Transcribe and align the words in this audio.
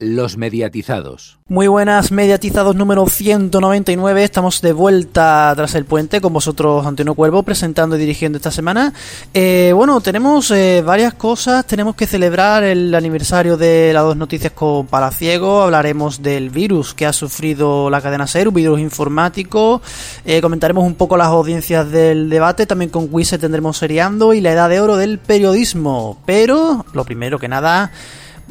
Los 0.00 0.36
mediatizados. 0.36 1.38
Muy 1.48 1.66
buenas, 1.66 2.12
mediatizados 2.12 2.76
número 2.76 3.04
199. 3.08 4.22
Estamos 4.22 4.60
de 4.60 4.72
vuelta 4.72 5.52
tras 5.56 5.74
el 5.74 5.86
puente 5.86 6.20
con 6.20 6.32
vosotros, 6.32 6.86
Antonio 6.86 7.16
Cuervo, 7.16 7.42
presentando 7.42 7.96
y 7.96 7.98
dirigiendo 7.98 8.36
esta 8.36 8.52
semana. 8.52 8.92
Eh, 9.34 9.72
bueno, 9.74 10.00
tenemos 10.00 10.52
eh, 10.52 10.84
varias 10.86 11.14
cosas. 11.14 11.66
Tenemos 11.66 11.96
que 11.96 12.06
celebrar 12.06 12.62
el 12.62 12.94
aniversario 12.94 13.56
de 13.56 13.90
las 13.92 14.04
dos 14.04 14.16
noticias 14.16 14.52
con 14.52 14.86
Palaciego. 14.86 15.62
Hablaremos 15.62 16.22
del 16.22 16.50
virus 16.50 16.94
que 16.94 17.04
ha 17.04 17.12
sufrido 17.12 17.90
la 17.90 18.00
cadena 18.00 18.28
SER, 18.28 18.46
un 18.46 18.54
virus 18.54 18.78
informático. 18.78 19.82
Eh, 20.24 20.40
comentaremos 20.40 20.84
un 20.84 20.94
poco 20.94 21.16
las 21.16 21.26
audiencias 21.26 21.90
del 21.90 22.30
debate. 22.30 22.66
También 22.66 22.92
con 22.92 23.08
Wise 23.10 23.38
tendremos 23.38 23.78
seriando 23.78 24.32
y 24.32 24.40
la 24.40 24.52
edad 24.52 24.68
de 24.68 24.80
oro 24.80 24.96
del 24.96 25.18
periodismo. 25.18 26.18
Pero, 26.24 26.86
lo 26.92 27.04
primero 27.04 27.40
que 27.40 27.48
nada 27.48 27.90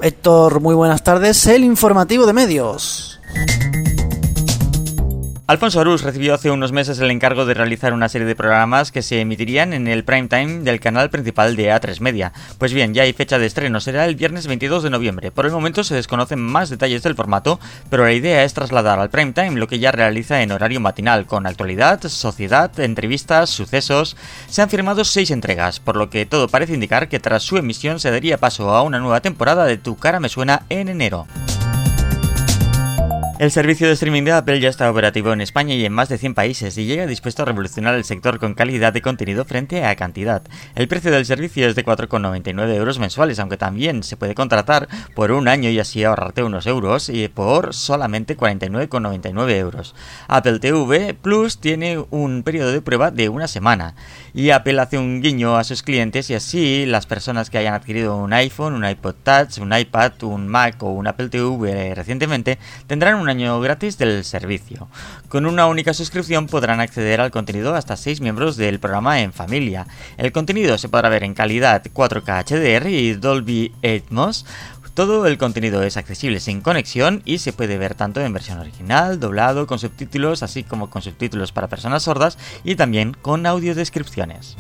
Héctor, 0.01 0.59
muy 0.61 0.75
buenas 0.75 1.03
tardes. 1.03 1.45
El 1.47 1.63
informativo 1.63 2.25
de 2.25 2.33
medios. 2.33 3.19
Alfonso 5.47 5.79
Arús 5.79 6.01
recibió 6.01 6.33
hace 6.33 6.51
unos 6.51 6.73
meses 6.73 6.99
el 6.99 7.09
encargo 7.09 7.45
de 7.45 7.53
realizar 7.53 7.93
una 7.93 8.09
serie 8.09 8.27
de 8.27 8.35
programas 8.35 8.91
que 8.91 9.01
se 9.01 9.21
emitirían 9.21 9.71
en 9.71 9.87
el 9.87 10.03
prime 10.03 10.27
time 10.27 10.59
del 10.59 10.81
canal 10.81 11.09
principal 11.09 11.55
de 11.55 11.71
A3 11.71 12.01
Media. 12.01 12.33
Pues 12.57 12.73
bien, 12.73 12.93
ya 12.93 13.03
hay 13.03 13.13
fecha 13.13 13.39
de 13.39 13.45
estreno, 13.45 13.79
será 13.79 14.03
el 14.03 14.17
viernes 14.17 14.45
22 14.45 14.83
de 14.83 14.89
noviembre. 14.89 15.31
Por 15.31 15.45
el 15.45 15.53
momento 15.53 15.85
se 15.85 15.95
desconocen 15.95 16.39
más 16.39 16.69
detalles 16.69 17.01
del 17.01 17.15
formato, 17.15 17.61
pero 17.89 18.03
la 18.03 18.11
idea 18.11 18.43
es 18.43 18.53
trasladar 18.53 18.99
al 18.99 19.09
prime 19.09 19.31
time 19.31 19.51
lo 19.51 19.69
que 19.69 19.79
ya 19.79 19.93
realiza 19.93 20.41
en 20.41 20.51
horario 20.51 20.81
matinal, 20.81 21.25
con 21.25 21.47
actualidad, 21.47 22.01
sociedad, 22.09 22.77
entrevistas, 22.81 23.49
sucesos. 23.49 24.17
Se 24.49 24.61
han 24.61 24.69
firmado 24.69 25.05
seis 25.05 25.31
entregas, 25.31 25.79
por 25.79 25.95
lo 25.95 26.09
que 26.09 26.25
todo 26.25 26.49
parece 26.49 26.73
indicar 26.73 27.07
que 27.07 27.21
tras 27.21 27.43
su 27.43 27.55
emisión 27.55 28.01
se 28.01 28.11
daría 28.11 28.37
paso 28.37 28.71
a 28.71 28.81
una 28.81 28.99
nueva 28.99 29.21
temporada 29.21 29.63
de 29.63 29.77
Tu 29.77 29.95
cara 29.95 30.19
me 30.19 30.27
suena 30.27 30.63
en 30.67 30.89
enero. 30.89 31.25
El 33.39 33.51
servicio 33.51 33.85
de 33.85 33.93
streaming 33.93 34.23
de 34.23 34.31
Apple 34.31 34.59
ya 34.59 34.69
está 34.69 34.89
operativo 34.89 35.31
en 35.31 35.41
España 35.41 35.75
y 35.75 35.85
en 35.85 35.93
más 35.93 36.09
de 36.09 36.17
100 36.17 36.33
países 36.33 36.75
y 36.75 36.85
llega 36.85 37.05
dispuesto 37.05 37.43
a 37.43 37.45
revolucionar 37.45 37.93
el 37.93 38.03
sector 38.03 38.39
con 38.39 38.55
calidad 38.55 38.93
de 38.93 39.03
contenido 39.03 39.45
frente 39.45 39.85
a 39.85 39.95
cantidad. 39.95 40.41
El 40.73 40.87
precio 40.87 41.11
del 41.11 41.27
servicio 41.27 41.67
es 41.67 41.75
de 41.75 41.85
4,99 41.85 42.73
euros 42.73 42.97
mensuales, 42.97 43.37
aunque 43.37 43.57
también 43.57 44.01
se 44.01 44.17
puede 44.17 44.33
contratar 44.33 44.87
por 45.13 45.31
un 45.31 45.47
año 45.47 45.69
y 45.69 45.77
así 45.77 46.03
ahorrarte 46.03 46.41
unos 46.41 46.65
euros 46.65 47.09
y 47.09 47.27
por 47.27 47.75
solamente 47.75 48.35
49,99 48.35 49.51
euros. 49.51 49.93
Apple 50.27 50.57
TV 50.57 51.13
Plus 51.13 51.59
tiene 51.59 52.03
un 52.09 52.41
periodo 52.41 52.71
de 52.71 52.81
prueba 52.81 53.11
de 53.11 53.29
una 53.29 53.47
semana 53.47 53.93
y 54.33 54.49
Apple 54.49 54.81
hace 54.81 54.97
un 54.97 55.21
guiño 55.21 55.57
a 55.57 55.63
sus 55.63 55.83
clientes 55.83 56.31
y 56.31 56.33
así 56.33 56.87
las 56.87 57.05
personas 57.05 57.51
que 57.51 57.59
hayan 57.59 57.75
adquirido 57.75 58.17
un 58.17 58.33
iPhone, 58.33 58.73
un 58.73 58.83
iPod 58.83 59.13
Touch, 59.21 59.59
un 59.59 59.77
iPad, 59.77 60.23
un 60.23 60.47
Mac 60.47 60.81
o 60.81 60.89
un 60.89 61.05
Apple 61.05 61.29
TV 61.29 61.93
recientemente 61.93 62.57
tendrán 62.87 63.19
un 63.19 63.26
año 63.29 63.59
gratis 63.59 63.97
del 63.97 64.23
servicio. 64.23 64.87
Con 65.29 65.45
una 65.45 65.67
única 65.67 65.93
suscripción 65.93 66.47
podrán 66.47 66.79
acceder 66.79 67.21
al 67.21 67.31
contenido 67.31 67.75
hasta 67.75 67.95
6 67.95 68.21
miembros 68.21 68.57
del 68.57 68.79
programa 68.79 69.21
en 69.21 69.33
familia. 69.33 69.87
El 70.17 70.31
contenido 70.31 70.77
se 70.77 70.89
podrá 70.89 71.09
ver 71.09 71.23
en 71.23 71.33
calidad 71.33 71.83
4K 71.83 72.45
HDR 72.45 72.87
y 72.89 73.13
Dolby 73.13 73.73
Atmos. 73.83 74.45
Todo 74.93 75.27
el 75.27 75.37
contenido 75.37 75.83
es 75.83 75.95
accesible 75.95 76.39
sin 76.39 76.61
conexión 76.61 77.21
y 77.23 77.37
se 77.37 77.53
puede 77.53 77.77
ver 77.77 77.93
tanto 77.93 78.19
en 78.19 78.33
versión 78.33 78.57
original, 78.57 79.19
doblado, 79.19 79.67
con 79.67 79.77
subtítulos, 79.77 80.41
así 80.41 80.63
como 80.63 80.89
con 80.89 81.03
subtítulos 81.03 81.51
para 81.51 81.67
personas 81.67 82.01
sordas 82.01 82.39
y 82.63 82.75
también 82.75 83.13
con 83.13 83.45
audiodescripciones. 83.45 84.57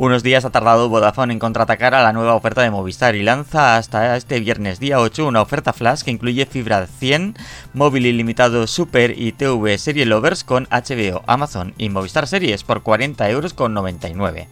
Unos 0.00 0.22
días 0.22 0.46
ha 0.46 0.50
tardado 0.50 0.88
Vodafone 0.88 1.34
en 1.34 1.38
contraatacar 1.38 1.94
a 1.94 2.02
la 2.02 2.14
nueva 2.14 2.34
oferta 2.34 2.62
de 2.62 2.70
Movistar 2.70 3.14
y 3.16 3.22
lanza 3.22 3.76
hasta 3.76 4.16
este 4.16 4.40
viernes 4.40 4.80
día 4.80 4.98
8 4.98 5.26
una 5.26 5.42
oferta 5.42 5.74
flash 5.74 6.00
que 6.00 6.10
incluye 6.10 6.46
fibra 6.46 6.86
100, 6.86 7.34
móvil 7.74 8.06
ilimitado 8.06 8.66
Super 8.66 9.12
y 9.14 9.32
TV 9.32 9.76
Serie 9.76 10.06
Lovers 10.06 10.42
con 10.42 10.66
HBO, 10.70 11.22
Amazon 11.26 11.74
y 11.76 11.90
Movistar 11.90 12.26
Series 12.26 12.64
por 12.64 12.82
40 12.82 13.28
euros 13.28 13.52
con 13.52 13.74
99. 13.74 14.48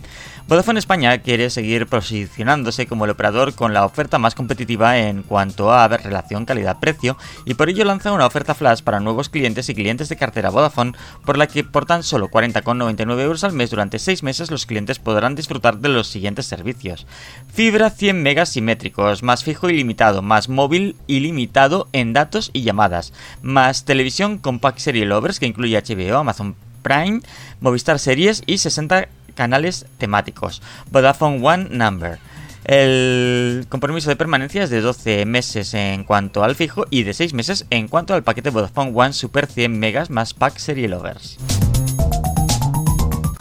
Vodafone 0.49 0.79
España 0.79 1.19
quiere 1.19 1.51
seguir 1.51 1.87
posicionándose 1.87 2.87
como 2.87 3.05
el 3.05 3.11
operador 3.11 3.55
con 3.55 3.75
la 3.75 3.85
oferta 3.85 4.19
más 4.19 4.35
competitiva 4.35 4.97
en 4.97 5.23
cuanto 5.23 5.71
a 5.71 5.87
relación 5.89 6.47
calidad-precio 6.47 7.19
y 7.45 7.53
por 7.53 7.69
ello 7.69 7.85
lanza 7.85 8.13
una 8.13 8.25
oferta 8.25 8.55
flash 8.55 8.81
para 8.81 8.99
nuevos 8.99 9.29
clientes 9.29 9.69
y 9.69 9.75
clientes 9.75 10.09
de 10.09 10.17
cartera 10.17 10.49
Vodafone 10.49 10.95
por 11.27 11.37
la 11.37 11.49
que 11.49 11.65
por 11.65 11.85
tan 11.85 12.03
solo 12.03 12.29
40,99 12.29 13.21
euros 13.21 13.45
al 13.45 13.53
mes 13.53 13.69
durante 13.69 13.99
6 13.99 14.23
meses 14.23 14.51
los 14.51 14.65
clientes 14.65 14.99
podrán 14.99 15.35
disfrutar 15.35 15.81
de 15.81 15.91
los 15.91 16.09
siguientes 16.09 16.47
servicios. 16.47 17.07
Fibra 17.53 17.91
100 17.91 18.23
megas 18.23 18.49
simétricos, 18.49 19.23
más 19.23 19.45
fijo 19.45 19.69
ilimitado, 19.69 20.23
más 20.23 20.49
móvil 20.49 20.97
ilimitado 21.07 21.89
en 21.93 22.15
datos 22.15 22.49
y 22.55 22.63
llamadas, 22.63 23.13
más 23.43 23.85
televisión 23.85 24.39
Compact 24.39 24.79
Serie 24.79 25.05
Lovers 25.05 25.41
que 25.41 25.47
incluye 25.47 25.79
HBO, 25.79 26.17
Amazon 26.17 26.57
Prime, 26.83 27.21
Movistar 27.61 27.99
Series 27.99 28.43
y 28.47 28.57
60 28.57 29.09
canales 29.39 29.87
temáticos. 29.99 30.61
Vodafone 30.91 31.39
One 31.41 31.69
Number. 31.71 32.19
El 32.65 33.67
compromiso 33.69 34.11
de 34.11 34.17
permanencia 34.17 34.65
es 34.65 34.71
de 34.71 34.81
12 34.81 35.27
meses 35.27 35.75
en 35.75 36.03
cuanto 36.03 36.43
al 36.43 36.57
fijo 36.57 36.87
y 36.91 37.05
de 37.05 37.15
6 37.15 37.35
meses 37.35 37.65
en 37.71 37.87
cuanto 37.87 38.15
al 38.15 38.25
paquete 38.25 38.51
Vodafone 38.51 38.91
One 38.93 39.13
Super 39.13 39.47
100 39.47 39.79
megas 39.79 40.11
más 40.11 40.35
pack 40.35 40.59
Serie 40.59 40.89
Lovers. 40.89 41.39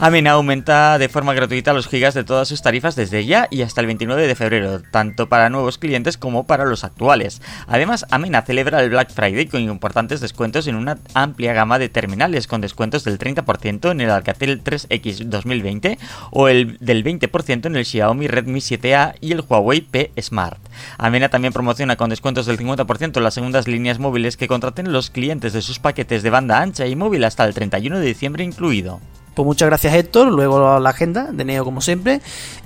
Amena 0.00 0.30
aumenta 0.30 0.96
de 0.96 1.08
forma 1.08 1.34
gratuita 1.34 1.72
los 1.72 1.88
gigas 1.88 2.14
de 2.14 2.22
todas 2.22 2.46
sus 2.46 2.62
tarifas 2.62 2.94
desde 2.94 3.26
ya 3.26 3.48
y 3.50 3.62
hasta 3.62 3.80
el 3.80 3.88
29 3.88 4.28
de 4.28 4.36
febrero, 4.36 4.80
tanto 4.80 5.28
para 5.28 5.50
nuevos 5.50 5.76
clientes 5.76 6.16
como 6.16 6.46
para 6.46 6.64
los 6.64 6.84
actuales. 6.84 7.42
Además, 7.66 8.06
Amena 8.12 8.42
celebra 8.42 8.80
el 8.80 8.90
Black 8.90 9.10
Friday 9.10 9.46
con 9.46 9.60
importantes 9.60 10.20
descuentos 10.20 10.68
en 10.68 10.76
una 10.76 10.98
amplia 11.14 11.52
gama 11.52 11.80
de 11.80 11.88
terminales, 11.88 12.46
con 12.46 12.60
descuentos 12.60 13.02
del 13.02 13.18
30% 13.18 13.90
en 13.90 14.00
el 14.00 14.10
Alcatel 14.10 14.62
3X 14.62 15.24
2020 15.24 15.98
o 16.30 16.46
el 16.46 16.78
del 16.78 17.02
20% 17.02 17.66
en 17.66 17.74
el 17.74 17.84
Xiaomi 17.84 18.28
Redmi 18.28 18.60
7A 18.60 19.16
y 19.20 19.32
el 19.32 19.40
Huawei 19.40 19.80
P 19.80 20.12
Smart. 20.22 20.60
Amena 20.96 21.28
también 21.28 21.52
promociona 21.52 21.96
con 21.96 22.10
descuentos 22.10 22.46
del 22.46 22.58
50% 22.58 23.20
las 23.20 23.34
segundas 23.34 23.66
líneas 23.66 23.98
móviles 23.98 24.36
que 24.36 24.46
contraten 24.46 24.92
los 24.92 25.10
clientes 25.10 25.52
de 25.52 25.62
sus 25.62 25.80
paquetes 25.80 26.22
de 26.22 26.30
banda 26.30 26.60
ancha 26.60 26.86
y 26.86 26.94
móvil 26.94 27.24
hasta 27.24 27.44
el 27.44 27.52
31 27.52 27.98
de 27.98 28.06
diciembre 28.06 28.44
incluido. 28.44 29.00
Pues 29.38 29.46
muchas 29.46 29.68
gracias 29.68 29.94
Héctor, 29.94 30.32
luego 30.32 30.80
la 30.80 30.90
agenda 30.90 31.28
de 31.30 31.44
Neo 31.44 31.64
como 31.64 31.80
siempre. 31.80 32.20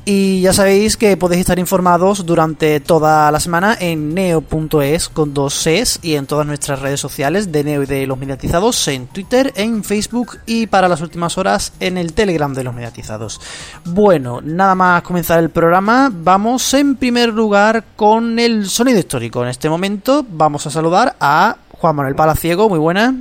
Y 0.06 0.40
ya 0.40 0.54
sabéis 0.54 0.96
que 0.96 1.18
podéis 1.18 1.40
estar 1.40 1.58
informados 1.58 2.24
durante 2.24 2.80
toda 2.80 3.30
la 3.30 3.40
semana 3.40 3.76
en 3.78 4.14
neo.es 4.14 5.10
con 5.10 5.34
dos 5.34 5.52
Cs 5.52 5.98
y 6.00 6.14
en 6.14 6.24
todas 6.24 6.46
nuestras 6.46 6.80
redes 6.80 6.98
sociales 6.98 7.52
de 7.52 7.62
Neo 7.62 7.82
y 7.82 7.86
de 7.86 8.06
los 8.06 8.16
mediatizados, 8.16 8.88
en 8.88 9.06
Twitter, 9.06 9.52
en 9.54 9.84
Facebook 9.84 10.38
y 10.46 10.66
para 10.66 10.88
las 10.88 11.02
últimas 11.02 11.36
horas 11.36 11.74
en 11.78 11.98
el 11.98 12.14
Telegram 12.14 12.54
de 12.54 12.64
los 12.64 12.74
mediatizados. 12.74 13.38
Bueno, 13.84 14.40
nada 14.42 14.74
más 14.74 15.02
comenzar 15.02 15.40
el 15.40 15.50
programa, 15.50 16.10
vamos 16.10 16.72
en 16.72 16.96
primer 16.96 17.34
lugar 17.34 17.84
con 17.96 18.38
el 18.38 18.64
sonido 18.64 18.98
histórico. 18.98 19.42
En 19.42 19.50
este 19.50 19.68
momento 19.68 20.24
vamos 20.26 20.66
a 20.66 20.70
saludar 20.70 21.16
a 21.20 21.54
Juan 21.70 21.96
Manuel 21.96 22.14
Palaciego, 22.14 22.70
muy 22.70 22.78
buenas. 22.78 23.12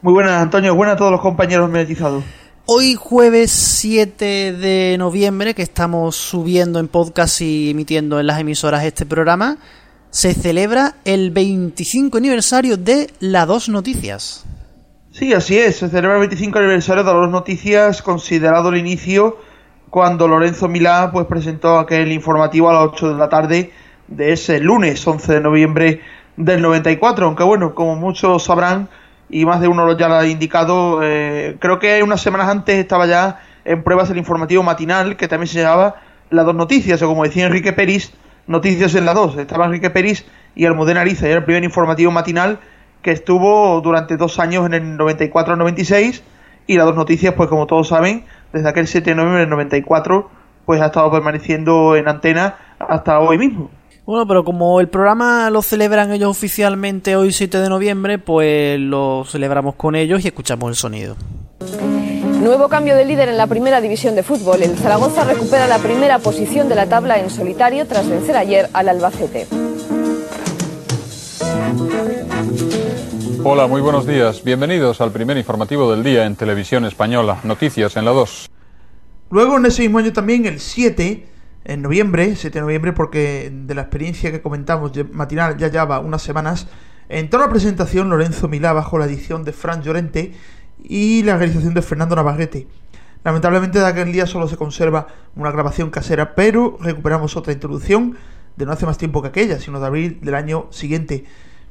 Muy 0.00 0.14
buenas 0.14 0.40
Antonio, 0.40 0.74
buenas 0.74 0.94
a 0.94 0.96
todos 0.96 1.12
los 1.12 1.20
compañeros 1.20 1.68
mediatizados. 1.68 2.24
Hoy 2.68 2.96
jueves 2.96 3.52
7 3.52 4.52
de 4.52 4.96
noviembre, 4.98 5.54
que 5.54 5.62
estamos 5.62 6.16
subiendo 6.16 6.80
en 6.80 6.88
podcast 6.88 7.40
y 7.40 7.70
emitiendo 7.70 8.18
en 8.18 8.26
las 8.26 8.40
emisoras 8.40 8.82
este 8.82 9.06
programa, 9.06 9.58
se 10.10 10.34
celebra 10.34 10.96
el 11.04 11.30
25 11.30 12.18
aniversario 12.18 12.76
de 12.76 13.08
La 13.20 13.46
Dos 13.46 13.68
Noticias. 13.68 14.44
Sí, 15.12 15.32
así 15.32 15.56
es, 15.56 15.76
se 15.76 15.88
celebra 15.88 16.14
el 16.14 16.22
25 16.22 16.58
aniversario 16.58 17.04
de 17.04 17.12
La 17.12 17.16
Dos 17.16 17.30
Noticias, 17.30 18.02
considerado 18.02 18.70
el 18.70 18.78
inicio 18.78 19.38
cuando 19.88 20.26
Lorenzo 20.26 20.66
Milá 20.66 21.10
pues, 21.12 21.26
presentó 21.26 21.78
aquel 21.78 22.10
informativo 22.10 22.68
a 22.68 22.72
las 22.72 22.82
8 22.94 23.10
de 23.10 23.14
la 23.14 23.28
tarde 23.28 23.70
de 24.08 24.32
ese 24.32 24.58
lunes 24.58 25.06
11 25.06 25.34
de 25.34 25.40
noviembre 25.40 26.00
del 26.36 26.60
94, 26.62 27.26
aunque 27.26 27.44
bueno, 27.44 27.76
como 27.76 27.94
muchos 27.94 28.42
sabrán, 28.42 28.88
y 29.28 29.44
más 29.44 29.60
de 29.60 29.68
uno 29.68 29.96
ya 29.96 30.08
lo 30.08 30.16
ha 30.16 30.26
indicado. 30.26 31.00
Eh, 31.02 31.56
creo 31.58 31.78
que 31.78 32.02
unas 32.02 32.20
semanas 32.20 32.48
antes 32.48 32.76
estaba 32.76 33.06
ya 33.06 33.40
en 33.64 33.82
pruebas 33.82 34.10
el 34.10 34.18
informativo 34.18 34.62
matinal, 34.62 35.16
que 35.16 35.28
también 35.28 35.48
se 35.48 35.60
llamaba 35.60 35.96
Las 36.30 36.46
Dos 36.46 36.54
Noticias, 36.54 37.02
o 37.02 37.08
como 37.08 37.24
decía 37.24 37.46
Enrique 37.46 37.72
Peris, 37.72 38.12
Noticias 38.46 38.94
en 38.94 39.04
la 39.04 39.14
Dos. 39.14 39.36
Estaba 39.36 39.66
Enrique 39.66 39.90
Peris 39.90 40.24
y 40.54 40.64
Almudena 40.66 41.00
Ariza, 41.00 41.26
era 41.26 41.38
el 41.38 41.44
primer 41.44 41.64
informativo 41.64 42.10
matinal 42.10 42.60
que 43.02 43.12
estuvo 43.12 43.80
durante 43.82 44.16
dos 44.16 44.40
años 44.40 44.66
en 44.66 44.74
el 44.74 44.98
94-96 44.98 46.22
y 46.66 46.76
las 46.76 46.86
dos 46.86 46.96
noticias, 46.96 47.34
pues 47.34 47.48
como 47.48 47.66
todos 47.66 47.88
saben, 47.88 48.24
desde 48.52 48.68
aquel 48.68 48.88
7 48.88 49.10
de 49.10 49.16
noviembre 49.16 49.40
del 49.42 49.50
94, 49.50 50.28
pues 50.64 50.80
ha 50.80 50.86
estado 50.86 51.10
permaneciendo 51.10 51.94
en 51.94 52.08
antena 52.08 52.56
hasta 52.80 53.20
hoy 53.20 53.38
mismo. 53.38 53.70
Bueno, 54.06 54.24
pero 54.28 54.44
como 54.44 54.80
el 54.80 54.88
programa 54.88 55.50
lo 55.50 55.62
celebran 55.62 56.12
ellos 56.12 56.30
oficialmente 56.30 57.16
hoy 57.16 57.32
7 57.32 57.58
de 57.58 57.68
noviembre, 57.68 58.18
pues 58.20 58.78
lo 58.78 59.24
celebramos 59.28 59.74
con 59.74 59.96
ellos 59.96 60.24
y 60.24 60.28
escuchamos 60.28 60.68
el 60.70 60.76
sonido. 60.76 61.16
Nuevo 62.40 62.68
cambio 62.68 62.94
de 62.94 63.04
líder 63.04 63.30
en 63.30 63.36
la 63.36 63.48
primera 63.48 63.80
división 63.80 64.14
de 64.14 64.22
fútbol. 64.22 64.62
El 64.62 64.76
Zaragoza 64.76 65.24
recupera 65.24 65.66
la 65.66 65.78
primera 65.78 66.20
posición 66.20 66.68
de 66.68 66.76
la 66.76 66.88
tabla 66.88 67.18
en 67.18 67.30
solitario 67.30 67.84
tras 67.88 68.08
vencer 68.08 68.36
ayer 68.36 68.70
al 68.74 68.88
Albacete. 68.88 69.48
Hola, 73.42 73.66
muy 73.66 73.80
buenos 73.80 74.06
días. 74.06 74.44
Bienvenidos 74.44 75.00
al 75.00 75.10
primer 75.10 75.36
informativo 75.36 75.90
del 75.90 76.04
día 76.04 76.26
en 76.26 76.36
Televisión 76.36 76.84
Española. 76.84 77.40
Noticias 77.42 77.96
en 77.96 78.04
la 78.04 78.12
2. 78.12 78.50
Luego 79.30 79.56
en 79.56 79.66
ese 79.66 79.82
mismo 79.82 79.98
año 79.98 80.12
también, 80.12 80.46
el 80.46 80.60
7, 80.60 81.26
en 81.68 81.82
noviembre, 81.82 82.36
7 82.36 82.58
de 82.58 82.62
noviembre, 82.62 82.92
porque 82.92 83.50
de 83.52 83.74
la 83.74 83.82
experiencia 83.82 84.30
que 84.30 84.40
comentamos 84.40 84.92
matinal 85.12 85.56
ya 85.56 85.68
lleva 85.68 85.98
unas 85.98 86.22
semanas, 86.22 86.68
entró 87.08 87.40
la 87.40 87.48
presentación 87.48 88.08
Lorenzo 88.08 88.46
Milá 88.46 88.72
bajo 88.72 88.98
la 88.98 89.06
edición 89.06 89.42
de 89.42 89.52
Fran 89.52 89.82
Llorente 89.82 90.32
y 90.84 91.24
la 91.24 91.36
realización 91.36 91.74
de 91.74 91.82
Fernando 91.82 92.14
Navarrete. 92.14 92.68
Lamentablemente 93.24 93.80
de 93.80 93.86
aquel 93.86 94.12
día 94.12 94.26
solo 94.26 94.46
se 94.46 94.56
conserva 94.56 95.08
una 95.34 95.50
grabación 95.50 95.90
casera, 95.90 96.36
pero 96.36 96.78
recuperamos 96.80 97.36
otra 97.36 97.52
introducción 97.52 98.16
de 98.54 98.64
no 98.64 98.70
hace 98.70 98.86
más 98.86 98.96
tiempo 98.96 99.20
que 99.20 99.28
aquella, 99.28 99.58
sino 99.58 99.80
de 99.80 99.86
abril 99.86 100.20
del 100.22 100.36
año 100.36 100.68
siguiente, 100.70 101.24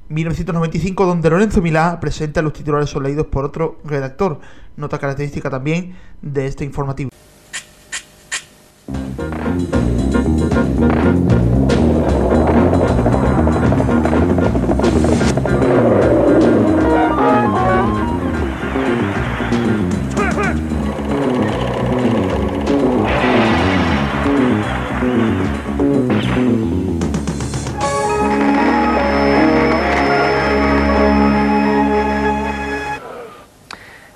1995, 0.09 1.05
donde 1.05 1.29
Lorenzo 1.29 1.61
Milá 1.61 2.01
presenta 2.01 2.41
los 2.41 2.51
titulares 2.51 2.89
son 2.89 3.03
leídos 3.03 3.27
por 3.27 3.45
otro 3.45 3.79
redactor, 3.85 4.41
nota 4.75 4.99
característica 4.99 5.49
también 5.49 5.95
de 6.21 6.47
este 6.47 6.65
informativo. 6.65 7.11
Thank 8.87 10.13
you. 10.13 10.14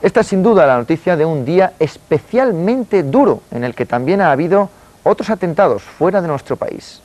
Esta 0.09 0.21
es 0.21 0.27
sin 0.27 0.41
duda 0.41 0.65
la 0.65 0.75
noticia 0.75 1.15
de 1.15 1.23
un 1.23 1.45
día 1.45 1.73
especialmente 1.77 3.03
duro 3.03 3.43
en 3.51 3.63
el 3.63 3.75
que 3.75 3.85
también 3.85 4.21
ha 4.21 4.31
habido 4.31 4.67
otros 5.03 5.29
atentados 5.29 5.83
fuera 5.83 6.19
de 6.19 6.27
nuestro 6.27 6.55
país. 6.55 6.99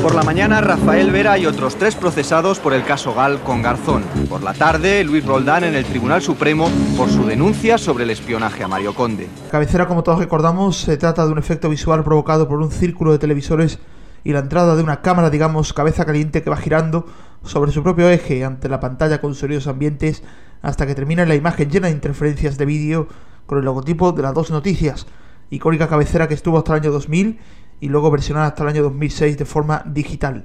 Por 0.00 0.14
la 0.14 0.22
mañana, 0.22 0.60
Rafael 0.60 1.10
Vera 1.10 1.36
y 1.38 1.46
otros 1.46 1.74
tres 1.74 1.96
procesados 1.96 2.60
por 2.60 2.72
el 2.72 2.84
caso 2.84 3.14
Gal 3.14 3.40
con 3.40 3.62
Garzón. 3.62 4.04
Por 4.28 4.44
la 4.44 4.54
tarde, 4.54 5.02
Luis 5.02 5.26
Roldán 5.26 5.64
en 5.64 5.74
el 5.74 5.84
Tribunal 5.84 6.22
Supremo 6.22 6.70
por 6.96 7.10
su 7.10 7.26
denuncia 7.26 7.78
sobre 7.78 8.04
el 8.04 8.10
espionaje 8.10 8.62
a 8.62 8.68
Mario 8.68 8.94
Conde. 8.94 9.28
Cabecera, 9.50 9.88
como 9.88 10.04
todos 10.04 10.20
recordamos, 10.20 10.76
se 10.82 10.96
trata 10.96 11.26
de 11.26 11.32
un 11.32 11.38
efecto 11.38 11.68
visual 11.68 12.04
provocado 12.04 12.46
por 12.46 12.60
un 12.60 12.70
círculo 12.70 13.10
de 13.10 13.18
televisores 13.18 13.80
y 14.24 14.32
la 14.32 14.40
entrada 14.40 14.76
de 14.76 14.82
una 14.82 15.02
cámara, 15.02 15.30
digamos, 15.30 15.72
cabeza 15.72 16.04
caliente 16.04 16.42
que 16.42 16.50
va 16.50 16.56
girando 16.56 17.06
sobre 17.44 17.72
su 17.72 17.82
propio 17.82 18.08
eje 18.08 18.44
ante 18.44 18.68
la 18.68 18.80
pantalla 18.80 19.20
con 19.20 19.34
sonidos 19.34 19.66
ambientes 19.66 20.22
hasta 20.62 20.86
que 20.86 20.94
termina 20.94 21.26
la 21.26 21.34
imagen 21.34 21.70
llena 21.70 21.88
de 21.88 21.94
interferencias 21.94 22.56
de 22.56 22.66
vídeo 22.66 23.08
con 23.46 23.58
el 23.58 23.64
logotipo 23.64 24.12
de 24.12 24.22
las 24.22 24.34
dos 24.34 24.50
noticias, 24.50 25.06
icónica 25.50 25.88
cabecera 25.88 26.28
que 26.28 26.34
estuvo 26.34 26.58
hasta 26.58 26.74
el 26.74 26.82
año 26.82 26.92
2000 26.92 27.38
y 27.80 27.88
luego 27.88 28.10
versionada 28.10 28.46
hasta 28.46 28.62
el 28.62 28.68
año 28.68 28.82
2006 28.84 29.36
de 29.36 29.44
forma 29.44 29.82
digital. 29.86 30.44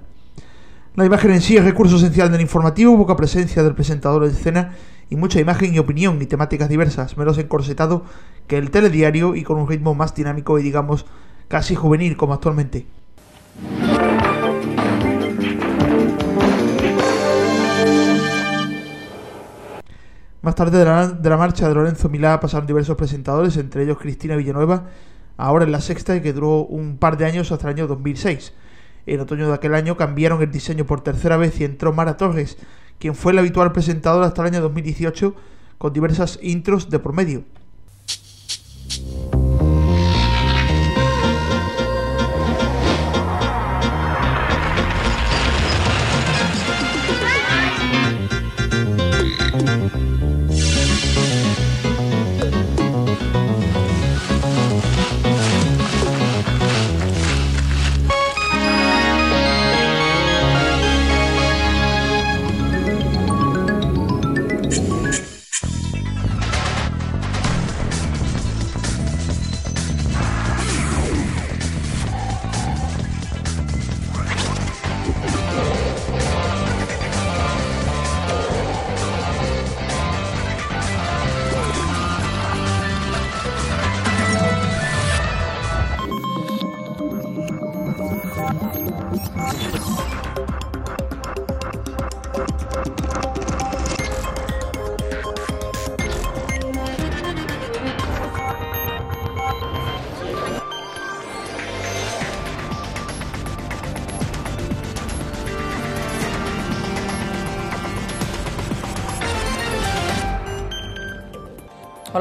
La 0.96 1.06
imagen 1.06 1.32
en 1.32 1.42
sí 1.42 1.56
es 1.56 1.64
recurso 1.64 1.98
esencial 1.98 2.32
del 2.32 2.42
informativo, 2.42 2.98
poca 2.98 3.16
presencia 3.16 3.62
del 3.62 3.76
presentador 3.76 4.24
en 4.24 4.32
escena 4.32 4.74
y 5.12 5.16
mucha 5.16 5.40
imagen 5.40 5.74
y 5.74 5.78
opinión 5.78 6.20
y 6.20 6.26
temáticas 6.26 6.70
diversas, 6.70 7.16
menos 7.18 7.38
encorsetado 7.38 8.04
que 8.48 8.58
el 8.58 8.72
telediario 8.72 9.36
y 9.36 9.44
con 9.44 9.60
un 9.60 9.68
ritmo 9.68 9.94
más 9.94 10.16
dinámico 10.16 10.58
y 10.58 10.64
digamos 10.64 11.06
casi 11.48 11.76
juvenil 11.76 12.18
como 12.18 12.34
actualmente. 12.34 12.88
Más 20.42 20.56
tarde 20.56 20.80
de 20.80 20.86
la, 20.86 21.20
la, 21.22 21.38
marcha 21.38 21.68
de 21.68 21.76
Lorenzo 21.76 22.08
Milá 22.08 22.40
pasaron 22.40 22.68
diversos 22.68 22.96
presentadores, 22.96 23.58
entre 23.58 23.84
ellos 23.84 23.98
Cristina 23.98 24.36
Villanueva, 24.38 24.86
ahora 25.36 25.66
en 25.66 25.74
la 25.74 25.82
sexta 25.82 26.16
y 26.16 26.22
que 26.22 26.32
duró 26.32 26.60
un 26.66 26.98
par 26.98 27.18
de 27.18 27.26
años 27.26 27.52
hasta 27.52 27.68
el 27.68 27.76
año 27.76 27.88
2006. 27.88 28.54
En 29.08 29.20
otoño 29.20 29.48
de 29.48 29.54
aquel 29.54 29.74
año 29.74 29.98
cambiaron 29.98 30.42
el 30.42 30.52
diseño 30.52 30.86
por 30.86 31.02
tercera 31.02 31.38
vez 31.38 31.60
y 31.60 31.66
entró 31.66 31.92
Mara 31.92 32.16
Torres, 32.18 32.58
quien 33.00 33.16
fue 33.16 33.34
el 33.34 33.40
habitual 33.40 33.72
presentador 33.72 34.24
hasta 34.24 34.42
el 34.42 34.54
año 34.54 34.62
2018 34.62 35.36
con 35.78 35.94
diversas 35.94 36.40
intros 36.42 36.90
de 36.90 37.00
por 37.00 37.14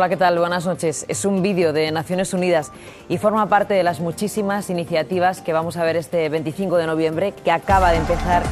¿qué 0.09 0.17
tal? 0.17 0.39
Buenas 0.39 0.65
noches. 0.67 1.05
Es 1.09 1.25
un 1.25 1.43
vídeo 1.43 1.73
de 1.73 1.91
Naciones 1.91 2.33
Unidas 2.33 2.71
y 3.09 3.19
forma 3.19 3.49
parte 3.49 3.75
de 3.75 3.83
las 3.83 3.99
muchísimas 3.99 4.71
iniciativas 4.71 5.41
que 5.41 5.53
vamos 5.53 5.77
a 5.77 5.85
ver 5.85 5.97
este 5.97 6.29
25 6.29 6.77
de 6.77 6.87
noviembre 6.87 7.33
que 7.33 7.51
acaba 7.51 7.91
de 7.91 7.97
empezar. 7.97 8.45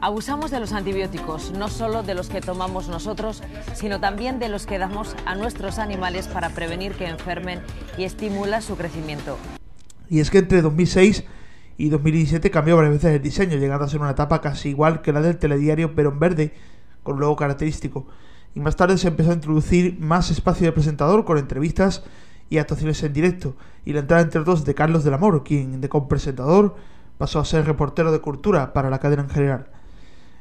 Abusamos 0.00 0.52
de 0.52 0.60
los 0.60 0.72
antibióticos, 0.72 1.50
no 1.52 1.68
solo 1.68 2.02
de 2.04 2.14
los 2.14 2.28
que 2.28 2.40
tomamos 2.40 2.88
nosotros, 2.88 3.42
sino 3.72 3.98
también 3.98 4.38
de 4.38 4.50
los 4.50 4.66
que 4.66 4.78
damos 4.78 5.16
a 5.24 5.34
nuestros 5.34 5.78
animales 5.78 6.28
para 6.28 6.50
prevenir 6.50 6.92
que 6.92 7.06
enfermen 7.06 7.60
y 7.98 8.04
estimula 8.04 8.60
su 8.60 8.76
crecimiento. 8.76 9.36
Y 10.08 10.20
es 10.20 10.30
que 10.30 10.38
entre 10.38 10.62
2006 10.62 11.24
y 11.76 11.88
2017 11.88 12.50
cambió 12.50 12.76
varias 12.76 12.94
veces 12.94 13.14
el 13.16 13.22
diseño, 13.22 13.56
llegando 13.56 13.84
a 13.84 13.88
ser 13.88 14.00
una 14.00 14.10
etapa 14.10 14.40
casi 14.40 14.70
igual 14.70 15.02
que 15.02 15.12
la 15.12 15.20
del 15.20 15.38
telediario, 15.38 15.94
pero 15.94 16.10
en 16.10 16.18
verde, 16.18 16.54
con 17.02 17.16
un 17.16 17.20
logo 17.20 17.36
característico. 17.36 18.06
Y 18.54 18.60
más 18.60 18.76
tarde 18.76 18.98
se 18.98 19.08
empezó 19.08 19.30
a 19.30 19.34
introducir 19.34 19.98
más 19.98 20.30
espacio 20.30 20.66
de 20.66 20.72
presentador 20.72 21.24
con 21.24 21.38
entrevistas 21.38 22.04
y 22.50 22.58
actuaciones 22.58 23.02
en 23.02 23.12
directo, 23.12 23.56
y 23.84 23.92
la 23.92 24.00
entrada 24.00 24.22
entre 24.22 24.44
dos 24.44 24.64
de 24.64 24.74
Carlos 24.74 25.02
del 25.02 25.14
Amor, 25.14 25.42
quien 25.42 25.80
de 25.80 25.88
presentador 25.88 26.76
pasó 27.18 27.40
a 27.40 27.44
ser 27.44 27.66
reportero 27.66 28.12
de 28.12 28.20
cultura 28.20 28.72
para 28.72 28.90
la 28.90 29.00
cadena 29.00 29.22
en 29.22 29.30
general. 29.30 29.66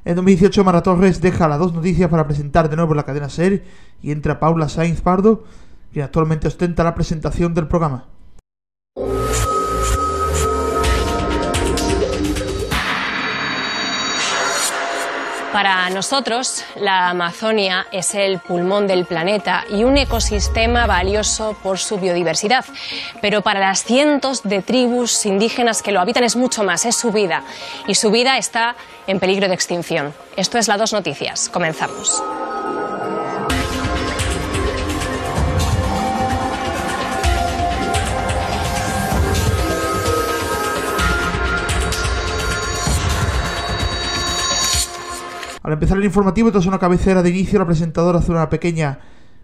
En 0.06 0.16
2018 0.16 0.64
Mara 0.64 0.84
Torres 0.84 1.22
deja 1.22 1.48
las 1.48 1.60
dos 1.60 1.74
noticias 1.74 2.10
para 2.10 2.28
presentar 2.28 2.70
de 2.70 2.76
nuevo 2.76 2.94
la 2.94 3.04
cadena 3.04 3.30
SER 3.30 3.64
y 4.02 4.12
entra 4.12 4.40
Paula 4.40 4.68
Sainz 4.68 5.02
Pardo, 5.02 5.46
quien 5.94 6.04
actualmente 6.04 6.48
ostenta 6.48 6.84
la 6.84 6.94
presentación 6.94 7.54
del 7.54 7.68
programa. 7.68 8.06
Para 15.54 15.88
nosotros, 15.92 16.66
la 16.78 17.10
Amazonia 17.10 17.86
es 17.92 18.16
el 18.16 18.40
pulmón 18.40 18.88
del 18.88 19.06
planeta 19.06 19.66
y 19.70 19.84
un 19.84 19.98
ecosistema 19.98 20.88
valioso 20.88 21.56
por 21.62 21.78
su 21.78 22.00
biodiversidad. 22.00 22.66
Pero 23.22 23.44
para 23.44 23.60
las 23.60 23.84
cientos 23.84 24.42
de 24.42 24.64
tribus 24.64 25.28
indígenas 25.28 25.84
que 25.84 25.92
lo 25.92 26.02
habitan 26.02 26.24
es 26.24 26.36
mucho 26.36 26.64
más, 26.64 26.86
es 26.86 26.96
su 26.96 27.12
vida. 27.12 27.44
Y 27.86 27.94
su 27.94 28.10
vida 28.10 28.40
está 28.40 28.76
en 29.06 29.20
peligro 29.20 29.48
de 29.48 29.54
extinción. 29.54 30.16
Esto 30.36 30.58
es 30.58 30.68
la 30.68 30.76
Dos 30.78 30.92
Noticias. 30.92 31.50
Comenzamos. 31.50 32.24
Al 45.64 45.72
empezar 45.72 45.98
el 45.98 46.04
informativo, 46.04 46.52
tras 46.52 46.66
una 46.66 46.78
cabecera 46.78 47.24
de 47.24 47.30
inicio, 47.30 47.58
la 47.58 47.66
presentadora 47.66 48.20
hace 48.20 48.32
una 48.32 48.50
pequeña 48.50 49.00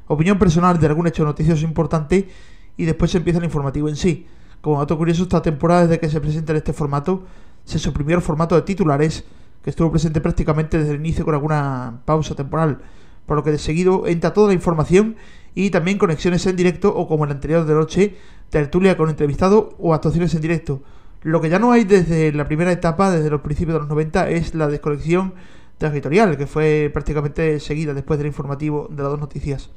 opinión 0.07 0.37
personal 0.37 0.77
de 0.77 0.85
algún 0.85 1.07
hecho 1.07 1.23
noticioso 1.23 1.63
importante 1.63 2.27
y 2.75 2.83
después 2.83 3.15
empieza 3.15 3.39
el 3.39 3.45
informativo 3.45 3.87
en 3.87 3.95
sí. 3.95 4.27
Como 4.59 4.79
dato 4.79 4.97
curioso, 4.97 5.23
esta 5.23 5.41
temporada, 5.41 5.83
desde 5.83 5.97
que 5.97 6.09
se 6.09 6.19
presenta 6.19 6.51
en 6.51 6.57
este 6.57 6.73
formato, 6.73 7.23
se 7.63 7.79
suprimió 7.79 8.17
el 8.17 8.21
formato 8.21 8.55
de 8.55 8.63
titulares, 8.63 9.23
que 9.63 9.69
estuvo 9.69 9.91
presente 9.91 10.19
prácticamente 10.19 10.77
desde 10.77 10.91
el 10.91 10.99
inicio 10.99 11.23
con 11.23 11.35
alguna 11.35 12.01
pausa 12.03 12.35
temporal, 12.35 12.79
por 13.25 13.37
lo 13.37 13.43
que 13.45 13.51
de 13.51 13.57
seguido 13.57 14.05
entra 14.05 14.33
toda 14.33 14.49
la 14.49 14.53
información 14.53 15.15
y 15.55 15.69
también 15.69 15.97
conexiones 15.97 16.45
en 16.47 16.57
directo 16.57 16.93
o 16.93 17.07
como 17.07 17.23
el 17.23 17.31
anterior 17.31 17.65
de 17.65 17.73
noche, 17.73 18.17
tertulia 18.49 18.97
con 18.97 19.09
entrevistado 19.09 19.77
o 19.79 19.93
actuaciones 19.93 20.35
en 20.35 20.41
directo. 20.41 20.81
Lo 21.21 21.39
que 21.39 21.49
ya 21.49 21.59
no 21.59 21.71
hay 21.71 21.85
desde 21.85 22.33
la 22.33 22.45
primera 22.45 22.73
etapa, 22.73 23.09
desde 23.09 23.29
los 23.29 23.39
principios 23.39 23.75
de 23.75 23.79
los 23.79 23.89
90, 23.89 24.29
es 24.31 24.53
la 24.53 24.67
desconexión 24.67 25.33
territorial, 25.79 26.37
que 26.37 26.45
fue 26.45 26.91
prácticamente 26.93 27.59
seguida 27.59 27.95
después 27.95 28.19
del 28.19 28.27
informativo 28.27 28.87
de 28.91 29.01
las 29.01 29.11
dos 29.11 29.19
noticias. 29.19 29.71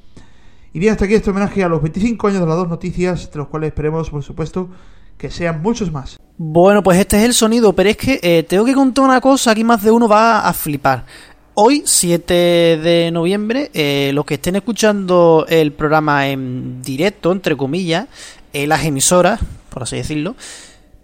Y 0.74 0.78
bien, 0.78 0.92
hasta 0.92 1.06
aquí 1.06 1.14
este 1.14 1.30
homenaje 1.30 1.64
a 1.64 1.68
los 1.68 1.80
25 1.80 2.28
años 2.28 2.40
de 2.40 2.46
las 2.46 2.56
dos 2.56 2.68
noticias, 2.68 3.30
de 3.30 3.38
los 3.38 3.48
cuales 3.48 3.68
esperemos, 3.68 4.10
por 4.10 4.22
supuesto, 4.22 4.68
que 5.16 5.30
sean 5.30 5.62
muchos 5.62 5.92
más. 5.92 6.18
Bueno, 6.36 6.82
pues 6.82 6.98
este 6.98 7.18
es 7.18 7.24
el 7.24 7.34
sonido, 7.34 7.72
pero 7.72 7.90
es 7.90 7.96
que 7.96 8.18
eh, 8.22 8.42
tengo 8.42 8.64
que 8.64 8.74
contar 8.74 9.04
una 9.04 9.20
cosa, 9.20 9.52
aquí 9.52 9.64
más 9.64 9.82
de 9.82 9.90
uno 9.90 10.08
va 10.08 10.40
a 10.40 10.52
flipar. 10.52 11.04
Hoy, 11.54 11.82
7 11.84 12.34
de 12.34 13.10
noviembre, 13.12 13.70
eh, 13.74 14.10
los 14.14 14.24
que 14.24 14.34
estén 14.34 14.56
escuchando 14.56 15.44
el 15.48 15.72
programa 15.72 16.28
en 16.28 16.80
directo, 16.82 17.30
entre 17.30 17.56
comillas, 17.56 18.08
eh, 18.54 18.66
las 18.66 18.84
emisoras, 18.84 19.40
por 19.68 19.82
así 19.82 19.96
decirlo, 19.96 20.34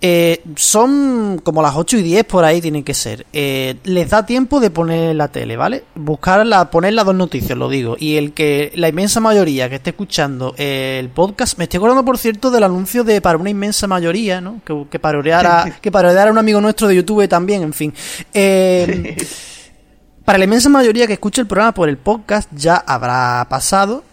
eh, 0.00 0.43
son 0.55 1.40
como 1.43 1.61
las 1.61 1.75
8 1.75 1.99
y 1.99 2.02
10 2.02 2.25
por 2.25 2.45
ahí 2.45 2.61
tienen 2.61 2.85
que 2.85 2.95
ser. 2.95 3.26
Eh, 3.33 3.76
les 3.85 4.11
da 4.11 4.25
tiempo 4.25 4.61
de 4.61 4.71
poner 4.71 5.17
la 5.17 5.28
tele, 5.28 5.57
¿vale? 5.57 5.85
Buscar 5.95 6.47
la, 6.47 6.71
poner 6.71 6.93
las 6.93 7.05
dos 7.05 7.14
noticias, 7.14 7.59
lo 7.59 7.69
digo. 7.69 7.97
Y 7.99 8.17
el 8.17 8.33
que 8.33 8.73
la 8.76 8.88
inmensa 8.88 9.21
mayoría 9.21 9.69
que 9.69 9.76
esté 9.76 9.90
escuchando 9.90 10.55
el 10.57 11.09
podcast, 11.09 11.59
me 11.59 11.64
estoy 11.64 11.78
acordando 11.78 12.05
por 12.05 12.19
cierto 12.19 12.50
del 12.50 12.62
anuncio 12.62 13.02
de 13.02 13.21
para 13.21 13.38
una 13.38 13.50
inmensa 13.50 13.87
mayoría, 13.87 14.40
¿no? 14.40 14.61
Que, 14.64 14.87
que 14.90 14.99
paroreara, 14.99 15.78
que 15.83 15.90
paroreara 15.90 16.31
a 16.31 16.33
un 16.33 16.38
amigo 16.38 16.61
nuestro 16.61 16.87
de 16.87 16.97
YouTube 16.97 17.28
también, 17.28 17.62
en 17.62 17.73
fin. 17.73 17.93
Eh, 18.33 19.17
para 20.25 20.38
la 20.38 20.45
inmensa 20.45 20.69
mayoría 20.69 21.07
que 21.07 21.14
escuche 21.14 21.40
el 21.40 21.47
programa 21.47 21.73
por 21.73 21.88
el 21.88 21.97
podcast 21.97 22.50
ya 22.55 22.76
habrá 22.76 23.47
pasado 23.49 24.05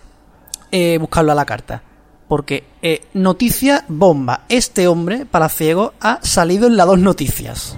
eh, 0.71 0.97
buscarlo 0.99 1.31
a 1.31 1.35
la 1.35 1.45
carta. 1.45 1.81
Porque 2.27 2.63
eh, 2.81 3.01
noticia 3.13 3.85
bomba. 3.87 4.41
Este 4.49 4.87
hombre, 4.87 5.25
palaciego, 5.25 5.93
ha 6.01 6.19
salido 6.21 6.67
en 6.67 6.77
las 6.77 6.87
dos 6.87 6.99
noticias. 6.99 7.77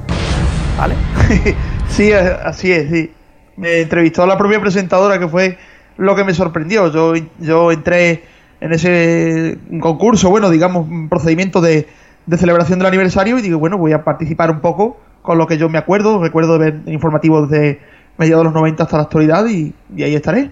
¿Vale? 0.77 0.95
sí, 1.89 2.11
así 2.11 2.71
es, 2.71 2.89
sí. 2.89 3.11
Me 3.57 3.81
entrevistó 3.81 4.23
a 4.23 4.27
la 4.27 4.37
propia 4.37 4.61
presentadora 4.61 5.19
que 5.19 5.27
fue 5.27 5.57
lo 5.97 6.15
que 6.15 6.23
me 6.23 6.33
sorprendió. 6.33 6.91
Yo, 6.91 7.13
yo 7.39 7.71
entré 7.71 8.23
en 8.61 8.71
ese 8.71 9.57
concurso, 9.81 10.29
bueno, 10.29 10.49
digamos, 10.49 10.87
procedimiento 11.09 11.59
de, 11.59 11.87
de 12.25 12.37
celebración 12.37 12.79
del 12.79 12.87
aniversario 12.87 13.37
y 13.39 13.41
digo, 13.41 13.59
bueno, 13.59 13.77
voy 13.77 13.93
a 13.93 14.03
participar 14.03 14.51
un 14.51 14.61
poco 14.61 14.97
con 15.21 15.37
lo 15.37 15.47
que 15.47 15.57
yo 15.57 15.67
me 15.69 15.77
acuerdo. 15.77 16.21
Recuerdo 16.21 16.57
ver 16.57 16.81
informativos 16.85 17.49
de 17.49 17.81
mediados 18.17 18.41
de 18.41 18.45
los 18.45 18.53
90 18.53 18.83
hasta 18.83 18.97
la 18.97 19.03
actualidad 19.03 19.45
y 19.47 19.73
ahí 20.01 20.15
estaré. 20.15 20.51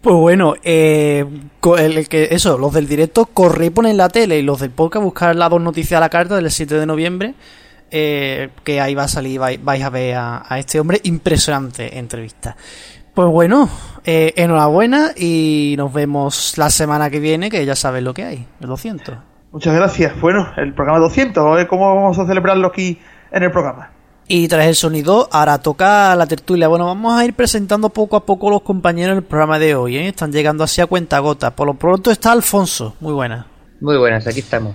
Pues 0.00 0.14
bueno, 0.14 0.54
eh, 0.62 1.24
el, 1.78 2.08
que 2.08 2.28
eso, 2.30 2.56
los 2.56 2.72
del 2.72 2.86
directo 2.86 3.26
corre 3.26 3.66
y 3.66 3.70
ponen 3.70 3.96
la 3.96 4.08
tele 4.08 4.38
y 4.38 4.42
los 4.42 4.60
del 4.60 4.70
podcast 4.70 5.02
buscar 5.02 5.34
las 5.34 5.50
dos 5.50 5.60
noticias 5.60 5.98
a 5.98 6.00
la 6.00 6.08
carta 6.08 6.36
del 6.36 6.50
7 6.50 6.74
de 6.76 6.86
noviembre. 6.86 7.34
Eh, 7.90 8.50
que 8.64 8.82
ahí 8.82 8.94
va 8.94 9.04
a 9.04 9.08
salir, 9.08 9.40
vais, 9.40 9.64
vais 9.64 9.82
a 9.82 9.88
ver 9.88 10.14
a, 10.14 10.44
a, 10.46 10.58
este 10.58 10.78
hombre 10.78 11.00
impresionante 11.04 11.98
entrevista. 11.98 12.54
Pues 13.14 13.28
bueno, 13.30 13.68
eh, 14.04 14.32
enhorabuena 14.36 15.12
y 15.16 15.74
nos 15.76 15.92
vemos 15.92 16.56
la 16.56 16.70
semana 16.70 17.10
que 17.10 17.18
viene, 17.18 17.50
que 17.50 17.64
ya 17.64 17.74
sabes 17.74 18.02
lo 18.02 18.14
que 18.14 18.24
hay, 18.24 18.46
el 18.60 18.68
200. 18.68 19.16
Muchas 19.50 19.74
gracias. 19.74 20.20
Bueno, 20.20 20.48
el 20.56 20.74
programa 20.74 21.00
200, 21.00 21.44
a 21.44 21.50
ver 21.56 21.66
cómo 21.66 21.94
vamos 21.94 22.18
a 22.18 22.26
celebrarlo 22.26 22.68
aquí 22.68 22.98
en 23.32 23.42
el 23.42 23.50
programa. 23.50 23.90
Y 24.30 24.46
tras 24.46 24.66
el 24.66 24.74
sonido, 24.74 25.26
ahora 25.32 25.58
toca 25.58 26.14
la 26.14 26.26
tertulia. 26.26 26.68
Bueno, 26.68 26.84
vamos 26.84 27.18
a 27.18 27.24
ir 27.24 27.32
presentando 27.32 27.88
poco 27.88 28.14
a 28.14 28.26
poco 28.26 28.50
los 28.50 28.60
compañeros 28.60 29.16
del 29.16 29.24
programa 29.24 29.58
de 29.58 29.74
hoy. 29.74 29.96
¿eh? 29.96 30.08
Están 30.08 30.32
llegando 30.32 30.62
así 30.62 30.82
a 30.82 30.86
cuenta 30.86 31.18
gota. 31.20 31.56
Por 31.56 31.66
lo 31.66 31.74
pronto 31.74 32.10
está 32.10 32.32
Alfonso. 32.32 32.94
Muy 33.00 33.14
buena. 33.14 33.46
Muy 33.80 33.96
buenas, 33.96 34.26
aquí 34.26 34.40
estamos. 34.40 34.74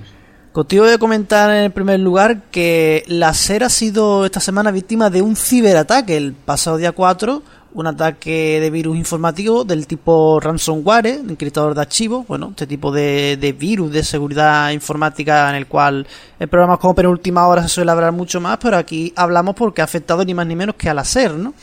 Contigo 0.53 0.85
voy 0.85 0.93
a 0.93 0.97
comentar 0.97 1.51
en 1.51 1.65
el 1.65 1.71
primer 1.71 1.99
lugar 1.99 2.43
que 2.49 3.03
la 3.07 3.35
SER 3.35 3.63
ha 3.63 3.69
sido 3.69 4.25
esta 4.25 4.39
semana 4.39 4.71
víctima 4.71 5.11
de 5.11 5.21
un 5.21 5.35
ciberataque 5.35 6.17
el 6.17 6.33
pasado 6.33 6.77
día 6.77 6.91
4 6.91 7.43
un 7.73 7.87
ataque 7.87 8.59
de 8.59 8.69
virus 8.69 8.97
informativo 8.97 9.63
del 9.63 9.87
tipo 9.87 10.39
ransomware, 10.39 11.21
encriptador 11.27 11.73
de 11.73 11.81
archivos, 11.81 12.27
bueno, 12.27 12.49
este 12.51 12.67
tipo 12.67 12.91
de, 12.91 13.37
de, 13.39 13.53
virus 13.53 13.91
de 13.91 14.03
seguridad 14.03 14.71
informática 14.71 15.49
en 15.49 15.55
el 15.55 15.67
cual 15.67 16.05
el 16.39 16.47
programa 16.47 16.77
como 16.77 16.95
penúltima 16.95 17.47
hora 17.47 17.63
se 17.63 17.69
suele 17.69 17.91
hablar 17.91 18.11
mucho 18.11 18.39
más, 18.39 18.57
pero 18.61 18.77
aquí 18.77 19.13
hablamos 19.15 19.55
porque 19.55 19.81
ha 19.81 19.85
afectado 19.85 20.23
ni 20.23 20.33
más 20.33 20.47
ni 20.47 20.55
menos 20.55 20.75
que 20.75 20.89
a 20.89 20.93
la 20.93 21.03
SER, 21.03 21.33
¿no? 21.33 21.53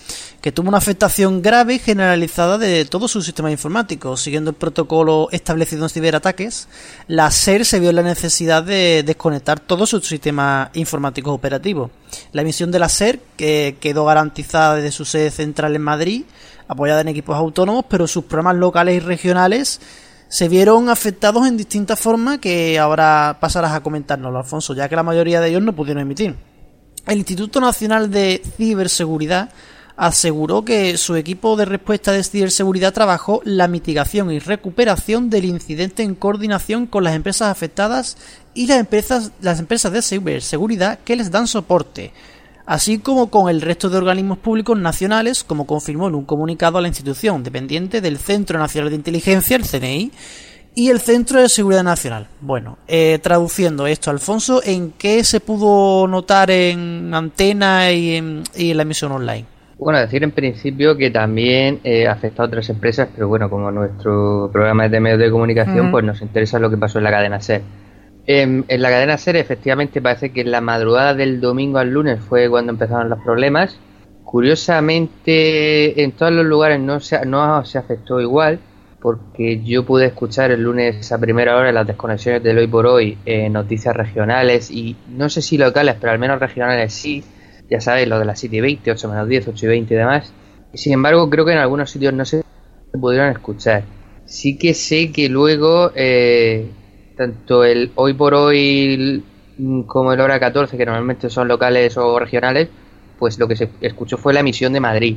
Que 0.41 0.53
tuvo 0.53 0.69
una 0.69 0.79
afectación 0.79 1.43
grave 1.43 1.75
y 1.75 1.79
generalizada 1.79 2.57
de 2.57 2.85
todo 2.87 3.09
su 3.09 3.21
sistema 3.21 3.51
informático. 3.51 4.17
Siguiendo 4.17 4.51
el 4.51 4.57
protocolo 4.57 5.29
establecido 5.33 5.85
en 5.85 5.91
ciberataques, 5.91 6.69
la 7.09 7.31
SER 7.31 7.65
se 7.65 7.79
vio 7.79 7.91
en 7.91 7.97
la 7.97 8.03
necesidad 8.03 8.63
de 8.63 9.03
desconectar 9.05 9.61
todo 9.61 9.87
su 9.87 10.01
sistema 10.01 10.71
informático 10.75 11.33
operativo. 11.33 11.91
La 12.33 12.43
emisión 12.43 12.71
de 12.71 12.79
la 12.79 12.89
SER 12.89 13.21
que 13.37 13.77
quedó 13.81 14.07
garantizada 14.07 14.77
desde 14.77 14.93
su 14.93 15.05
sede 15.05 15.31
central 15.31 15.77
en 15.77 15.83
Madrid, 15.83 16.25
apoyada 16.69 17.03
en 17.03 17.09
equipos 17.09 17.37
autónomos, 17.37 17.85
pero 17.89 18.07
sus 18.07 18.25
programas 18.25 18.57
locales 18.57 18.97
y 18.97 19.01
regionales 19.01 19.81
se 20.29 20.49
vieron 20.49 20.89
afectados 20.89 21.47
en 21.47 21.57
distintas 21.57 21.99
formas 21.99 22.39
que 22.39 22.79
ahora 22.79 23.39
pasarás 23.41 23.73
a 23.73 23.83
comentárnoslo, 23.83 24.39
Alfonso, 24.39 24.75
ya 24.75 24.89
que 24.89 24.97
la 24.97 25.03
mayoría 25.03 25.41
de 25.41 25.49
ellos 25.49 25.63
no 25.63 25.75
pudieron 25.75 26.03
emitir. 26.03 26.37
El 27.07 27.19
Instituto 27.19 27.61
Nacional 27.61 28.11
de 28.11 28.41
Ciberseguridad 28.57 29.51
aseguró 30.01 30.65
que 30.65 30.97
su 30.97 31.15
equipo 31.15 31.57
de 31.57 31.67
respuesta 31.67 32.13
de 32.13 32.25
ciberseguridad 32.25 32.95
trabajó 32.95 33.43
la 33.45 33.69
mitigación 33.69 34.33
y 34.33 34.39
recuperación 34.39 35.29
del 35.29 35.45
incidente 35.45 36.03
en 36.03 36.15
coordinación 36.15 36.87
con 36.87 37.05
las 37.05 37.15
empresas 37.15 37.49
afectadas 37.49 38.17
y 38.55 38.67
las 38.67 38.79
empresas, 38.81 39.31
las 39.43 39.61
empresas 39.61 39.93
de 39.93 40.01
ciberseguridad 40.01 41.01
que 41.01 41.17
les 41.17 41.31
dan 41.31 41.47
soporte, 41.47 42.15
así 42.65 42.99
como 42.99 43.29
con 43.29 43.51
el 43.51 43.61
resto 43.61 43.91
de 43.91 43.99
organismos 43.99 44.39
públicos 44.39 44.79
nacionales, 44.79 45.45
como 45.45 45.67
confirmó 45.67 46.09
en 46.09 46.15
un 46.15 46.25
comunicado 46.25 46.79
a 46.79 46.81
la 46.81 46.89
institución 46.89 47.43
dependiente 47.43 48.01
del 48.01 48.17
Centro 48.17 48.59
Nacional 48.59 48.89
de 48.89 48.97
Inteligencia, 48.97 49.55
el 49.55 49.67
CNI, 49.67 50.13
y 50.75 50.89
el 50.89 51.01
Centro 51.01 51.43
de 51.43 51.51
Seguridad 51.51 51.85
Nacional. 51.85 52.27
Bueno, 52.41 52.79
eh, 52.89 53.19
traduciendo 53.23 53.87
esto, 53.87 54.11
Alfonso, 54.11 54.63
¿en 54.65 54.93
qué 54.93 55.25
se 55.25 55.41
pudo 55.41 56.09
notar 56.09 56.51
en 56.51 57.13
antena 57.13 57.93
y 57.93 58.15
en, 58.15 58.45
y 58.57 58.71
en 58.71 58.79
la 58.79 58.85
emisión 58.85 59.13
online? 59.13 59.60
Bueno, 59.81 59.99
decir 59.99 60.23
en 60.23 60.31
principio 60.31 60.95
que 60.99 61.11
también 61.11 61.81
eh, 61.85 62.07
afecta 62.07 62.43
a 62.43 62.47
otras 62.47 62.69
empresas, 62.69 63.09
pero 63.15 63.29
bueno, 63.29 63.49
como 63.49 63.71
nuestro 63.71 64.51
programa 64.53 64.85
es 64.85 64.91
de 64.91 65.01
medios 65.01 65.19
de 65.19 65.31
comunicación, 65.31 65.87
uh 65.87 65.89
-huh. 65.89 65.91
pues 65.91 66.05
nos 66.05 66.21
interesa 66.21 66.59
lo 66.59 66.69
que 66.69 66.77
pasó 66.77 66.99
en 66.99 67.05
la 67.05 67.11
cadena 67.11 67.41
SER. 67.41 67.63
En, 68.27 68.67
en, 68.69 68.83
la 68.83 68.91
cadena 68.91 69.17
SER, 69.17 69.37
efectivamente, 69.37 70.03
parece 70.03 70.33
que 70.33 70.43
en 70.43 70.51
la 70.51 70.61
madrugada 70.61 71.15
del 71.15 71.41
domingo 71.41 71.79
al 71.79 71.89
lunes 71.89 72.21
fue 72.21 72.51
cuando 72.51 72.73
empezaron 72.73 73.09
los 73.09 73.21
problemas. 73.21 73.81
Curiosamente, 74.23 76.03
en 76.03 76.13
todos 76.13 76.33
los 76.33 76.45
lugares 76.45 76.79
no 76.79 77.01
se, 77.01 77.25
no 77.25 77.65
se 77.65 77.79
afectó 77.79 78.21
igual, 78.21 78.59
porque 79.01 79.63
yo 79.65 79.87
pude 79.87 80.05
escuchar 80.05 80.51
el 80.51 80.63
lunes 80.63 81.11
a 81.11 81.19
primera 81.19 81.57
hora 81.57 81.73
las 81.73 81.87
desconexiones 81.87 82.43
del 82.43 82.59
hoy 82.59 82.67
por 82.67 82.87
hoy, 82.87 83.17
eh, 83.25 83.49
noticias 83.49 83.97
regionales 83.97 84.71
y 84.71 84.95
no 85.09 85.31
sé 85.31 85.41
si 85.41 85.57
locales, 85.57 85.97
pero 85.99 86.13
al 86.13 86.19
menos 86.19 86.39
regionales 86.39 86.93
sí 86.93 87.25
ya 87.71 87.81
sabéis, 87.81 88.09
lo 88.09 88.19
de 88.19 88.25
las 88.25 88.41
7 88.41 88.57
y 88.57 88.61
20, 88.61 88.91
8 88.91 89.09
menos 89.09 89.29
10, 89.29 89.49
8 89.49 89.67
y 89.67 89.69
20 89.69 89.95
y 89.95 89.97
demás. 89.97 90.33
Sin 90.75 90.93
embargo, 90.93 91.29
creo 91.31 91.45
que 91.45 91.53
en 91.53 91.59
algunos 91.59 91.91
sitios 91.91 92.13
no 92.13 92.25
se 92.25 92.43
pudieron 92.93 93.31
escuchar. 93.31 93.85
Sí 94.25 94.59
que 94.59 94.75
sé 94.75 95.13
que 95.13 95.29
luego, 95.29 95.93
eh, 95.95 96.71
tanto 97.17 97.65
el 97.65 97.93
hoy 97.95 98.15
por 98.15 98.35
hoy 98.35 99.23
como 99.87 100.13
el 100.13 100.21
hora 100.21 100.41
14, 100.41 100.77
que 100.77 100.87
normalmente 100.87 101.31
son 101.31 101.49
locales 101.49 101.97
o 101.97 102.19
regionales, 102.19 102.69
pues 103.19 103.39
lo 103.39 103.47
que 103.47 103.57
se 103.57 103.69
escuchó 103.81 104.17
fue 104.17 104.33
la 104.33 104.41
emisión 104.41 104.73
de 104.73 104.81
Madrid. 104.81 105.17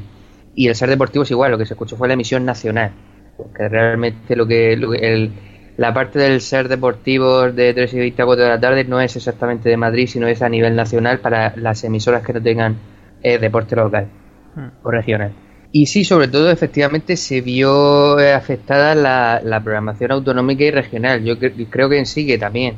Y 0.56 0.68
el 0.68 0.76
Ser 0.76 0.90
Deportivo 0.90 1.24
es 1.24 1.32
igual, 1.32 1.52
lo 1.52 1.58
que 1.58 1.66
se 1.66 1.74
escuchó 1.74 1.96
fue 1.96 2.08
la 2.08 2.14
emisión 2.14 2.46
nacional. 2.46 2.92
Porque 3.38 3.68
realmente 3.70 4.36
lo 4.36 4.46
que, 4.46 4.74
el, 4.74 5.32
la 5.78 5.94
parte 5.94 6.20
del 6.20 6.42
Ser 6.42 6.68
Deportivo 6.68 7.52
de 7.52 7.74
3 7.74 7.94
y 7.94 8.00
20 8.00 8.22
a 8.22 8.26
4 8.26 8.44
de 8.44 8.50
la 8.50 8.60
tarde 8.60 8.84
no 8.84 9.02
es 9.02 9.16
exactamente 9.16 9.70
de 9.70 9.78
Madrid, 9.78 10.08
sino 10.08 10.28
es 10.28 10.42
a 10.42 10.50
nivel 10.50 10.76
nacional 10.76 11.20
para 11.20 11.56
las 11.56 11.84
emisoras 11.84 12.24
que 12.24 12.34
no 12.34 12.42
tengan 12.42 12.78
eh, 13.24 13.40
deporte 13.40 13.76
local 13.76 14.08
hmm. 14.56 14.68
o 14.84 14.92
regional. 14.92 15.32
Y 15.72 15.88
sí, 15.88 16.04
sobre 16.04 16.28
todo, 16.28 16.52
efectivamente, 16.52 17.18
se 17.18 17.42
vio 17.42 18.20
eh, 18.20 18.34
afectada 18.34 18.94
la, 18.94 19.42
la 19.44 19.64
programación 19.64 20.12
autonómica 20.12 20.64
y 20.64 20.70
regional. 20.70 21.24
Yo 21.24 21.40
creo 21.40 21.90
que 21.90 21.98
en 21.98 22.06
sí 22.06 22.28
que 22.28 22.38
también. 22.38 22.78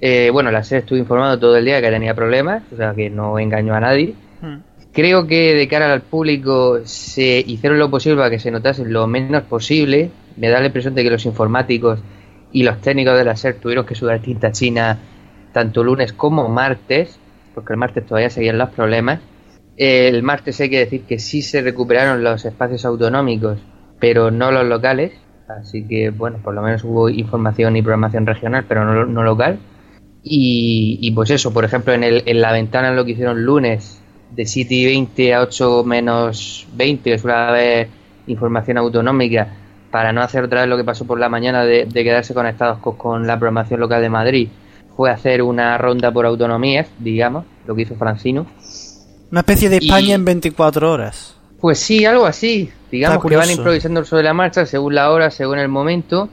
Eh, 0.00 0.30
bueno, 0.32 0.50
la 0.50 0.64
SER 0.64 0.80
estuvo 0.80 0.98
informando 0.98 1.38
todo 1.38 1.56
el 1.56 1.64
día 1.64 1.80
que 1.80 1.88
tenía 1.88 2.12
problemas, 2.12 2.64
o 2.72 2.76
sea 2.76 2.92
que 2.92 3.08
no 3.08 3.38
engañó 3.38 3.74
a 3.74 3.80
nadie. 3.80 4.14
Hmm. 4.40 4.56
Creo 4.92 5.28
que 5.28 5.54
de 5.54 5.68
cara 5.68 5.92
al 5.92 6.02
público 6.02 6.80
se 6.84 7.44
hicieron 7.46 7.78
lo 7.78 7.88
posible 7.88 8.16
para 8.16 8.30
que 8.30 8.40
se 8.40 8.50
notase 8.50 8.84
lo 8.84 9.06
menos 9.06 9.44
posible. 9.44 10.10
Me 10.36 10.48
da 10.48 10.58
la 10.58 10.66
impresión 10.66 10.96
de 10.96 11.04
que 11.04 11.10
los 11.10 11.24
informáticos 11.24 12.00
y 12.52 12.62
los 12.62 12.80
técnicos 12.80 13.16
de 13.16 13.24
la 13.24 13.36
SER 13.36 13.54
tuvieron 13.54 13.86
que 13.86 13.94
sudar 13.94 14.20
tinta 14.20 14.52
china 14.52 14.98
tanto 15.52 15.84
lunes 15.84 16.12
como 16.12 16.48
martes, 16.48 17.18
porque 17.54 17.72
el 17.72 17.78
martes 17.78 18.06
todavía 18.06 18.30
seguían 18.30 18.58
los 18.58 18.70
problemas. 18.70 19.20
El 19.76 20.22
martes 20.22 20.60
hay 20.60 20.70
que 20.70 20.78
decir 20.78 21.02
que 21.02 21.18
sí 21.18 21.42
se 21.42 21.62
recuperaron 21.62 22.22
los 22.22 22.44
espacios 22.44 22.84
autonómicos, 22.84 23.58
pero 23.98 24.30
no 24.30 24.50
los 24.50 24.66
locales. 24.66 25.12
Así 25.48 25.86
que, 25.86 26.10
bueno, 26.10 26.38
por 26.42 26.54
lo 26.54 26.62
menos 26.62 26.84
hubo 26.84 27.08
información 27.08 27.76
y 27.76 27.82
programación 27.82 28.26
regional, 28.26 28.64
pero 28.68 29.06
no, 29.06 29.22
local. 29.22 29.58
Y, 30.22 31.10
pues 31.14 31.30
eso, 31.30 31.52
por 31.52 31.64
ejemplo, 31.64 31.92
en, 31.92 32.04
el, 32.04 32.22
en 32.26 32.40
la 32.40 32.52
ventana 32.52 32.92
lo 32.92 33.04
que 33.04 33.12
hicieron 33.12 33.44
lunes 33.44 34.00
de 34.30 34.46
7 34.46 34.74
y 34.74 34.84
20 34.86 35.34
a 35.34 35.42
8 35.42 35.84
menos 35.84 36.66
20, 36.74 37.10
que 37.10 37.18
suele 37.18 37.36
haber 37.36 37.88
información 38.26 38.78
autonómica, 38.78 39.48
para 39.92 40.12
no 40.12 40.22
hacer 40.22 40.42
otra 40.42 40.62
vez 40.62 40.68
lo 40.68 40.76
que 40.76 40.84
pasó 40.84 41.06
por 41.06 41.20
la 41.20 41.28
mañana 41.28 41.64
de, 41.64 41.86
quedarse 41.92 42.34
conectados 42.34 42.78
con, 42.78 42.96
con, 42.96 43.26
la 43.28 43.38
programación 43.38 43.78
local 43.78 44.02
de 44.02 44.08
Madrid, 44.08 44.48
fue 44.96 45.10
hacer 45.10 45.42
una 45.42 45.78
ronda 45.78 46.10
por 46.10 46.26
autonomías, 46.26 46.88
digamos, 46.98 47.44
lo 47.66 47.76
que 47.76 47.82
hizo 47.82 47.94
Francino 47.94 48.46
una 49.32 49.40
especie 49.40 49.70
de 49.70 49.78
España 49.78 50.14
en 50.14 50.26
24 50.26 50.92
horas. 50.92 51.34
Pues 51.58 51.78
sí, 51.78 52.04
algo 52.04 52.26
así. 52.26 52.70
Digamos 52.90 53.24
que 53.24 53.34
van 53.34 53.50
improvisando 53.50 54.04
sobre 54.04 54.24
la 54.24 54.34
marcha 54.34 54.66
según 54.66 54.94
la 54.94 55.10
hora, 55.10 55.30
según 55.30 55.58
el 55.58 55.68
momento. 55.68 56.28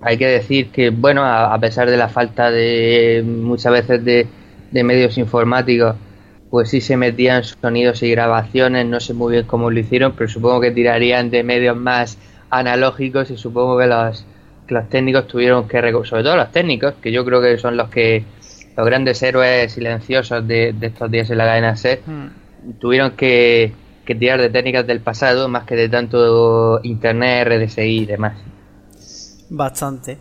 Hay 0.00 0.18
que 0.18 0.26
decir 0.26 0.70
que, 0.70 0.90
bueno, 0.90 1.24
a, 1.24 1.56
pesar 1.60 1.88
de 1.88 1.96
la 1.96 2.08
falta 2.08 2.50
de 2.50 3.22
muchas 3.24 3.72
veces 3.72 4.04
de, 4.04 4.26
medios 4.72 5.18
informáticos, 5.18 5.94
pues 6.50 6.70
sí 6.70 6.80
se 6.80 6.96
metían 6.96 7.44
sonidos 7.44 8.02
y 8.02 8.10
grabaciones. 8.10 8.86
No 8.86 8.98
sé 8.98 9.14
muy 9.14 9.34
bien 9.34 9.46
cómo 9.46 9.70
lo 9.70 9.78
hicieron, 9.78 10.14
pero 10.18 10.28
supongo 10.28 10.60
que 10.62 10.72
tirarían 10.72 11.30
de 11.30 11.44
medios 11.44 11.76
más 11.76 12.18
analógicos 12.52 13.30
y 13.30 13.36
supongo 13.36 13.78
que 13.78 13.86
los, 13.86 14.24
los 14.68 14.88
técnicos 14.88 15.26
tuvieron 15.26 15.66
que, 15.66 15.80
sobre 16.04 16.22
todo 16.22 16.36
los 16.36 16.52
técnicos, 16.52 16.94
que 17.02 17.10
yo 17.10 17.24
creo 17.24 17.40
que 17.40 17.58
son 17.58 17.76
los 17.76 17.88
que 17.88 18.24
los 18.76 18.86
grandes 18.86 19.22
héroes 19.22 19.72
silenciosos 19.72 20.46
de, 20.46 20.74
estos 20.80 21.10
días 21.10 21.30
en 21.30 21.38
la 21.38 21.44
cadena 21.44 21.76
C 21.76 22.02
hmm. 22.04 22.72
tuvieron 22.78 23.12
que, 23.12 23.72
tirar 24.04 24.40
de 24.40 24.50
técnicas 24.50 24.86
del 24.86 25.00
pasado 25.00 25.48
más 25.48 25.64
que 25.64 25.74
de 25.74 25.88
tanto 25.88 26.80
internet, 26.82 27.48
RDSI 27.48 28.02
y 28.02 28.04
demás. 28.04 28.36
Bastante. 29.48 30.18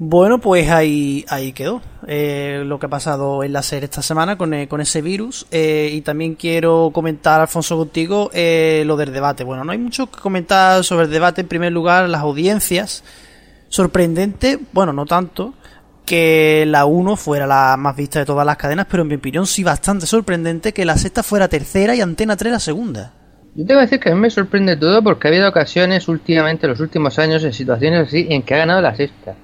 Bueno, 0.00 0.38
pues 0.38 0.70
ahí, 0.70 1.24
ahí 1.28 1.52
quedó 1.52 1.82
eh, 2.06 2.62
lo 2.64 2.78
que 2.78 2.86
ha 2.86 2.88
pasado 2.88 3.42
en 3.42 3.52
la 3.52 3.62
serie 3.62 3.86
esta 3.86 4.00
semana 4.00 4.38
con, 4.38 4.54
eh, 4.54 4.68
con 4.68 4.80
ese 4.80 5.02
virus. 5.02 5.46
Eh, 5.50 5.90
y 5.92 6.02
también 6.02 6.36
quiero 6.36 6.90
comentar, 6.94 7.40
Alfonso, 7.40 7.76
contigo 7.76 8.30
lo 8.32 8.96
del 8.96 9.12
debate. 9.12 9.42
Bueno, 9.42 9.64
no 9.64 9.72
hay 9.72 9.78
mucho 9.78 10.08
que 10.08 10.20
comentar 10.20 10.84
sobre 10.84 11.06
el 11.06 11.10
debate. 11.10 11.40
En 11.40 11.48
primer 11.48 11.72
lugar, 11.72 12.08
las 12.08 12.20
audiencias. 12.20 13.02
Sorprendente, 13.70 14.58
bueno, 14.72 14.92
no 14.92 15.04
tanto, 15.04 15.52
que 16.06 16.64
la 16.66 16.86
1 16.86 17.16
fuera 17.16 17.46
la 17.46 17.76
más 17.76 17.94
vista 17.96 18.20
de 18.20 18.24
todas 18.24 18.46
las 18.46 18.56
cadenas, 18.56 18.86
pero 18.88 19.02
en 19.02 19.08
mi 19.08 19.16
opinión 19.16 19.46
sí 19.46 19.62
bastante 19.62 20.06
sorprendente 20.06 20.72
que 20.72 20.86
la 20.86 20.96
sexta 20.96 21.22
fuera 21.22 21.48
tercera 21.48 21.94
y 21.94 22.00
Antena 22.00 22.34
3 22.34 22.52
la 22.52 22.60
segunda. 22.60 23.12
Yo 23.54 23.66
tengo 23.66 23.80
que 23.80 23.86
decir 23.86 24.00
que 24.00 24.10
a 24.10 24.14
mí 24.14 24.20
me 24.20 24.30
sorprende 24.30 24.76
todo 24.76 25.02
porque 25.02 25.26
ha 25.26 25.30
habido 25.30 25.48
ocasiones 25.48 26.08
últimamente, 26.08 26.68
los 26.68 26.80
últimos 26.80 27.18
años, 27.18 27.44
en 27.44 27.52
situaciones 27.52 28.08
así, 28.08 28.26
en 28.30 28.42
que 28.42 28.54
ha 28.54 28.58
ganado 28.58 28.80
la 28.80 28.94
sexta. 28.94 29.34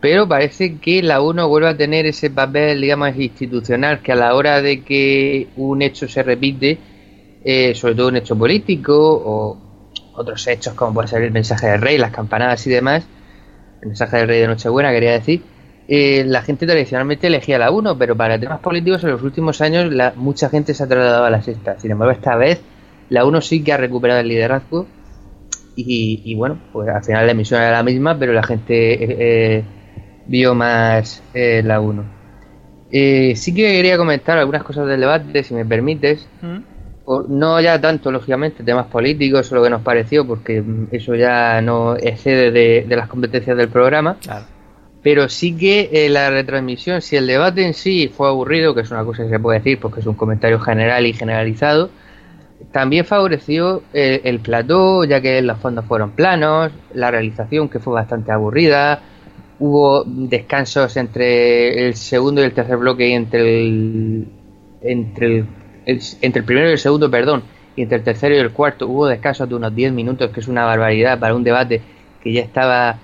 Pero 0.00 0.26
parece 0.26 0.78
que 0.78 1.02
la 1.02 1.20
1 1.20 1.48
vuelve 1.48 1.68
a 1.68 1.76
tener 1.76 2.06
ese 2.06 2.30
papel, 2.30 2.80
digamos, 2.80 3.16
institucional, 3.16 4.00
que 4.00 4.12
a 4.12 4.16
la 4.16 4.34
hora 4.34 4.62
de 4.62 4.82
que 4.82 5.48
un 5.56 5.82
hecho 5.82 6.08
se 6.08 6.22
repite, 6.22 6.78
eh, 7.44 7.74
sobre 7.74 7.94
todo 7.94 8.08
un 8.08 8.16
hecho 8.16 8.36
político 8.36 8.94
o 8.96 9.56
otros 10.14 10.46
hechos 10.46 10.74
como 10.74 10.94
puede 10.94 11.08
ser 11.08 11.22
el 11.22 11.30
mensaje 11.30 11.68
del 11.68 11.80
rey, 11.80 11.98
las 11.98 12.10
campanadas 12.10 12.66
y 12.66 12.70
demás, 12.70 13.06
el 13.82 13.88
mensaje 13.88 14.18
del 14.18 14.28
rey 14.28 14.40
de 14.40 14.48
Nochebuena, 14.48 14.90
quería 14.90 15.12
decir, 15.12 15.42
eh, 15.88 16.24
la 16.24 16.42
gente 16.42 16.66
tradicionalmente 16.66 17.26
elegía 17.26 17.58
la 17.58 17.70
1, 17.70 17.98
pero 17.98 18.16
para 18.16 18.38
temas 18.38 18.60
políticos 18.60 19.02
en 19.04 19.10
los 19.10 19.22
últimos 19.22 19.60
años 19.60 19.92
la, 19.92 20.12
mucha 20.14 20.48
gente 20.48 20.74
se 20.74 20.84
ha 20.84 20.86
trasladado 20.86 21.24
a 21.24 21.30
la 21.30 21.42
sexta. 21.42 21.78
Sin 21.80 21.90
embargo, 21.90 22.12
esta 22.12 22.36
vez 22.36 22.60
la 23.08 23.24
1 23.24 23.40
sí 23.40 23.64
que 23.64 23.72
ha 23.72 23.76
recuperado 23.76 24.20
el 24.20 24.28
liderazgo 24.28 24.86
y, 25.76 26.34
bueno, 26.34 26.58
pues 26.72 26.88
al 26.88 27.02
final 27.02 27.26
la 27.26 27.32
emisión 27.32 27.60
era 27.60 27.72
la 27.72 27.82
misma, 27.82 28.18
pero 28.18 28.32
la 28.32 28.42
gente 28.42 28.92
eh, 28.92 29.16
eh, 29.18 29.64
vio 30.26 30.54
más 30.54 31.22
la 31.34 31.80
1. 31.80 32.04
sí 32.90 33.54
que 33.54 33.72
quería 33.72 33.96
comentar 33.96 34.38
algunas 34.38 34.62
cosas 34.62 34.86
del 34.86 35.00
debate, 35.00 35.42
si 35.42 35.54
me 35.54 35.64
permites. 35.64 36.26
¿Mm? 36.42 36.58
no 37.28 37.60
ya 37.60 37.80
tanto, 37.80 38.12
lógicamente, 38.12 38.62
temas 38.62 38.86
políticos 38.86 39.50
o 39.50 39.56
lo 39.56 39.64
que 39.64 39.70
nos 39.70 39.82
pareció, 39.82 40.24
porque 40.24 40.62
eso 40.92 41.16
ya 41.16 41.60
no 41.60 41.96
excede 41.96 42.52
de, 42.52 42.84
de 42.88 42.96
las 42.96 43.08
competencias 43.08 43.56
del 43.56 43.68
programa. 43.68 44.16
Claro 44.20 44.44
pero 45.02 45.28
sí 45.28 45.56
que 45.56 45.88
eh, 45.92 46.08
la 46.08 46.30
retransmisión, 46.30 47.00
si 47.00 47.16
el 47.16 47.26
debate 47.26 47.64
en 47.64 47.74
sí 47.74 48.10
fue 48.14 48.28
aburrido, 48.28 48.74
que 48.74 48.82
es 48.82 48.90
una 48.90 49.04
cosa 49.04 49.24
que 49.24 49.30
se 49.30 49.38
puede 49.38 49.58
decir 49.58 49.78
porque 49.80 50.00
es 50.00 50.06
un 50.06 50.14
comentario 50.14 50.60
general 50.60 51.06
y 51.06 51.12
generalizado, 51.12 51.90
también 52.72 53.04
favoreció 53.04 53.82
eh, 53.92 54.20
el 54.24 54.40
plató, 54.40 55.04
ya 55.04 55.20
que 55.20 55.40
los 55.42 55.58
fondos 55.58 55.84
fueron 55.86 56.12
planos, 56.12 56.72
la 56.94 57.10
realización 57.10 57.68
que 57.68 57.78
fue 57.78 57.94
bastante 57.94 58.32
aburrida, 58.32 59.00
hubo 59.58 60.04
descansos 60.04 60.96
entre 60.96 61.86
el 61.86 61.94
segundo 61.94 62.40
y 62.40 62.44
el 62.44 62.52
tercer 62.52 62.76
bloque 62.76 63.08
y 63.08 63.12
entre 63.12 63.62
el, 63.62 64.28
entre 64.82 65.26
el, 65.26 65.46
entre 66.20 66.40
el 66.40 66.44
primero 66.44 66.68
y 66.68 66.72
el 66.72 66.78
segundo, 66.78 67.10
perdón, 67.10 67.42
y 67.76 67.82
entre 67.82 67.98
el 67.98 68.04
tercero 68.04 68.34
y 68.34 68.38
el 68.38 68.52
cuarto. 68.52 68.86
Hubo 68.86 69.06
descansos 69.06 69.48
de 69.48 69.54
unos 69.54 69.74
10 69.74 69.92
minutos, 69.92 70.30
que 70.30 70.40
es 70.40 70.48
una 70.48 70.64
barbaridad 70.64 71.18
para 71.18 71.34
un 71.34 71.44
debate 71.44 71.82
que 72.22 72.32
ya 72.32 72.42
estaba 72.42 72.98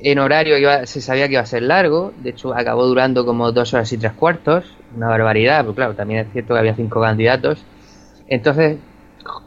en 0.00 0.18
horario 0.18 0.56
se 0.86 1.00
sabía 1.00 1.26
que 1.26 1.34
iba 1.34 1.42
a 1.42 1.46
ser 1.46 1.62
largo, 1.62 2.12
de 2.22 2.30
hecho 2.30 2.54
acabó 2.54 2.86
durando 2.86 3.24
como 3.24 3.50
dos 3.52 3.72
horas 3.74 3.92
y 3.92 3.98
tres 3.98 4.12
cuartos, 4.12 4.64
una 4.94 5.08
barbaridad, 5.08 5.60
pero 5.62 5.74
claro, 5.74 5.94
también 5.94 6.20
es 6.20 6.32
cierto 6.32 6.54
que 6.54 6.60
había 6.60 6.74
cinco 6.74 7.00
candidatos. 7.00 7.64
Entonces, 8.28 8.78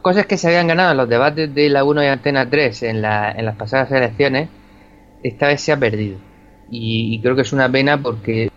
cosas 0.02 0.26
que 0.26 0.36
se 0.36 0.48
habían 0.48 0.66
ganado 0.66 0.92
en 0.92 0.96
los 0.96 1.08
debates 1.08 1.54
de 1.54 1.68
la 1.68 1.84
1 1.84 2.04
y 2.04 2.06
Antena 2.06 2.48
3 2.48 2.82
en, 2.84 3.02
la, 3.02 3.30
en 3.32 3.44
las 3.44 3.56
pasadas 3.56 3.90
elecciones, 3.92 4.48
esta 5.22 5.46
vez 5.46 5.60
se 5.60 5.72
ha 5.72 5.76
perdido. 5.76 6.18
Y, 6.70 7.20
creo 7.20 7.36
que 7.36 7.42
es 7.42 7.52
una 7.52 7.70
pena 7.70 7.98
porque 7.98 8.50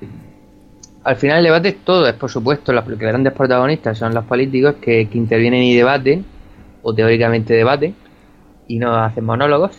al 1.04 1.18
final 1.18 1.40
el 1.40 1.44
debate 1.44 1.70
es 1.70 1.84
todo, 1.84 2.08
es 2.08 2.14
por 2.14 2.32
supuesto, 2.32 2.72
los, 2.72 2.86
grandes 2.98 3.34
protagonistas 3.34 3.98
son 3.98 4.14
los 4.14 4.24
políticos 4.26 4.76
que, 4.82 5.10
que 5.10 5.18
intervienen 5.18 5.64
y 5.64 5.76
debaten, 5.76 6.26
o 6.82 6.94
teóricamente 6.94 7.54
debaten, 7.54 7.96
y 8.68 8.80
no 8.80 8.96
hacen 8.96 9.26
monólogos 9.26 9.78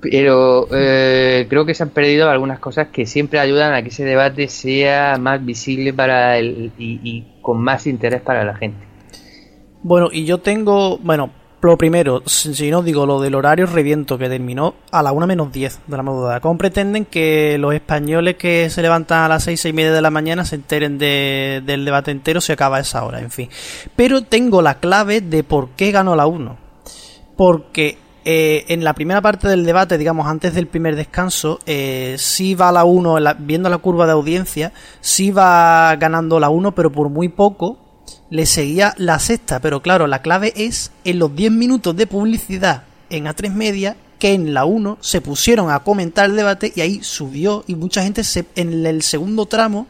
pero 0.00 0.68
eh, 0.72 1.46
creo 1.48 1.66
que 1.66 1.74
se 1.74 1.82
han 1.82 1.90
perdido 1.90 2.30
algunas 2.30 2.60
cosas 2.60 2.88
que 2.88 3.06
siempre 3.06 3.40
ayudan 3.40 3.74
a 3.74 3.82
que 3.82 3.88
ese 3.88 4.04
debate 4.04 4.48
sea 4.48 5.18
más 5.18 5.44
visible 5.44 5.92
para 5.92 6.38
el, 6.38 6.70
y, 6.78 7.26
con 7.42 7.60
más 7.60 7.86
interés 7.86 8.20
para 8.22 8.44
la 8.44 8.56
gente. 8.56 8.87
Bueno, 9.82 10.08
y 10.12 10.24
yo 10.24 10.38
tengo, 10.38 10.98
bueno, 10.98 11.30
lo 11.60 11.76
primero, 11.76 12.22
si 12.26 12.70
no 12.70 12.82
digo 12.82 13.04
lo 13.04 13.20
del 13.20 13.34
horario 13.34 13.66
reviento 13.66 14.16
que 14.16 14.28
terminó 14.28 14.74
a 14.92 15.02
la 15.02 15.12
1 15.12 15.26
menos 15.26 15.52
10 15.52 15.80
de 15.86 15.96
la 15.96 16.02
madrugada. 16.02 16.40
¿Cómo 16.40 16.56
pretenden 16.56 17.04
que 17.04 17.58
los 17.58 17.74
españoles 17.74 18.36
que 18.36 18.70
se 18.70 18.80
levantan 18.80 19.24
a 19.24 19.28
las 19.28 19.44
6, 19.44 19.64
y 19.64 19.72
media 19.72 19.92
de 19.92 20.02
la 20.02 20.10
mañana 20.10 20.44
se 20.44 20.54
enteren 20.54 20.98
del 20.98 21.84
debate 21.84 22.12
entero 22.12 22.40
si 22.40 22.52
acaba 22.52 22.76
a 22.76 22.80
esa 22.80 23.04
hora? 23.04 23.20
En 23.20 23.30
fin. 23.30 23.48
Pero 23.96 24.22
tengo 24.22 24.62
la 24.62 24.78
clave 24.78 25.20
de 25.20 25.42
por 25.42 25.70
qué 25.70 25.90
ganó 25.90 26.14
la 26.14 26.26
1. 26.26 26.56
Porque 27.36 27.98
eh, 28.24 28.64
en 28.68 28.84
la 28.84 28.94
primera 28.94 29.20
parte 29.20 29.48
del 29.48 29.64
debate, 29.64 29.98
digamos, 29.98 30.28
antes 30.28 30.54
del 30.54 30.68
primer 30.68 30.94
descanso, 30.94 31.58
eh, 31.66 32.14
sí 32.18 32.54
va 32.54 32.70
la 32.70 32.84
1, 32.84 33.16
viendo 33.40 33.68
la 33.68 33.78
curva 33.78 34.06
de 34.06 34.12
audiencia, 34.12 34.72
sí 35.00 35.32
va 35.32 35.96
ganando 35.96 36.38
la 36.38 36.50
1, 36.50 36.72
pero 36.72 36.92
por 36.92 37.08
muy 37.08 37.28
poco 37.28 37.87
le 38.30 38.46
seguía 38.46 38.94
la 38.96 39.18
sexta. 39.18 39.60
Pero 39.60 39.82
claro, 39.82 40.06
la 40.06 40.22
clave 40.22 40.52
es 40.56 40.92
en 41.04 41.18
los 41.18 41.34
10 41.34 41.52
minutos 41.52 41.96
de 41.96 42.06
publicidad 42.06 42.84
en 43.10 43.26
A3 43.26 43.50
Media 43.50 43.96
que 44.18 44.32
en 44.32 44.52
la 44.52 44.64
1 44.64 44.98
se 45.00 45.20
pusieron 45.20 45.70
a 45.70 45.80
comentar 45.80 46.26
el 46.26 46.36
debate 46.36 46.72
y 46.74 46.80
ahí 46.80 47.02
subió 47.02 47.64
y 47.66 47.76
mucha 47.76 48.02
gente 48.02 48.24
se, 48.24 48.46
en 48.56 48.84
el 48.84 49.02
segundo 49.02 49.46
tramo, 49.46 49.86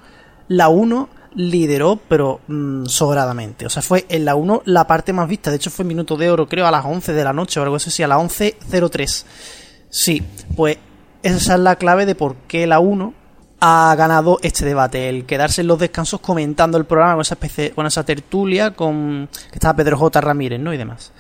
la 0.48 0.68
1 0.68 1.08
lideró, 1.34 2.00
pero 2.08 2.40
mm, 2.46 2.86
sobradamente. 2.86 3.66
O 3.66 3.70
sea, 3.70 3.82
fue 3.82 4.06
en 4.08 4.24
la 4.24 4.34
1 4.34 4.62
la 4.66 4.86
parte 4.86 5.12
más 5.12 5.28
vista. 5.28 5.50
De 5.50 5.56
hecho, 5.56 5.70
fue 5.70 5.84
minuto 5.84 6.16
de 6.16 6.30
oro, 6.30 6.48
creo, 6.48 6.66
a 6.66 6.70
las 6.70 6.84
11 6.84 7.12
de 7.12 7.24
la 7.24 7.32
noche 7.32 7.60
o 7.60 7.62
algo 7.62 7.76
así, 7.76 8.02
a 8.02 8.08
las 8.08 8.18
11.03. 8.18 9.24
Sí, 9.90 10.22
pues 10.56 10.78
esa 11.22 11.54
es 11.54 11.60
la 11.60 11.76
clave 11.76 12.06
de 12.06 12.14
por 12.14 12.36
qué 12.46 12.66
la 12.66 12.80
1 12.80 13.14
ha 13.60 13.94
ganado 13.96 14.38
este 14.42 14.64
debate, 14.64 15.08
el 15.08 15.26
quedarse 15.26 15.62
en 15.62 15.66
los 15.66 15.78
descansos 15.78 16.20
comentando 16.20 16.78
el 16.78 16.84
programa 16.84 17.14
con 17.14 17.22
esa 17.22 17.34
especie, 17.34 17.70
con 17.72 17.86
esa 17.86 18.04
tertulia 18.04 18.72
con 18.72 19.28
que 19.50 19.56
estaba 19.56 19.74
Pedro 19.76 19.98
J. 19.98 20.20
Ramírez, 20.20 20.60
¿no? 20.60 20.72
y 20.72 20.76
demás. 20.76 21.12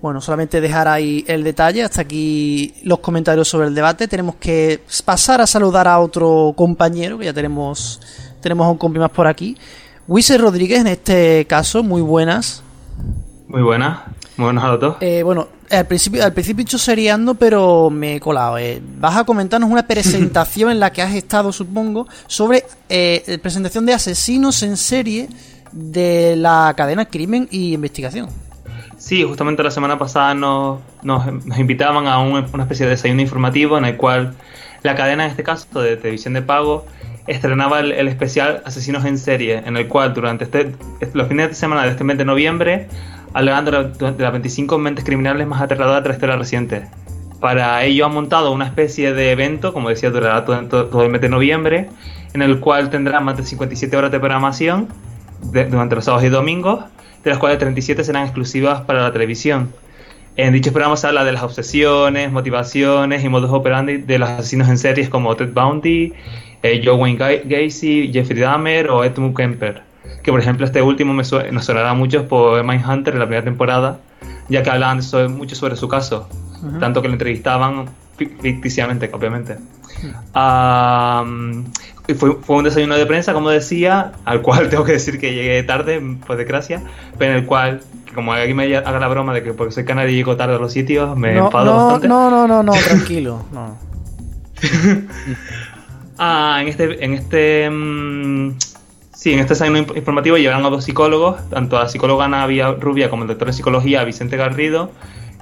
Bueno, 0.00 0.20
solamente 0.20 0.60
dejar 0.60 0.88
ahí 0.88 1.24
el 1.26 1.42
detalle, 1.42 1.82
hasta 1.82 2.02
aquí 2.02 2.74
los 2.84 2.98
comentarios 3.00 3.48
sobre 3.48 3.68
el 3.68 3.74
debate. 3.74 4.08
Tenemos 4.08 4.36
que 4.36 4.82
pasar 5.04 5.40
a 5.40 5.46
saludar 5.46 5.88
a 5.88 5.98
otro 5.98 6.52
compañero, 6.56 7.18
que 7.18 7.24
ya 7.24 7.32
tenemos, 7.32 8.00
tenemos 8.40 8.66
a 8.66 8.70
un 8.70 8.78
compi 8.78 8.98
más 8.98 9.10
por 9.10 9.26
aquí. 9.26 9.56
Wiese 10.06 10.38
Rodríguez, 10.38 10.80
en 10.80 10.86
este 10.88 11.46
caso, 11.46 11.82
muy 11.82 12.02
buenas. 12.02 12.62
Muy 13.48 13.62
buenas, 13.62 14.00
muy 14.36 14.44
buenas 14.44 14.64
a. 14.64 14.96
Eh, 15.00 15.22
bueno, 15.22 15.48
al 15.70 15.86
principio, 15.86 16.24
al 16.24 16.32
principio 16.32 16.62
he 16.62 16.64
hecho 16.64 16.78
seriando, 16.78 17.34
pero 17.34 17.90
me 17.90 18.16
he 18.16 18.20
colado. 18.20 18.58
Eh. 18.58 18.82
Vas 18.98 19.16
a 19.16 19.24
comentarnos 19.24 19.70
una 19.70 19.86
presentación 19.86 20.70
en 20.70 20.80
la 20.80 20.92
que 20.92 21.02
has 21.02 21.14
estado, 21.14 21.52
supongo, 21.52 22.06
sobre 22.26 22.64
eh, 22.88 23.38
presentación 23.42 23.86
de 23.86 23.94
asesinos 23.94 24.62
en 24.62 24.76
serie 24.76 25.28
de 25.72 26.36
la 26.36 26.72
cadena 26.76 27.06
Crimen 27.06 27.48
y 27.50 27.74
Investigación. 27.74 28.28
Sí, 28.98 29.22
justamente 29.22 29.62
la 29.62 29.70
semana 29.70 29.98
pasada 29.98 30.34
nos, 30.34 30.80
nos, 31.02 31.26
invitaban 31.58 32.06
a 32.06 32.18
una 32.18 32.62
especie 32.62 32.86
de 32.86 32.90
desayuno 32.90 33.22
informativo 33.22 33.78
en 33.78 33.84
el 33.84 33.96
cual 33.96 34.34
la 34.82 34.94
cadena, 34.94 35.24
en 35.24 35.30
este 35.30 35.42
caso 35.42 35.80
de 35.80 35.96
televisión 35.96 36.34
de 36.34 36.42
pago, 36.42 36.86
estrenaba 37.26 37.80
el, 37.80 38.08
especial 38.08 38.62
Asesinos 38.64 39.04
en 39.04 39.18
Serie, 39.18 39.62
en 39.64 39.76
el 39.76 39.88
cual 39.88 40.14
durante 40.14 40.44
este, 40.44 40.72
los 41.12 41.28
fines 41.28 41.48
de 41.48 41.54
semana 41.54 41.82
de 41.82 41.90
este 41.90 42.04
mes 42.04 42.18
de 42.18 42.24
noviembre, 42.24 42.88
alegando 43.36 43.70
de 43.70 44.22
las 44.22 44.32
25 44.32 44.78
mentes 44.78 45.04
criminales 45.04 45.46
más 45.46 45.60
aterradoras 45.60 46.02
de 46.02 46.08
la 46.08 46.14
historia 46.14 46.36
reciente. 46.36 46.86
Para 47.38 47.84
ello 47.84 48.06
han 48.06 48.14
montado 48.14 48.50
una 48.50 48.64
especie 48.64 49.12
de 49.12 49.30
evento, 49.30 49.74
como 49.74 49.90
decía, 49.90 50.08
durará 50.08 50.46
todo, 50.46 50.86
todo 50.86 51.02
el 51.02 51.10
mes 51.10 51.20
de 51.20 51.28
noviembre, 51.28 51.90
en 52.32 52.40
el 52.40 52.60
cual 52.60 52.88
tendrá 52.88 53.20
más 53.20 53.36
de 53.36 53.44
57 53.44 53.94
horas 53.94 54.10
de 54.10 54.18
programación 54.18 54.88
durante 55.52 55.94
los 55.94 56.06
sábados 56.06 56.24
y 56.24 56.30
domingos 56.30 56.86
de 57.24 57.30
las 57.30 57.38
cuales 57.38 57.58
37 57.58 58.04
serán 58.04 58.22
exclusivas 58.22 58.80
para 58.80 59.02
la 59.02 59.12
televisión. 59.12 59.70
En 60.36 60.54
dichos 60.54 60.72
programas 60.72 61.00
se 61.00 61.08
habla 61.08 61.22
de 61.22 61.32
las 61.32 61.42
obsesiones, 61.42 62.32
motivaciones 62.32 63.22
y 63.22 63.28
modos 63.28 63.50
operandi 63.50 63.98
de 63.98 64.18
los 64.18 64.30
asesinos 64.30 64.70
en 64.70 64.78
series 64.78 65.10
como 65.10 65.36
Ted 65.36 65.52
Bundy, 65.52 66.14
eh, 66.62 66.80
Joe 66.82 66.94
Wayne 66.94 67.42
Gacy, 67.44 68.10
Jeffrey 68.14 68.40
Dahmer 68.40 68.88
o 68.88 69.04
Edmund 69.04 69.36
Kemper. 69.36 69.82
Que 70.26 70.32
por 70.32 70.40
ejemplo 70.40 70.66
este 70.66 70.82
último 70.82 71.14
me 71.14 71.22
nos 71.52 71.64
sonará 71.64 71.94
mucho 71.94 72.26
por 72.26 72.64
Mindhunter 72.64 73.14
en 73.14 73.20
la 73.20 73.26
primera 73.26 73.44
temporada, 73.44 74.00
ya 74.48 74.64
que 74.64 74.70
hablaban 74.70 75.00
mucho 75.30 75.54
sobre 75.54 75.76
su 75.76 75.86
caso, 75.86 76.28
tanto 76.80 77.00
que 77.00 77.06
lo 77.06 77.14
entrevistaban 77.14 77.86
ficticiamente, 78.16 79.08
obviamente. 79.12 79.56
fue, 82.18 82.36
fue, 82.42 82.56
un 82.56 82.64
desayuno 82.64 82.96
de 82.96 83.06
prensa, 83.06 83.34
como 83.34 83.50
decía, 83.50 84.14
al 84.24 84.42
cual 84.42 84.68
tengo 84.70 84.82
que 84.82 84.90
decir 84.94 85.20
que 85.20 85.32
llegué 85.32 85.62
tarde, 85.62 86.02
por 86.26 86.36
desgracia, 86.36 86.82
pero 87.18 87.30
en 87.30 87.38
el 87.38 87.46
cual, 87.46 87.82
como 88.12 88.32
aquí 88.32 88.52
me 88.52 88.76
haga 88.76 88.98
la 88.98 89.06
broma 89.06 89.32
de 89.32 89.44
que 89.44 89.52
porque 89.52 89.72
soy 89.72 89.84
canario 89.84 90.10
y 90.10 90.16
llego 90.16 90.36
tarde 90.36 90.56
a 90.56 90.58
los 90.58 90.72
sitios, 90.72 91.16
me 91.16 91.34
no, 91.34 91.46
enfado 91.46 91.66
no, 91.66 91.76
bastante. 91.76 92.08
No, 92.08 92.30
no, 92.30 92.48
no, 92.48 92.64
no, 92.64 92.72
tranquilo. 92.84 93.44
no. 93.52 93.78
ah, 96.18 96.58
en 96.62 96.66
este. 96.66 97.04
En 97.04 97.14
este 97.14 97.70
mm, 97.70 98.56
Sí, 99.16 99.32
en 99.32 99.38
este 99.38 99.54
desayuno 99.54 99.78
informativo 99.78 100.36
llegaron 100.36 100.66
a 100.66 100.68
dos 100.68 100.84
psicólogos, 100.84 101.48
tanto 101.48 101.78
a 101.78 101.84
la 101.84 101.88
psicóloga 101.88 102.26
Ana 102.26 102.46
Rubia 102.78 103.08
como 103.08 103.22
el 103.22 103.28
doctor 103.28 103.46
de 103.46 103.54
psicología 103.54 104.04
Vicente 104.04 104.36
Garrido, 104.36 104.90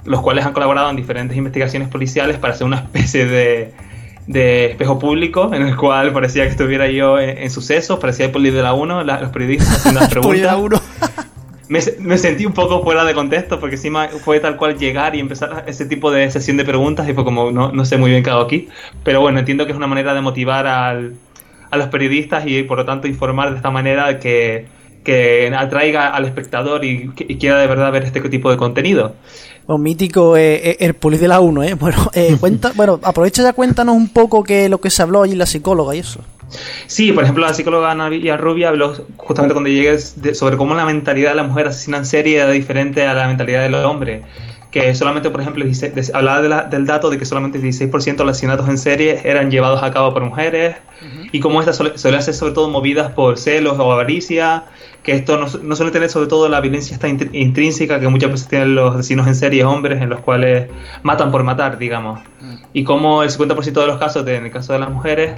los 0.05 0.21
cuales 0.21 0.45
han 0.45 0.53
colaborado 0.53 0.89
en 0.89 0.95
diferentes 0.95 1.35
investigaciones 1.35 1.89
policiales 1.89 2.37
para 2.37 2.53
hacer 2.53 2.65
una 2.65 2.77
especie 2.77 3.25
de, 3.25 3.73
de 4.27 4.67
espejo 4.67 4.97
público 4.97 5.53
en 5.53 5.63
el 5.63 5.75
cual 5.75 6.13
parecía 6.13 6.43
que 6.43 6.51
estuviera 6.51 6.87
yo 6.89 7.19
en, 7.19 7.49
sucesos, 7.49 7.99
parecía 7.99 8.27
el 8.27 8.31
poli 8.31 8.49
de 8.49 8.63
la 8.63 8.73
1, 8.73 9.03
los 9.03 9.29
periodistas 9.31 9.79
haciendo 9.79 9.99
las 9.99 10.09
preguntas. 10.09 10.81
me, 11.67 11.79
me, 11.99 12.17
sentí 12.17 12.45
un 12.45 12.53
poco 12.53 12.81
fuera 12.81 13.03
de 13.03 13.13
contexto 13.13 13.59
porque 13.59 13.75
encima 13.75 14.07
fue 14.07 14.39
tal 14.39 14.55
cual 14.55 14.77
llegar 14.77 15.17
y 15.17 15.19
empezar 15.19 15.65
ese 15.67 15.85
tipo 15.85 16.11
de 16.11 16.31
sesión 16.31 16.55
de 16.55 16.63
preguntas 16.63 17.09
y 17.09 17.13
fue 17.13 17.25
como, 17.25 17.51
no, 17.51 17.73
no 17.73 17.83
sé 17.83 17.97
muy 17.97 18.09
bien 18.09 18.23
qué 18.23 18.29
hago 18.29 18.43
aquí. 18.43 18.69
Pero 19.03 19.19
bueno, 19.19 19.39
entiendo 19.39 19.65
que 19.65 19.73
es 19.73 19.77
una 19.77 19.87
manera 19.87 20.13
de 20.13 20.21
motivar 20.21 20.65
al, 20.65 21.15
a 21.69 21.77
los 21.77 21.87
periodistas 21.87 22.45
y 22.47 22.63
por 22.63 22.77
lo 22.77 22.85
tanto 22.85 23.07
informar 23.07 23.51
de 23.51 23.57
esta 23.57 23.71
manera 23.71 24.19
que, 24.19 24.65
que 25.03 25.53
atraiga 25.55 26.09
al 26.09 26.25
espectador 26.25 26.83
y, 26.85 27.11
y 27.17 27.37
quiera 27.37 27.59
de 27.59 27.67
verdad 27.67 27.91
ver 27.91 28.03
este 28.03 28.21
tipo 28.21 28.49
de 28.49 28.57
contenido. 28.57 29.15
Un 29.67 29.81
mítico 29.81 30.37
eh, 30.37 30.77
eh 30.79 30.93
polis 30.93 31.19
de 31.19 31.27
la 31.27 31.39
1, 31.39 31.63
¿eh? 31.63 31.73
Bueno, 31.79 32.11
eh, 32.13 32.37
cuenta, 32.39 32.71
bueno, 32.75 32.99
aprovecha 33.03 33.43
ya, 33.43 33.53
cuéntanos 33.53 33.95
un 33.95 34.09
poco 34.09 34.43
que 34.43 34.69
lo 34.69 34.79
que 34.79 34.89
se 34.89 35.01
habló 35.01 35.23
allí 35.23 35.35
la 35.35 35.45
psicóloga 35.45 35.95
y 35.95 35.99
eso. 35.99 36.21
Sí, 36.85 37.11
por 37.11 37.23
ejemplo, 37.23 37.45
la 37.45 37.53
psicóloga 37.53 37.91
Ana 37.91 38.09
Rubia 38.37 38.69
habló 38.69 38.93
justamente 39.17 39.53
cuando 39.53 39.69
llegues 39.69 40.15
sobre 40.33 40.57
cómo 40.57 40.75
la 40.75 40.85
mentalidad 40.85 41.31
de 41.31 41.35
la 41.35 41.43
mujer 41.43 41.67
asesina 41.67 41.97
en 41.97 42.05
serie 42.05 42.37
era 42.37 42.51
diferente 42.51 43.05
a 43.05 43.13
la 43.13 43.27
mentalidad 43.27 43.63
del 43.63 43.73
hombre. 43.75 44.21
Que 44.75 44.93
solamente, 44.93 45.29
por 45.29 45.39
ejemplo, 45.39 45.63
hablaba 46.13 46.63
del 46.63 46.85
dato 46.85 47.09
de 47.09 47.17
que 47.17 47.23
solamente 47.23 47.59
el 47.59 47.63
16% 47.63 48.17
de 48.17 48.25
los 48.25 48.31
asesinatos 48.31 48.67
en 48.67 48.77
serie 48.77 49.21
eran 49.23 49.49
llevados 49.49 49.81
a 49.81 49.91
cabo 49.93 50.13
por 50.13 50.21
mujeres 50.25 50.75
y 51.31 51.39
cómo 51.39 51.61
estas 51.61 51.77
suelen 51.77 52.21
ser 52.21 52.33
sobre 52.33 52.53
todo 52.53 52.69
movidas 52.69 53.13
por 53.13 53.37
celos 53.37 53.79
o 53.79 53.89
avaricia 53.93 54.65
que 55.01 55.13
esto 55.13 55.37
no, 55.37 55.45
no, 55.63 55.77
suele 55.77 55.93
tener 55.93 56.09
sobre 56.09 56.27
todo 56.27 56.49
la 56.49 56.59
violencia 56.59 56.93
esta 56.93 57.07
intrínseca 57.07 58.01
que 58.01 58.09
muchas 58.09 58.31
veces 58.31 58.49
tienen 58.49 58.75
los 58.75 58.95
asesinos 58.95 59.27
en 59.27 59.35
serie 59.35 59.63
hombres 59.63 60.01
en 60.01 60.09
los 60.09 60.19
cuales 60.19 60.67
matan 61.03 61.31
por 61.31 61.43
matar, 61.43 61.77
digamos. 61.77 62.19
Y 62.73 62.83
como 62.83 63.23
el 63.23 63.29
50% 63.29 63.71
de 63.71 63.87
los 63.87 63.97
casos, 63.97 64.27
en 64.27 64.43
el 64.43 64.51
caso 64.51 64.73
de 64.73 64.79
las 64.79 64.89
mujeres, 64.89 65.35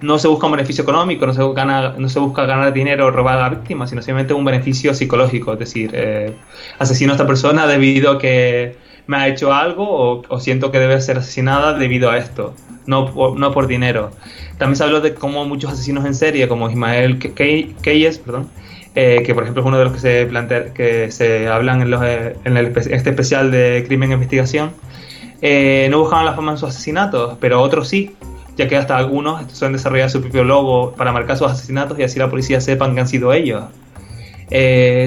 no 0.00 0.18
se 0.18 0.28
busca 0.28 0.46
un 0.46 0.52
beneficio 0.52 0.82
económico, 0.82 1.26
no 1.26 1.34
se, 1.34 1.42
busca, 1.42 1.64
no 1.96 2.08
se 2.08 2.18
busca 2.18 2.44
ganar 2.46 2.72
dinero 2.72 3.06
o 3.06 3.10
robar 3.10 3.38
a 3.38 3.42
la 3.42 3.48
víctima, 3.50 3.86
sino 3.86 4.02
simplemente 4.02 4.34
un 4.34 4.44
beneficio 4.44 4.94
psicológico, 4.94 5.52
es 5.54 5.58
decir, 5.58 5.90
eh, 5.94 6.32
asesino 6.78 7.12
a 7.12 7.16
esta 7.16 7.26
persona 7.26 7.66
debido 7.66 8.12
a 8.12 8.18
que 8.18 8.76
me 9.06 9.16
ha 9.16 9.28
hecho 9.28 9.52
algo 9.52 10.22
o, 10.28 10.40
siento 10.40 10.70
que 10.70 10.78
debe 10.78 11.00
ser 11.00 11.18
asesinada 11.18 11.74
debido 11.78 12.10
a 12.10 12.18
esto, 12.18 12.54
no 12.86 13.12
por, 13.12 13.38
no 13.38 13.52
por 13.52 13.66
dinero. 13.66 14.10
También 14.58 14.76
se 14.76 14.84
habló 14.84 15.00
de 15.00 15.14
cómo 15.14 15.44
muchos 15.44 15.72
asesinos 15.72 16.04
en 16.04 16.14
serie, 16.14 16.48
como 16.48 16.68
Ismael 16.68 17.18
Keyes, 17.18 18.18
perdón, 18.18 18.48
eh, 18.94 19.22
que 19.24 19.34
por 19.34 19.42
ejemplo 19.42 19.62
es 19.62 19.66
uno 19.68 19.78
de 19.78 19.84
los 19.84 19.92
que 19.92 20.00
se 20.00 20.26
plantea, 20.26 20.72
que 20.72 21.10
se 21.10 21.48
hablan 21.48 21.82
en, 21.82 21.90
los, 21.90 22.02
eh, 22.02 22.36
en, 22.44 22.56
este 22.56 23.10
especial 23.10 23.50
de 23.50 23.84
crimen 23.86 24.10
e 24.10 24.14
investigación, 24.14 24.72
eh, 25.42 25.86
no 25.90 26.00
buscaban 26.00 26.24
la 26.24 26.32
fama 26.32 26.52
en 26.52 26.58
sus 26.58 26.70
asesinatos, 26.70 27.36
pero 27.38 27.60
otros 27.60 27.88
sí, 27.88 28.16
ya 28.56 28.68
que 28.68 28.76
hasta 28.76 28.96
algunos 28.96 29.52
suelen 29.52 29.74
desarrollar 29.74 30.10
su 30.10 30.20
propio 30.20 30.44
logo 30.44 30.92
para 30.92 31.12
marcar 31.12 31.36
sus 31.36 31.50
asesinatos 31.50 31.98
y 31.98 32.02
así 32.02 32.18
la 32.18 32.30
policía 32.30 32.60
sepan 32.60 32.94
que 32.94 33.00
han 33.00 33.08
sido 33.08 33.32
ellos. 33.32 33.64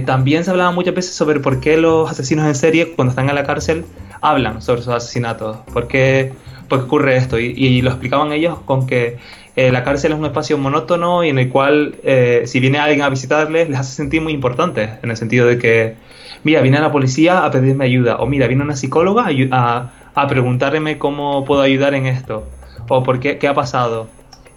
también 0.06 0.44
se 0.44 0.52
hablaba 0.52 0.72
muchas 0.72 0.94
veces 0.94 1.16
sobre 1.16 1.40
por 1.40 1.60
qué 1.60 1.78
los 1.78 2.10
asesinos 2.12 2.46
en 2.46 2.56
serie, 2.56 2.94
cuando 2.96 3.12
están 3.12 3.30
en 3.30 3.36
la 3.36 3.44
cárcel, 3.44 3.86
hablan 4.22 4.62
sobre 4.62 4.82
sus 4.82 4.94
asesinatos, 4.94 5.58
por 5.74 5.88
qué, 5.88 6.34
por 6.68 6.80
qué 6.80 6.86
ocurre 6.86 7.18
esto, 7.18 7.40
y, 7.40 7.82
lo 7.82 7.90
explicaban 7.90 8.32
ellos 8.32 8.60
con 8.66 8.88
que 8.88 9.18
eh, 9.56 9.72
la 9.72 9.84
cárcel 9.84 10.14
es 10.14 10.20
un 10.20 10.26
espacio 10.26 10.58
monótono 10.58 11.24
y 11.24 11.30
en 11.30 11.40
el 11.40 11.50
cual 11.50 11.96
eh, 12.04 12.44
si 12.46 12.60
viene 12.60 12.78
alguien 12.78 13.02
a 13.02 13.10
visitarles 13.10 13.70
les 13.70 13.80
hace 13.80 13.94
sentir 13.94 14.22
muy 14.22 14.34
importantes, 14.34 14.92
en 15.02 15.10
el 15.10 15.18
sentido 15.18 15.48
de 15.48 15.58
que, 15.58 15.96
mira, 16.44 16.62
viene 16.62 16.80
la 16.80 16.92
policía 16.92 17.46
a 17.46 17.52
pedirme 17.52 17.86
ayuda, 17.86 18.18
o 18.18 18.26
mira, 18.26 18.48
viene 18.48 18.64
una 18.64 18.76
psicóloga 18.76 19.28
a 19.52 20.28
preguntarme 20.28 20.98
cómo 20.98 21.46
puedo 21.46 21.62
ayudar 21.62 21.94
en 21.94 22.06
esto, 22.06 22.48
o 22.90 23.04
por 23.04 23.20
qué, 23.20 23.38
qué 23.38 23.48
ha 23.48 23.54
pasado. 23.54 24.08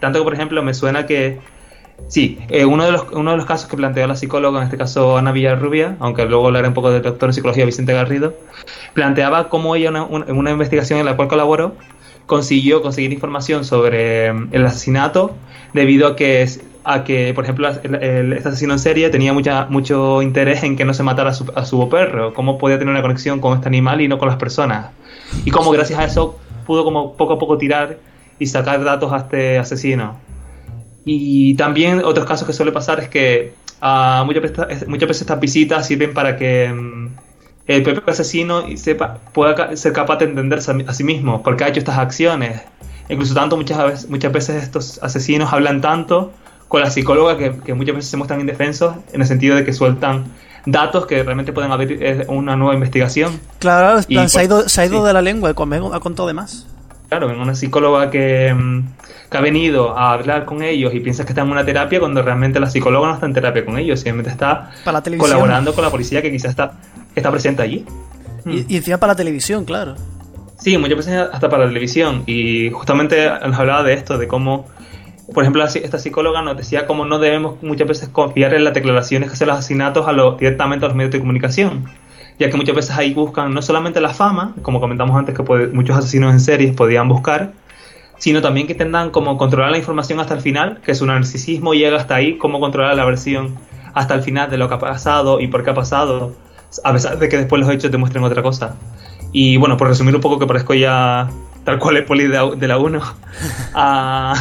Tanto 0.00 0.18
que, 0.18 0.24
por 0.24 0.34
ejemplo, 0.34 0.62
me 0.62 0.74
suena 0.74 1.06
que, 1.06 1.38
sí, 2.08 2.38
eh, 2.48 2.64
uno, 2.64 2.84
de 2.84 2.92
los, 2.92 3.06
uno 3.12 3.30
de 3.30 3.36
los 3.36 3.46
casos 3.46 3.68
que 3.68 3.76
planteó 3.76 4.06
la 4.06 4.16
psicóloga, 4.16 4.58
en 4.58 4.64
este 4.64 4.76
caso 4.76 5.16
Ana 5.16 5.32
Villarrubia, 5.32 5.96
aunque 6.00 6.24
luego 6.24 6.46
hablaré 6.46 6.68
un 6.68 6.74
poco 6.74 6.90
del 6.90 7.02
doctor 7.02 7.28
en 7.28 7.34
psicología 7.34 7.64
Vicente 7.64 7.92
Garrido, 7.92 8.34
planteaba 8.94 9.48
cómo 9.48 9.76
ella 9.76 9.88
en 9.88 10.36
una 10.36 10.50
investigación 10.50 10.98
en 10.98 11.06
la 11.06 11.16
cual 11.16 11.28
colaboró, 11.28 11.76
consiguió 12.26 12.82
conseguir 12.82 13.12
información 13.12 13.64
sobre 13.64 14.26
em, 14.26 14.48
el 14.52 14.64
asesinato 14.64 15.34
debido 15.72 16.06
a 16.08 16.16
que, 16.16 16.48
a 16.84 17.04
que 17.04 17.32
por 17.34 17.44
ejemplo, 17.44 17.68
el, 17.68 18.32
este 18.32 18.48
asesino 18.48 18.72
en 18.72 18.78
serie 18.78 19.10
tenía 19.10 19.32
mucha, 19.32 19.66
mucho 19.66 20.22
interés 20.22 20.62
en 20.62 20.76
que 20.76 20.84
no 20.84 20.94
se 20.94 21.02
matara 21.02 21.30
a 21.30 21.34
su, 21.34 21.50
a 21.54 21.64
su 21.64 21.88
perro, 21.88 22.34
cómo 22.34 22.58
podía 22.58 22.78
tener 22.78 22.92
una 22.92 23.02
conexión 23.02 23.40
con 23.40 23.54
este 23.54 23.68
animal 23.68 24.00
y 24.00 24.08
no 24.08 24.18
con 24.18 24.28
las 24.28 24.36
personas. 24.36 24.90
Y 25.44 25.50
cómo 25.50 25.70
gracias 25.70 25.98
a 25.98 26.04
eso 26.04 26.38
pudo 26.66 26.84
como 26.84 27.16
poco 27.16 27.34
a 27.34 27.38
poco 27.38 27.58
tirar 27.58 27.98
y 28.38 28.46
sacar 28.46 28.82
datos 28.84 29.12
a 29.12 29.18
este 29.18 29.58
asesino. 29.58 30.16
Y 31.04 31.54
también 31.54 32.02
otros 32.04 32.26
casos 32.26 32.46
que 32.46 32.52
suele 32.52 32.72
pasar 32.72 33.00
es 33.00 33.08
que 33.08 33.54
uh, 33.82 34.24
muchas, 34.24 34.42
veces, 34.42 34.88
muchas 34.88 35.08
veces 35.08 35.22
estas 35.22 35.40
visitas 35.40 35.86
sirven 35.86 36.14
para 36.14 36.36
que... 36.36 36.64
Em, 36.64 37.10
el 37.66 37.82
propio 37.82 38.02
asesino 38.06 38.64
sepa, 38.76 39.18
pueda 39.32 39.76
ser 39.76 39.92
capaz 39.92 40.16
de 40.16 40.24
entenderse 40.24 40.72
a, 40.86 40.94
sí 40.94 41.04
mismo, 41.04 41.42
porque 41.42 41.64
ha 41.64 41.68
hecho 41.68 41.78
estas 41.78 41.98
acciones. 41.98 42.60
Incluso 43.08 43.34
tanto 43.34 43.56
muchas 43.56 43.78
veces, 43.84 44.10
muchas 44.10 44.32
veces 44.32 44.62
estos 44.62 44.98
asesinos 45.02 45.52
hablan 45.52 45.80
tanto 45.80 46.32
con 46.68 46.80
la 46.80 46.90
psicóloga 46.90 47.36
que, 47.36 47.52
que 47.64 47.74
muchas 47.74 47.94
veces 47.94 48.10
se 48.10 48.16
muestran 48.16 48.40
indefensos 48.40 48.96
en 49.12 49.20
el 49.20 49.26
sentido 49.26 49.54
de 49.54 49.64
que 49.64 49.72
sueltan 49.72 50.24
datos 50.66 51.06
que 51.06 51.22
realmente 51.22 51.52
pueden 51.52 51.70
abrir 51.72 51.98
eh, 52.02 52.24
una 52.28 52.56
nueva 52.56 52.74
investigación. 52.74 53.40
Claro, 53.58 54.00
Y, 54.08 54.14
plan, 54.14 54.28
se 54.28 54.38
ha 54.38 54.40
pues, 54.40 54.46
ido, 54.46 54.68
se 54.68 54.80
ha 54.80 54.86
ido 54.86 55.00
sí. 55.00 55.06
de 55.06 55.12
la 55.12 55.22
lengua 55.22 55.54
con, 55.54 55.72
ha 55.72 56.00
contado 56.00 56.28
de 56.28 56.34
más. 56.34 56.66
Claro, 57.12 57.30
en 57.30 57.38
una 57.38 57.54
psicóloga 57.54 58.08
que, 58.08 58.54
mm, 58.54 58.84
que 59.30 59.36
ha 59.36 59.42
venido 59.42 59.98
a 59.98 60.14
hablar 60.14 60.46
con 60.46 60.62
ellos 60.62 60.94
y 60.94 61.00
piensa 61.00 61.26
que 61.26 61.32
está 61.32 61.42
en 61.42 61.50
una 61.50 61.62
terapia 61.62 62.00
cuando 62.00 62.22
realmente 62.22 62.58
la 62.58 62.70
psicóloga 62.70 63.08
no 63.08 63.12
está 63.12 63.26
en 63.26 63.34
terapia 63.34 63.66
con 63.66 63.76
ellos, 63.76 64.00
simplemente 64.00 64.30
está 64.30 64.70
Para 64.82 64.96
la 64.96 65.02
televisión. 65.02 65.30
colaborando 65.30 65.74
con 65.74 65.84
la 65.84 65.90
policía 65.90 66.22
que 66.22 66.30
quizás 66.30 66.52
está, 66.52 66.72
está 67.14 67.30
presente 67.30 67.60
allí. 67.60 67.84
Y, 68.46 68.64
y 68.66 68.76
encima 68.78 68.96
para 68.96 69.12
la 69.12 69.16
televisión, 69.18 69.66
claro. 69.66 69.94
Sí, 70.58 70.78
muchas 70.78 70.96
veces 70.96 71.28
hasta 71.30 71.50
para 71.50 71.64
la 71.64 71.68
televisión. 71.68 72.22
Y 72.24 72.70
justamente 72.70 73.28
nos 73.46 73.58
hablaba 73.58 73.82
de 73.82 73.92
esto, 73.92 74.16
de 74.16 74.26
cómo, 74.26 74.66
por 75.34 75.44
ejemplo, 75.44 75.62
esta 75.64 75.98
psicóloga 75.98 76.40
nos 76.40 76.56
decía 76.56 76.86
cómo 76.86 77.04
no 77.04 77.18
debemos 77.18 77.62
muchas 77.62 77.88
veces 77.88 78.08
confiar 78.08 78.54
en 78.54 78.64
las 78.64 78.72
declaraciones 78.72 79.28
que 79.28 79.34
hacen 79.34 79.48
los 79.48 79.58
asesinatos 79.58 80.08
a 80.08 80.12
los, 80.12 80.38
directamente 80.38 80.86
a 80.86 80.88
los 80.88 80.96
medios 80.96 81.12
de 81.12 81.20
comunicación. 81.20 81.84
Ya 82.42 82.50
que 82.50 82.56
muchas 82.56 82.74
veces 82.74 82.90
ahí 82.96 83.14
buscan 83.14 83.54
no 83.54 83.62
solamente 83.62 84.00
la 84.00 84.12
fama, 84.12 84.54
como 84.62 84.80
comentamos 84.80 85.16
antes 85.16 85.34
que 85.36 85.42
muchos 85.72 85.96
asesinos 85.96 86.32
en 86.32 86.40
series 86.40 86.74
podían 86.74 87.08
buscar, 87.08 87.52
sino 88.18 88.40
también 88.42 88.66
que 88.66 88.74
tengan 88.74 89.10
como 89.10 89.38
controlar 89.38 89.70
la 89.70 89.78
información 89.78 90.18
hasta 90.18 90.34
el 90.34 90.40
final, 90.40 90.80
que 90.84 90.94
su 90.94 91.06
narcisismo 91.06 91.72
llega 91.74 91.96
hasta 91.96 92.16
ahí, 92.16 92.38
cómo 92.38 92.58
controlar 92.58 92.96
la 92.96 93.04
versión 93.04 93.54
hasta 93.94 94.14
el 94.14 94.22
final 94.22 94.50
de 94.50 94.58
lo 94.58 94.68
que 94.68 94.74
ha 94.74 94.78
pasado 94.78 95.38
y 95.40 95.46
por 95.46 95.62
qué 95.62 95.70
ha 95.70 95.74
pasado, 95.74 96.34
a 96.82 96.92
pesar 96.92 97.18
de 97.18 97.28
que 97.28 97.36
después 97.36 97.60
los 97.60 97.70
hechos 97.70 97.90
demuestren 97.92 98.24
otra 98.24 98.42
cosa. 98.42 98.74
Y 99.32 99.56
bueno, 99.56 99.76
por 99.76 99.86
resumir 99.88 100.14
un 100.14 100.20
poco 100.20 100.38
que 100.38 100.46
parezco 100.46 100.74
ya 100.74 101.28
tal 101.64 101.78
cual 101.78 101.96
el 101.98 102.04
poli 102.04 102.24
de 102.24 102.28
la- 102.30 102.50
de 102.56 102.66
la 102.68 102.78
1, 102.78 103.00
ah, 103.74 104.34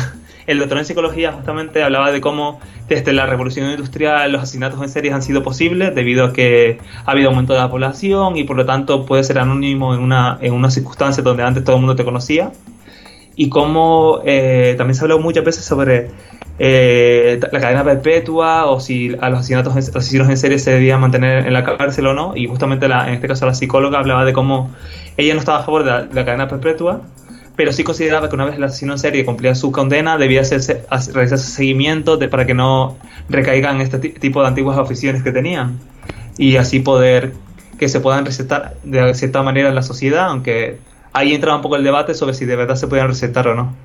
el 0.51 0.59
doctor 0.59 0.77
en 0.77 0.85
psicología 0.85 1.31
justamente 1.31 1.81
hablaba 1.83 2.11
de 2.11 2.21
cómo 2.21 2.59
desde 2.87 3.13
la 3.13 3.25
revolución 3.25 3.69
industrial 3.71 4.31
los 4.31 4.43
asesinatos 4.43 4.81
en 4.81 4.89
series 4.89 5.13
han 5.13 5.21
sido 5.23 5.43
posibles 5.43 5.95
debido 5.95 6.25
a 6.25 6.33
que 6.33 6.77
ha 7.05 7.11
habido 7.11 7.29
aumento 7.29 7.53
de 7.53 7.59
la 7.59 7.69
población 7.69 8.37
y 8.37 8.43
por 8.43 8.57
lo 8.57 8.65
tanto 8.65 9.05
puede 9.05 9.23
ser 9.23 9.39
anónimo 9.39 9.93
en 9.95 10.01
una, 10.01 10.37
en 10.41 10.53
una 10.53 10.69
circunstancia 10.69 11.23
donde 11.23 11.43
antes 11.43 11.63
todo 11.63 11.75
el 11.77 11.81
mundo 11.81 11.95
te 11.95 12.03
conocía. 12.03 12.51
Y 13.35 13.47
cómo 13.49 14.19
eh, 14.25 14.75
también 14.77 14.93
se 14.93 15.01
ha 15.01 15.03
hablado 15.05 15.21
muchas 15.21 15.43
veces 15.45 15.63
sobre 15.63 16.09
eh, 16.59 17.39
la 17.51 17.59
cadena 17.61 17.83
perpetua 17.83 18.65
o 18.65 18.79
si 18.79 19.15
a 19.19 19.29
los 19.29 19.39
asesinatos, 19.39 19.73
los 19.73 19.95
asesinos 19.95 20.29
en 20.29 20.37
serie 20.37 20.59
se 20.59 20.71
debían 20.71 20.99
mantener 20.99 21.47
en 21.47 21.53
la 21.53 21.63
cárcel 21.63 22.07
o 22.07 22.13
no. 22.13 22.33
Y 22.35 22.47
justamente 22.47 22.87
la- 22.89 23.07
en 23.07 23.15
este 23.15 23.27
caso 23.27 23.45
la 23.45 23.53
psicóloga 23.53 23.99
hablaba 23.99 24.25
de 24.25 24.33
cómo 24.33 24.69
ella 25.17 25.33
no 25.33 25.39
estaba 25.39 25.59
a 25.59 25.63
favor 25.63 25.83
de 25.83 26.13
la 26.13 26.25
cadena 26.25 26.47
perpetua, 26.49 27.01
pero 27.61 27.73
sí 27.73 27.83
consideraba 27.83 28.27
que 28.27 28.33
una 28.33 28.45
vez 28.45 28.55
el 28.55 28.63
asesino 28.63 28.93
en 28.93 28.97
serie 28.97 29.23
cumplía 29.23 29.53
su 29.53 29.71
condena, 29.71 30.17
debía 30.17 30.41
hacerse, 30.41 30.81
hacer- 30.89 31.13
realizarse 31.13 31.45
seguimiento 31.45 32.17
de- 32.17 32.27
para 32.27 32.47
que 32.47 32.55
no 32.55 32.97
recaigan 33.29 33.79
este 33.81 33.99
ti- 33.99 34.09
tipo 34.09 34.41
de 34.41 34.47
antiguas 34.47 34.79
aficiones 34.79 35.21
que 35.21 35.31
tenían. 35.31 35.77
Y 36.39 36.55
así 36.55 36.79
poder 36.79 37.33
que 37.77 37.87
se 37.87 37.99
puedan 37.99 38.25
recetar 38.25 38.73
de 38.83 39.13
cierta 39.13 39.43
manera 39.43 39.69
en 39.69 39.75
la 39.75 39.83
sociedad, 39.83 40.29
aunque 40.29 40.79
ahí 41.13 41.35
entra 41.35 41.55
un 41.55 41.61
poco 41.61 41.75
el 41.75 41.83
debate 41.83 42.15
sobre 42.15 42.33
si 42.33 42.45
de 42.45 42.55
verdad 42.55 42.73
se 42.77 42.87
podían 42.87 43.09
recetar 43.09 43.47
o 43.47 43.53
no. 43.53 43.75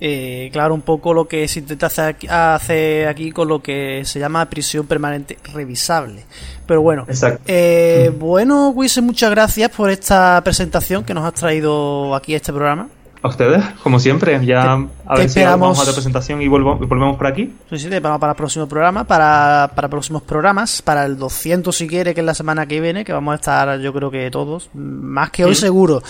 Eh, 0.00 0.50
claro, 0.52 0.74
un 0.74 0.82
poco 0.82 1.14
lo 1.14 1.26
que 1.26 1.46
se 1.48 1.60
intenta 1.60 1.86
hacer 1.86 2.04
aquí, 2.06 2.26
hacer 2.28 3.08
aquí 3.08 3.30
con 3.30 3.48
lo 3.48 3.60
que 3.60 4.02
se 4.04 4.18
llama 4.18 4.44
prisión 4.46 4.86
permanente 4.86 5.38
revisable. 5.52 6.24
Pero 6.66 6.82
bueno, 6.82 7.06
eh, 7.46 8.12
bueno, 8.18 8.70
Wisse, 8.70 9.02
muchas 9.02 9.30
gracias 9.30 9.70
por 9.70 9.90
esta 9.90 10.40
presentación 10.42 11.04
que 11.04 11.14
nos 11.14 11.24
has 11.24 11.34
traído 11.34 12.14
aquí 12.14 12.34
a 12.34 12.36
este 12.36 12.52
programa. 12.52 12.88
A 13.22 13.28
ustedes, 13.28 13.64
como 13.82 13.98
siempre, 13.98 14.44
ya 14.44 14.74
a 14.74 15.14
te 15.14 15.22
ver 15.22 15.30
si 15.30 15.42
vamos 15.42 15.78
a 15.78 15.82
otra 15.82 15.94
presentación 15.94 16.42
y 16.42 16.44
y 16.44 16.48
volvemos 16.48 17.16
por 17.16 17.26
aquí. 17.26 17.54
Sí, 17.70 17.78
sí, 17.78 17.88
te 17.88 17.94
esperamos 17.94 18.20
para 18.20 18.32
el 18.32 18.36
próximo 18.36 18.68
programa, 18.68 19.04
para, 19.04 19.70
para 19.74 19.88
próximos 19.88 20.20
programas, 20.22 20.82
para 20.82 21.06
el 21.06 21.16
200 21.16 21.74
si 21.74 21.88
quiere, 21.88 22.12
que 22.12 22.20
es 22.20 22.26
la 22.26 22.34
semana 22.34 22.66
que 22.66 22.82
viene, 22.82 23.02
que 23.02 23.14
vamos 23.14 23.32
a 23.32 23.36
estar 23.36 23.80
yo 23.80 23.94
creo 23.94 24.10
que 24.10 24.30
todos, 24.30 24.68
más 24.74 25.30
que 25.30 25.46
hoy 25.46 25.54
seguro. 25.54 26.02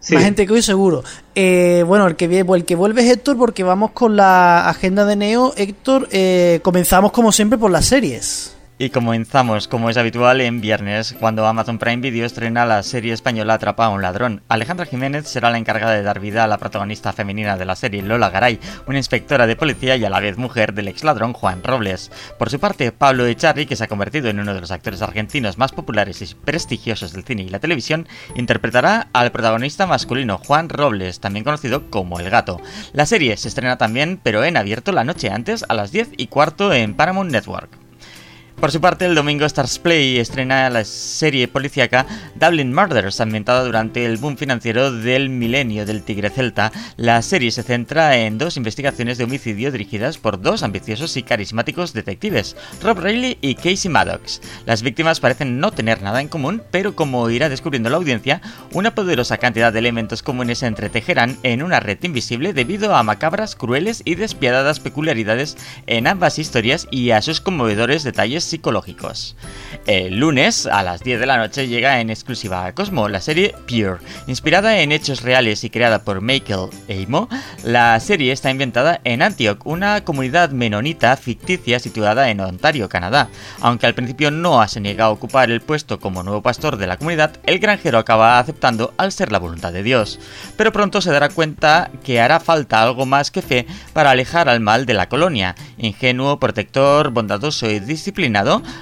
Sí. 0.00 0.14
Más 0.14 0.24
gente 0.24 0.46
que 0.46 0.52
hoy 0.52 0.62
seguro. 0.62 1.04
Eh, 1.34 1.84
bueno, 1.86 2.06
el 2.06 2.16
que, 2.16 2.24
el 2.24 2.64
que 2.64 2.74
vuelve 2.74 3.02
es 3.02 3.10
Héctor 3.10 3.36
porque 3.36 3.62
vamos 3.62 3.90
con 3.92 4.16
la 4.16 4.68
agenda 4.68 5.04
de 5.04 5.16
Neo. 5.16 5.52
Héctor, 5.56 6.08
eh, 6.10 6.60
comenzamos 6.62 7.12
como 7.12 7.32
siempre 7.32 7.58
por 7.58 7.70
las 7.70 7.84
series. 7.86 8.56
Y 8.82 8.88
comenzamos, 8.88 9.68
como 9.68 9.90
es 9.90 9.98
habitual, 9.98 10.40
en 10.40 10.62
viernes, 10.62 11.14
cuando 11.20 11.46
Amazon 11.46 11.78
Prime 11.78 11.98
Video 11.98 12.24
estrena 12.24 12.64
la 12.64 12.82
serie 12.82 13.12
española 13.12 13.52
Atrapa 13.52 13.84
a 13.84 13.90
un 13.90 14.00
ladrón. 14.00 14.42
Alejandra 14.48 14.86
Jiménez 14.86 15.28
será 15.28 15.50
la 15.50 15.58
encargada 15.58 15.92
de 15.92 16.02
dar 16.02 16.18
vida 16.18 16.44
a 16.44 16.46
la 16.46 16.56
protagonista 16.56 17.12
femenina 17.12 17.58
de 17.58 17.66
la 17.66 17.76
serie, 17.76 18.00
Lola 18.00 18.30
Garay, 18.30 18.58
una 18.86 18.96
inspectora 18.96 19.46
de 19.46 19.54
policía 19.54 19.96
y 19.96 20.06
a 20.06 20.08
la 20.08 20.20
vez 20.20 20.38
mujer 20.38 20.72
del 20.72 20.88
ex 20.88 21.04
ladrón 21.04 21.34
Juan 21.34 21.62
Robles. 21.62 22.10
Por 22.38 22.48
su 22.48 22.58
parte, 22.58 22.90
Pablo 22.90 23.26
Echarri, 23.26 23.66
que 23.66 23.76
se 23.76 23.84
ha 23.84 23.86
convertido 23.86 24.30
en 24.30 24.40
uno 24.40 24.54
de 24.54 24.62
los 24.62 24.70
actores 24.70 25.02
argentinos 25.02 25.58
más 25.58 25.72
populares 25.72 26.22
y 26.22 26.34
prestigiosos 26.34 27.12
del 27.12 27.24
cine 27.24 27.42
y 27.42 27.50
la 27.50 27.60
televisión, 27.60 28.08
interpretará 28.34 29.08
al 29.12 29.30
protagonista 29.30 29.86
masculino 29.86 30.38
Juan 30.38 30.70
Robles, 30.70 31.20
también 31.20 31.44
conocido 31.44 31.90
como 31.90 32.18
El 32.18 32.30
Gato. 32.30 32.62
La 32.94 33.04
serie 33.04 33.36
se 33.36 33.48
estrena 33.48 33.76
también, 33.76 34.18
pero 34.22 34.42
en 34.42 34.56
abierto 34.56 34.90
la 34.92 35.04
noche 35.04 35.28
antes, 35.28 35.66
a 35.68 35.74
las 35.74 35.92
10 35.92 36.12
y 36.16 36.28
cuarto 36.28 36.72
en 36.72 36.94
Paramount 36.94 37.30
Network. 37.30 37.89
Por 38.60 38.72
su 38.72 38.80
parte, 38.82 39.06
el 39.06 39.14
domingo 39.14 39.46
Stars 39.46 39.78
Play 39.78 40.18
estrena 40.18 40.68
la 40.68 40.84
serie 40.84 41.48
policíaca 41.48 42.04
Dublin 42.34 42.74
Murders, 42.74 43.22
ambientada 43.22 43.64
durante 43.64 44.04
el 44.04 44.18
boom 44.18 44.36
financiero 44.36 44.92
del 44.92 45.30
milenio 45.30 45.86
del 45.86 46.02
Tigre 46.02 46.28
Celta. 46.28 46.70
La 46.98 47.22
serie 47.22 47.52
se 47.52 47.62
centra 47.62 48.18
en 48.18 48.36
dos 48.36 48.58
investigaciones 48.58 49.16
de 49.16 49.24
homicidio 49.24 49.72
dirigidas 49.72 50.18
por 50.18 50.42
dos 50.42 50.62
ambiciosos 50.62 51.16
y 51.16 51.22
carismáticos 51.22 51.94
detectives, 51.94 52.54
Rob 52.82 52.98
Reilly 52.98 53.38
y 53.40 53.54
Casey 53.54 53.90
Maddox. 53.90 54.42
Las 54.66 54.82
víctimas 54.82 55.20
parecen 55.20 55.58
no 55.58 55.72
tener 55.72 56.02
nada 56.02 56.20
en 56.20 56.28
común, 56.28 56.62
pero 56.70 56.94
como 56.94 57.30
irá 57.30 57.48
descubriendo 57.48 57.88
la 57.88 57.96
audiencia, 57.96 58.42
una 58.74 58.94
poderosa 58.94 59.38
cantidad 59.38 59.72
de 59.72 59.78
elementos 59.78 60.22
comunes 60.22 60.58
se 60.58 60.66
entretejerán 60.66 61.38
en 61.44 61.62
una 61.62 61.80
red 61.80 61.96
invisible 62.02 62.52
debido 62.52 62.94
a 62.94 63.02
macabras, 63.04 63.56
crueles 63.56 64.02
y 64.04 64.16
despiadadas 64.16 64.80
peculiaridades 64.80 65.56
en 65.86 66.06
ambas 66.06 66.38
historias 66.38 66.88
y 66.90 67.12
a 67.12 67.22
sus 67.22 67.40
conmovedores 67.40 68.04
detalles 68.04 68.49
psicológicos. 68.50 69.36
El 69.86 70.18
lunes, 70.18 70.66
a 70.66 70.82
las 70.82 71.02
10 71.02 71.20
de 71.20 71.26
la 71.26 71.38
noche, 71.38 71.68
llega 71.68 72.00
en 72.00 72.10
exclusiva 72.10 72.66
a 72.66 72.74
Cosmo 72.74 73.08
la 73.08 73.20
serie 73.20 73.54
Pure. 73.66 73.98
Inspirada 74.26 74.80
en 74.80 74.92
hechos 74.92 75.22
reales 75.22 75.64
y 75.64 75.70
creada 75.70 76.04
por 76.04 76.20
Michael 76.20 76.70
Eimo, 76.88 77.28
la 77.64 77.98
serie 78.00 78.32
está 78.32 78.50
inventada 78.50 79.00
en 79.04 79.22
Antioch, 79.22 79.64
una 79.64 80.04
comunidad 80.04 80.50
menonita 80.50 81.16
ficticia 81.16 81.78
situada 81.78 82.30
en 82.30 82.40
Ontario, 82.40 82.88
Canadá. 82.88 83.28
Aunque 83.60 83.86
al 83.86 83.94
principio 83.94 84.30
Noah 84.30 84.68
se 84.68 84.80
niega 84.80 85.06
a 85.06 85.10
ocupar 85.10 85.50
el 85.50 85.60
puesto 85.60 85.98
como 86.00 86.22
nuevo 86.22 86.42
pastor 86.42 86.76
de 86.76 86.86
la 86.86 86.96
comunidad, 86.96 87.38
el 87.46 87.58
granjero 87.58 87.98
acaba 87.98 88.38
aceptando 88.38 88.92
al 88.96 89.12
ser 89.12 89.32
la 89.32 89.38
voluntad 89.38 89.72
de 89.72 89.82
Dios. 89.82 90.18
Pero 90.56 90.72
pronto 90.72 91.00
se 91.00 91.12
dará 91.12 91.28
cuenta 91.28 91.90
que 92.04 92.20
hará 92.20 92.40
falta 92.40 92.82
algo 92.82 93.06
más 93.06 93.30
que 93.30 93.42
fe 93.42 93.66
para 93.92 94.10
alejar 94.10 94.48
al 94.48 94.60
mal 94.60 94.86
de 94.86 94.94
la 94.94 95.08
colonia. 95.08 95.54
Ingenuo, 95.78 96.38
protector, 96.38 97.10
bondadoso 97.10 97.70
y 97.70 97.80
disciplinado, 97.80 98.39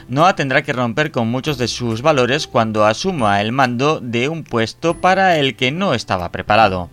Noah 0.08 0.36
tendrá 0.36 0.62
que 0.62 0.72
romper 0.72 1.10
con 1.10 1.28
muchos 1.28 1.58
de 1.58 1.68
sus 1.68 2.02
valores 2.02 2.46
cuando 2.46 2.84
asuma 2.84 3.40
el 3.40 3.52
mando 3.52 4.00
de 4.00 4.28
un 4.28 4.44
puesto 4.44 5.00
para 5.00 5.38
el 5.38 5.56
que 5.56 5.70
no 5.70 5.94
estaba 5.94 6.30
preparado. 6.30 6.90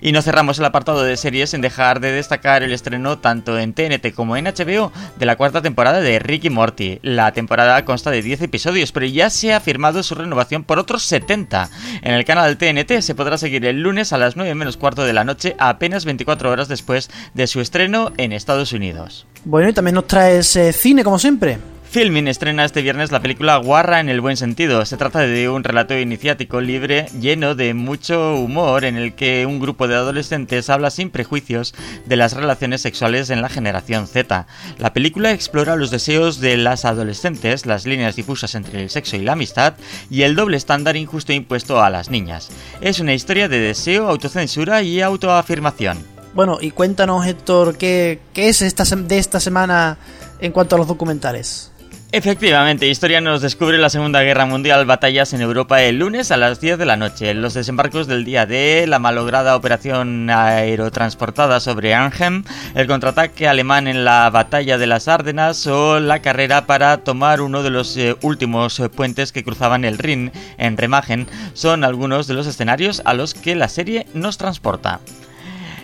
Y 0.00 0.12
no 0.12 0.22
cerramos 0.22 0.58
el 0.58 0.64
apartado 0.64 1.02
de 1.02 1.16
series 1.16 1.50
sin 1.50 1.60
dejar 1.60 2.00
de 2.00 2.12
destacar 2.12 2.62
el 2.62 2.72
estreno 2.72 3.18
tanto 3.18 3.58
en 3.58 3.72
TNT 3.72 4.14
como 4.14 4.36
en 4.36 4.44
HBO 4.44 4.92
de 5.16 5.26
la 5.26 5.36
cuarta 5.36 5.62
temporada 5.62 6.00
de 6.00 6.18
Ricky 6.18 6.50
Morty. 6.50 7.00
La 7.02 7.32
temporada 7.32 7.84
consta 7.84 8.10
de 8.10 8.22
10 8.22 8.42
episodios, 8.42 8.92
pero 8.92 9.06
ya 9.06 9.30
se 9.30 9.52
ha 9.52 9.60
firmado 9.60 10.02
su 10.02 10.14
renovación 10.14 10.62
por 10.62 10.78
otros 10.78 11.02
70. 11.04 11.68
En 12.02 12.14
el 12.14 12.24
canal 12.24 12.56
TNT 12.56 13.00
se 13.00 13.14
podrá 13.14 13.38
seguir 13.38 13.64
el 13.66 13.82
lunes 13.82 14.12
a 14.12 14.18
las 14.18 14.36
9 14.36 14.54
menos 14.54 14.76
cuarto 14.76 15.02
de 15.02 15.12
la 15.12 15.24
noche, 15.24 15.56
apenas 15.58 16.04
24 16.04 16.50
horas 16.50 16.68
después 16.68 17.10
de 17.34 17.46
su 17.46 17.60
estreno 17.60 18.12
en 18.16 18.32
Estados 18.32 18.72
Unidos. 18.72 19.26
Bueno, 19.44 19.68
y 19.68 19.72
también 19.72 19.96
nos 19.96 20.06
traes 20.06 20.54
eh, 20.56 20.72
cine, 20.72 21.02
como 21.02 21.18
siempre. 21.18 21.58
Filmin 21.90 22.28
estrena 22.28 22.66
este 22.66 22.82
viernes 22.82 23.12
la 23.12 23.22
película 23.22 23.56
Guarra 23.56 23.98
en 23.98 24.10
el 24.10 24.20
buen 24.20 24.36
sentido. 24.36 24.84
Se 24.84 24.98
trata 24.98 25.20
de 25.20 25.48
un 25.48 25.64
relato 25.64 25.98
iniciático 25.98 26.60
libre, 26.60 27.06
lleno 27.18 27.54
de 27.54 27.72
mucho 27.72 28.34
humor, 28.34 28.84
en 28.84 28.96
el 28.96 29.14
que 29.14 29.46
un 29.46 29.58
grupo 29.58 29.88
de 29.88 29.94
adolescentes 29.94 30.68
habla 30.68 30.90
sin 30.90 31.08
prejuicios 31.08 31.74
de 32.04 32.16
las 32.16 32.34
relaciones 32.34 32.82
sexuales 32.82 33.30
en 33.30 33.40
la 33.40 33.48
generación 33.48 34.06
Z. 34.06 34.46
La 34.76 34.92
película 34.92 35.32
explora 35.32 35.76
los 35.76 35.90
deseos 35.90 36.40
de 36.40 36.58
las 36.58 36.84
adolescentes, 36.84 37.64
las 37.64 37.86
líneas 37.86 38.16
difusas 38.16 38.54
entre 38.54 38.82
el 38.82 38.90
sexo 38.90 39.16
y 39.16 39.20
la 39.20 39.32
amistad, 39.32 39.72
y 40.10 40.22
el 40.22 40.36
doble 40.36 40.58
estándar 40.58 40.94
injusto 40.94 41.32
impuesto 41.32 41.82
a 41.82 41.88
las 41.88 42.10
niñas. 42.10 42.50
Es 42.82 43.00
una 43.00 43.14
historia 43.14 43.48
de 43.48 43.60
deseo, 43.60 44.08
autocensura 44.08 44.82
y 44.82 45.00
autoafirmación. 45.00 46.04
Bueno, 46.34 46.58
y 46.60 46.70
cuéntanos, 46.70 47.26
Héctor, 47.26 47.78
¿qué, 47.78 48.20
es 48.34 48.60
de 48.60 49.18
esta 49.18 49.40
semana 49.40 49.96
en 50.38 50.52
cuanto 50.52 50.76
a 50.76 50.78
los 50.78 50.86
documentales? 50.86 51.72
Efectivamente, 52.10 52.88
Historia 52.88 53.20
nos 53.20 53.42
descubre 53.42 53.76
la 53.76 53.90
Segunda 53.90 54.22
Guerra 54.22 54.46
Mundial, 54.46 54.86
batallas 54.86 55.34
en 55.34 55.42
Europa 55.42 55.82
el 55.82 55.98
lunes 55.98 56.30
a 56.30 56.38
las 56.38 56.58
10 56.58 56.78
de 56.78 56.86
la 56.86 56.96
noche. 56.96 57.34
Los 57.34 57.52
desembarcos 57.52 58.06
del 58.06 58.24
día 58.24 58.46
D, 58.46 58.86
la 58.88 58.98
malograda 58.98 59.54
operación 59.54 60.30
aerotransportada 60.30 61.60
sobre 61.60 61.92
Arnhem, 61.92 62.44
el 62.74 62.86
contraataque 62.86 63.46
alemán 63.46 63.88
en 63.88 64.06
la 64.06 64.30
batalla 64.30 64.78
de 64.78 64.86
las 64.86 65.06
Ardenas 65.06 65.66
o 65.66 66.00
la 66.00 66.22
carrera 66.22 66.64
para 66.64 66.96
tomar 66.96 67.42
uno 67.42 67.62
de 67.62 67.70
los 67.70 67.94
eh, 67.98 68.16
últimos 68.22 68.80
puentes 68.96 69.30
que 69.30 69.44
cruzaban 69.44 69.84
el 69.84 69.98
Rin 69.98 70.32
en 70.56 70.78
Remagen 70.78 71.26
son 71.52 71.84
algunos 71.84 72.26
de 72.26 72.32
los 72.32 72.46
escenarios 72.46 73.02
a 73.04 73.12
los 73.12 73.34
que 73.34 73.54
la 73.54 73.68
serie 73.68 74.06
nos 74.14 74.38
transporta. 74.38 75.00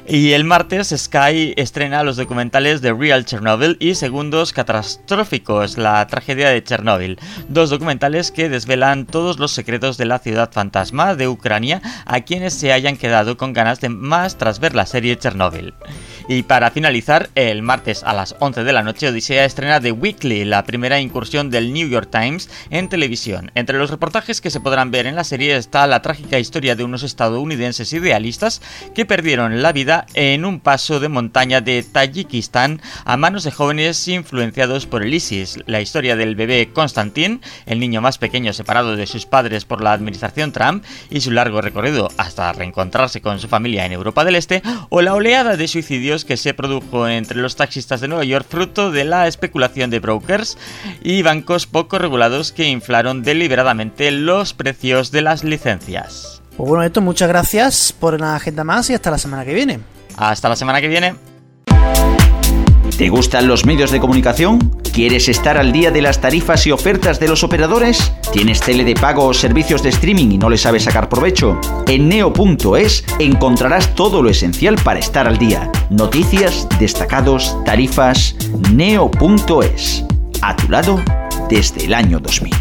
Y 0.07 0.33
el 0.33 0.45
martes 0.45 0.95
Sky 0.95 1.55
estrena 1.57 2.03
los 2.03 2.19
documentales 2.19 2.83
de 2.83 2.93
Real 2.93 3.25
Chernobyl 3.25 3.79
y 3.81 3.95
Segundos 3.95 4.53
Catastróficos, 4.53 5.79
la 5.79 6.07
tragedia 6.07 6.51
de 6.51 6.63
Chernóbil. 6.63 7.19
Dos 7.49 7.71
documentales 7.71 8.31
que 8.31 8.51
desvelan 8.51 9.07
todos 9.07 9.39
los 9.39 9.53
secretos 9.53 9.97
de 9.97 10.05
la 10.05 10.19
ciudad 10.19 10.53
fantasma 10.53 11.15
de 11.15 11.27
Ucrania 11.27 11.81
a 12.05 12.21
quienes 12.21 12.53
se 12.53 12.71
hayan 12.71 12.99
quedado 12.99 13.39
con 13.39 13.55
ganas 13.55 13.81
de 13.81 13.89
más 13.89 14.37
tras 14.37 14.61
ver 14.61 14.75
la 14.75 14.85
serie 14.85 15.17
Chernobyl. 15.17 15.73
Y 16.29 16.43
para 16.43 16.71
finalizar, 16.71 17.29
el 17.35 17.63
martes 17.63 18.03
a 18.03 18.15
las 18.15 18.35
11 18.39 18.65
de 18.65 18.73
la 18.73 18.83
noche, 18.83 19.09
Odisea 19.09 19.45
estrena 19.45 19.81
The 19.81 19.93
Weekly, 19.93 20.45
la 20.45 20.65
primera 20.65 21.01
incursión 21.01 21.51
del 21.51 21.73
New 21.73 21.89
York 21.89 22.09
Times 22.11 22.49
en 22.71 22.89
televisión. 22.89 23.51
Entre 23.55 23.79
los 23.79 23.91
reportajes 23.91 24.41
que 24.41 24.51
se 24.51 24.61
podrán 24.61 24.91
ver 24.91 25.07
en 25.07 25.17
la 25.17 25.25
serie 25.25 25.57
está 25.57 25.87
la 25.87 26.01
trágica 26.01 26.39
historia 26.39 26.77
de 26.77 26.85
unos 26.85 27.03
estadounidenses 27.03 27.93
idealistas 27.93 28.63
que 28.95 29.05
perdieron 29.05 29.61
la 29.61 29.73
vida 29.73 29.94
en 30.15 30.45
un 30.45 30.61
paso 30.61 30.99
de 30.99 31.09
montaña 31.09 31.61
de 31.61 31.83
Tayikistán 31.83 32.81
a 33.05 33.17
manos 33.17 33.45
de 33.45 33.53
jóvenes 33.53 34.09
influenciados 34.09 34.87
por 34.87 35.03
el 35.03 35.15
ISIS. 35.15 35.59
La 35.67 35.81
historia 35.81 36.17
del 36.17 36.35
bebé 36.35 36.71
Konstantin, 36.73 37.41
el 37.67 37.81
niño 37.81 38.01
más 38.01 38.19
pequeño 38.19 38.53
separado 38.53 38.97
de 38.97 39.07
sus 39.07 39.27
padres 39.27 39.65
por 39.65 39.83
la 39.83 39.93
administración 39.93 40.53
Trump 40.53 40.85
y 41.11 41.21
su 41.21 41.31
largo 41.31 41.61
recorrido 41.61 42.11
hasta 42.17 42.53
reencontrarse 42.53 43.21
con 43.21 43.39
su 43.39 43.49
familia 43.49 43.87
en 43.87 43.93
Europa 43.93 44.25
del 44.25 44.37
Este, 44.37 44.63
o 44.89 45.03
la 45.03 45.15
oleada 45.15 45.57
de 45.57 45.69
suicidios 45.69 46.25
que 46.25 46.37
se 46.37 46.55
produjo 46.55 47.09
entre 47.09 47.41
los 47.41 47.57
taxistas 47.57 48.01
de 48.01 48.09
Nueva 48.09 48.25
York 48.25 48.47
fruto 48.49 48.91
de 48.91 49.05
la 49.05 49.27
especulación 49.29 49.91
de 49.91 50.01
brokers 50.01 50.59
y 51.03 51.23
bancos 51.23 51.67
poco 51.67 51.99
regulados 51.99 52.53
que 52.53 52.69
inflaron 52.69 53.23
deliberadamente 53.23 54.11
los 54.11 54.55
precios 54.55 55.11
de 55.11 55.23
las 55.23 55.45
licencias. 55.45 56.44
Pues 56.57 56.69
bueno, 56.69 56.85
esto 56.85 57.01
muchas 57.01 57.29
gracias 57.29 57.93
por 57.99 58.15
una 58.15 58.37
agenda 58.37 58.65
más 58.65 58.89
y 58.91 58.95
hasta 58.95 59.11
la 59.11 59.19
semana 59.19 59.45
que 59.45 59.55
viene. 59.55 59.81
Hasta 60.17 60.49
la 60.49 60.57
semana 60.57 60.81
que 60.81 60.89
viene. 60.89 61.15
¿Te 62.97 63.09
gustan 63.09 63.49
los 63.49 63.67
medios 63.67 63.91
de 63.91 63.99
comunicación? 63.99 64.71
¿Quieres 64.93 65.29
estar 65.29 65.59
al 65.59 65.73
día 65.73 65.91
de 65.91 66.01
las 66.01 66.21
tarifas 66.21 66.65
y 66.69 66.71
ofertas 66.71 67.19
de 67.19 67.27
los 67.27 67.43
operadores? 67.43 68.13
¿Tienes 68.33 68.61
tele 68.61 68.85
de 68.85 68.95
pago 68.95 69.25
o 69.25 69.35
servicios 69.35 69.83
de 69.83 69.89
streaming 69.89 70.31
y 70.31 70.39
no 70.39 70.49
le 70.49 70.57
sabes 70.57 70.85
sacar 70.85 71.09
provecho? 71.09 71.61
En 71.89 72.09
neo.es 72.09 73.05
encontrarás 73.19 73.93
todo 73.97 74.23
lo 74.23 74.31
esencial 74.31 74.77
para 74.77 75.01
estar 75.01 75.27
al 75.27 75.39
día. 75.39 75.73
Noticias, 75.91 76.69
destacados, 76.79 77.57
tarifas. 77.65 78.37
Neo.es. 78.73 80.05
A 80.41 80.55
tu 80.55 80.69
lado 80.69 81.03
desde 81.51 81.87
el 81.87 81.95
año 81.95 82.21
2000. 82.21 82.55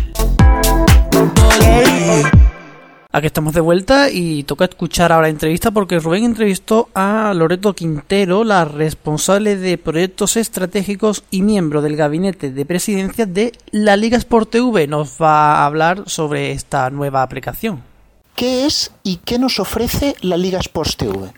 Aquí 3.15 3.27
estamos 3.27 3.53
de 3.53 3.61
vuelta 3.61 4.09
y 4.09 4.41
toca 4.41 4.65
escuchar 4.65 5.11
ahora 5.11 5.27
la 5.27 5.29
entrevista 5.29 5.69
porque 5.69 5.99
Rubén 5.99 6.23
entrevistó 6.23 6.89
a 6.95 7.31
Loreto 7.35 7.75
Quintero, 7.75 8.43
la 8.43 8.65
responsable 8.65 9.55
de 9.55 9.77
proyectos 9.77 10.35
estratégicos 10.35 11.23
y 11.29 11.43
miembro 11.43 11.83
del 11.83 11.95
gabinete 11.95 12.49
de 12.49 12.65
presidencia 12.65 13.27
de 13.27 13.51
la 13.69 13.97
Liga 13.97 14.17
Sport 14.17 14.49
TV. 14.49 14.87
Nos 14.87 15.21
va 15.21 15.57
a 15.57 15.67
hablar 15.67 16.09
sobre 16.09 16.53
esta 16.53 16.89
nueva 16.89 17.21
aplicación. 17.21 17.83
¿Qué 18.35 18.65
es 18.65 18.89
y 19.03 19.17
qué 19.17 19.37
nos 19.37 19.59
ofrece 19.59 20.15
la 20.21 20.35
Liga 20.35 20.57
Sport 20.57 20.95
TV? 20.95 21.33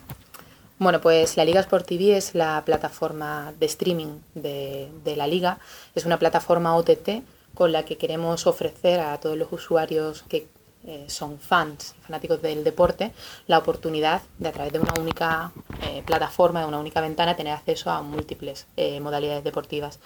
Bueno, 0.78 1.02
pues 1.02 1.36
la 1.36 1.44
Liga 1.44 1.60
Sport 1.60 1.86
TV 1.86 2.16
es 2.16 2.34
la 2.34 2.62
plataforma 2.64 3.52
de 3.60 3.66
streaming 3.66 4.20
de, 4.34 4.88
de 5.04 5.14
la 5.14 5.26
Liga. 5.26 5.58
Es 5.94 6.06
una 6.06 6.18
plataforma 6.18 6.74
OTT 6.74 7.22
con 7.52 7.70
la 7.70 7.84
que 7.84 7.98
queremos 7.98 8.46
ofrecer 8.46 9.00
a 9.00 9.20
todos 9.20 9.36
los 9.36 9.52
usuarios 9.52 10.24
que 10.26 10.46
eh, 10.86 11.06
son 11.08 11.40
fans, 11.40 11.96
fanáticos 12.02 12.40
del 12.40 12.62
deporte, 12.62 13.12
la 13.48 13.58
oportunidad 13.58 14.22
de 14.38 14.48
a 14.48 14.52
través 14.52 14.72
de 14.72 14.78
una 14.78 14.94
única 15.00 15.50
eh, 15.82 16.02
plataforma, 16.06 16.60
de 16.60 16.66
una 16.66 16.78
única 16.78 17.00
ventana, 17.00 17.34
tener 17.34 17.54
acceso 17.54 17.90
a 17.90 18.02
múltiples 18.02 18.66
eh, 18.76 19.00
modalidades 19.00 19.42
deportivas. 19.42 19.98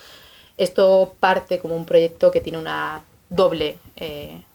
Esto 0.57 1.15
parte 1.21 1.59
como 1.59 1.77
un 1.77 1.85
proyecto 1.85 2.31
que 2.31 2.41
tiene 2.41 2.59
una 2.59 3.03
doble, 3.29 3.79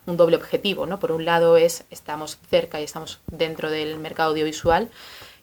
un 0.06 0.18
doble 0.18 0.36
objetivo. 0.36 0.86
¿no? 0.86 1.00
Por 1.00 1.12
un 1.12 1.26
lado 1.26 1.58
es 1.58 1.86
estamos 1.90 2.38
cerca 2.50 2.82
y 2.82 2.84
estamos 2.84 3.20
dentro 3.28 3.70
del 3.70 3.98
mercado 3.98 4.32
audiovisual, 4.32 4.90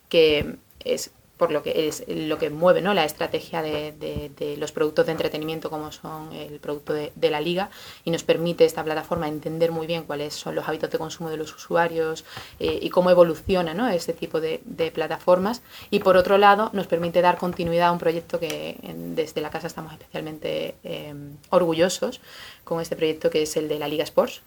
que 0.08 0.56
es 0.84 1.10
por 1.42 1.50
lo 1.50 1.64
que 1.64 1.88
es 1.88 2.04
lo 2.06 2.38
que 2.38 2.50
mueve 2.50 2.82
¿no? 2.82 2.94
la 2.94 3.04
estrategia 3.04 3.62
de, 3.62 4.56
los 4.58 4.70
productos 4.70 5.06
de 5.06 5.10
entretenimiento 5.10 5.70
como 5.70 5.90
son 5.90 6.32
el 6.32 6.60
producto 6.60 6.92
de, 6.92 7.30
la 7.30 7.40
liga 7.40 7.68
y 8.04 8.12
nos 8.12 8.22
permite 8.22 8.64
esta 8.64 8.84
plataforma 8.84 9.26
entender 9.26 9.72
muy 9.72 9.88
bien 9.88 10.04
cuáles 10.04 10.34
son 10.34 10.54
los 10.54 10.68
hábitos 10.68 10.92
de 10.92 10.98
consumo 10.98 11.30
de 11.30 11.36
los 11.36 11.52
usuarios 11.52 12.24
eh, 12.60 12.78
y 12.80 12.90
cómo 12.90 13.10
evoluciona 13.10 13.74
¿no? 13.74 13.88
este 13.88 14.12
tipo 14.12 14.40
de, 14.40 14.60
plataformas 14.94 15.62
y 15.90 15.98
por 15.98 16.16
otro 16.16 16.38
lado 16.38 16.70
nos 16.74 16.86
permite 16.86 17.20
dar 17.20 17.38
continuidad 17.38 17.88
a 17.88 17.92
un 17.92 17.98
proyecto 17.98 18.38
que 18.38 18.76
desde 18.94 19.40
la 19.40 19.50
casa 19.50 19.66
estamos 19.66 19.92
especialmente 19.94 20.76
eh, 20.84 21.12
orgullosos 21.50 22.20
con 22.62 22.80
este 22.80 22.94
proyecto 22.94 23.30
que 23.30 23.42
es 23.42 23.56
el 23.56 23.66
de 23.66 23.80
la 23.80 23.88
Liga 23.88 24.04
Sports 24.04 24.42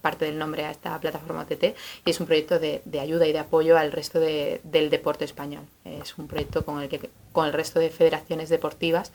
parte 0.00 0.24
del 0.24 0.38
nombre 0.38 0.64
a 0.64 0.70
esta 0.70 0.98
plataforma 1.00 1.42
OTT 1.42 1.64
y 2.04 2.10
es 2.10 2.20
un 2.20 2.26
proyecto 2.26 2.58
de, 2.58 2.82
ayuda 3.00 3.26
y 3.26 3.32
de 3.32 3.38
apoyo 3.38 3.78
al 3.78 3.92
resto 3.92 4.20
del 4.20 4.90
deporte 4.90 5.24
español. 5.24 5.64
Es 5.84 6.18
un 6.18 6.28
proyecto 6.28 6.64
con 6.64 6.82
el 6.82 6.88
que 6.88 7.10
con 7.32 7.46
el 7.46 7.52
resto 7.52 7.80
de 7.80 7.90
federaciones 7.90 8.48
deportivas 8.48 9.10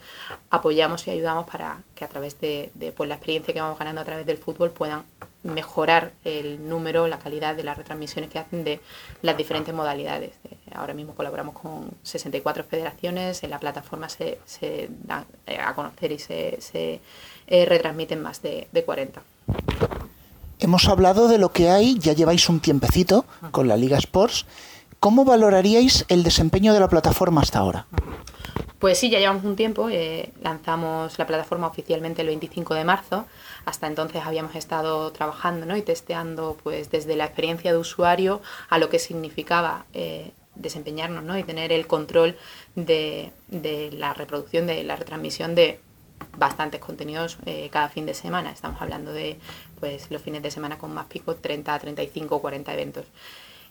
apoyamos 0.50 1.08
y 1.08 1.12
ayudamos 1.12 1.48
para 1.48 1.84
que 1.96 2.04
a 2.04 2.08
través 2.08 2.39
de, 2.41 2.72
pues, 2.96 3.08
la 3.08 3.15
experiencia 3.15 3.54
que 3.54 3.62
vamos 3.62 3.78
ganando 3.78 4.02
a 4.02 4.06
través 4.06 4.26
del 4.26 4.38
fútbol 4.38 4.72
puedan 4.72 5.04
mejorar 5.43 6.12
el 6.26 6.67
número, 6.67 7.08
la 7.08 7.20
calidad 7.20 7.56
de 7.56 7.63
las 7.63 7.78
retransmisiones 7.78 8.30
que 8.30 8.39
hacen 8.39 8.63
de 8.63 8.80
las 9.22 9.38
diferentes 9.38 9.74
modalidades. 9.74 10.34
Ahora 10.74 10.93
mismo 10.93 11.15
colaboramos 11.15 11.56
con 11.56 11.91
64 12.04 12.63
federaciones, 12.63 13.43
en 13.43 13.52
la 13.52 13.60
plataforma 13.60 14.10
se, 14.10 14.39
se 14.46 14.89
dan 15.04 15.26
eh, 15.46 15.60
a 15.60 15.74
conocer 15.74 16.12
y 16.12 16.20
se, 16.20 16.60
se 16.60 17.00
eh, 17.48 17.65
retransmiten 17.65 18.22
más 18.22 18.41
de, 18.41 18.67
de 18.72 18.84
40. 18.84 19.22
Hemos 20.60 20.88
hablado 20.88 21.28
de 21.28 21.38
lo 21.38 21.52
que 21.52 21.70
hay, 21.70 22.00
ya 22.00 22.13
lleváis 22.13 22.50
un 22.50 22.60
tiempecito 22.60 23.26
con 23.52 23.67
la 23.67 23.78
Liga 23.78 23.98
Sports. 23.98 24.46
¿Cómo 25.00 25.24
valoraríais 25.24 26.06
el 26.08 26.24
desempeño 26.24 26.74
de 26.74 26.80
la 26.80 26.89
plataforma 26.89 27.41
hasta 27.41 27.60
ahora? 27.60 27.86
Pues 28.80 28.98
sí, 28.98 29.10
ya 29.12 29.20
llevamos 29.20 29.43
un 29.43 29.56
tiempo. 29.56 29.89
Eh, 29.91 30.32
lanzamos 30.41 31.20
la 31.20 31.28
plataforma 31.28 31.67
oficialmente 31.67 32.24
el 32.24 32.28
25 32.30 32.74
de 32.74 32.84
marzo. 32.86 33.26
Hasta 33.65 33.86
entonces 33.86 34.24
habíamos 34.26 34.56
estado 34.56 35.12
trabajando 35.12 35.67
¿no? 35.67 35.78
y 35.78 35.84
testeando 35.84 36.58
pues, 36.63 36.89
desde 36.89 37.15
la 37.15 37.26
experiencia 37.26 37.72
de 37.72 37.78
usuario 37.78 38.41
a 38.70 38.80
lo 38.80 38.89
que 38.89 38.98
significaba 38.98 39.86
eh, 39.93 40.32
desempeñarnos 40.56 41.24
¿no? 41.24 41.38
y 41.38 41.43
tener 41.43 41.72
el 41.72 41.86
control 41.86 42.36
de, 42.76 43.32
la 43.52 44.15
reproducción, 44.15 44.65
de 44.65 44.84
la 44.84 44.96
retransmisión 44.96 45.54
de 45.54 45.80
bastantes 46.38 46.80
contenidos 46.80 47.38
eh, 47.46 47.70
cada 47.72 47.89
fin 47.89 48.06
de 48.06 48.13
semana. 48.13 48.52
Estamos 48.52 48.82
hablando 48.82 49.12
de 49.12 49.39
pues 49.80 50.10
los 50.12 50.22
fines 50.22 50.42
de 50.42 50.52
semana 50.52 50.78
con 50.78 50.94
más 50.94 51.08
pico, 51.08 51.36
30, 51.36 51.78
35, 51.80 52.42
40 52.42 52.74
eventos. 52.74 53.06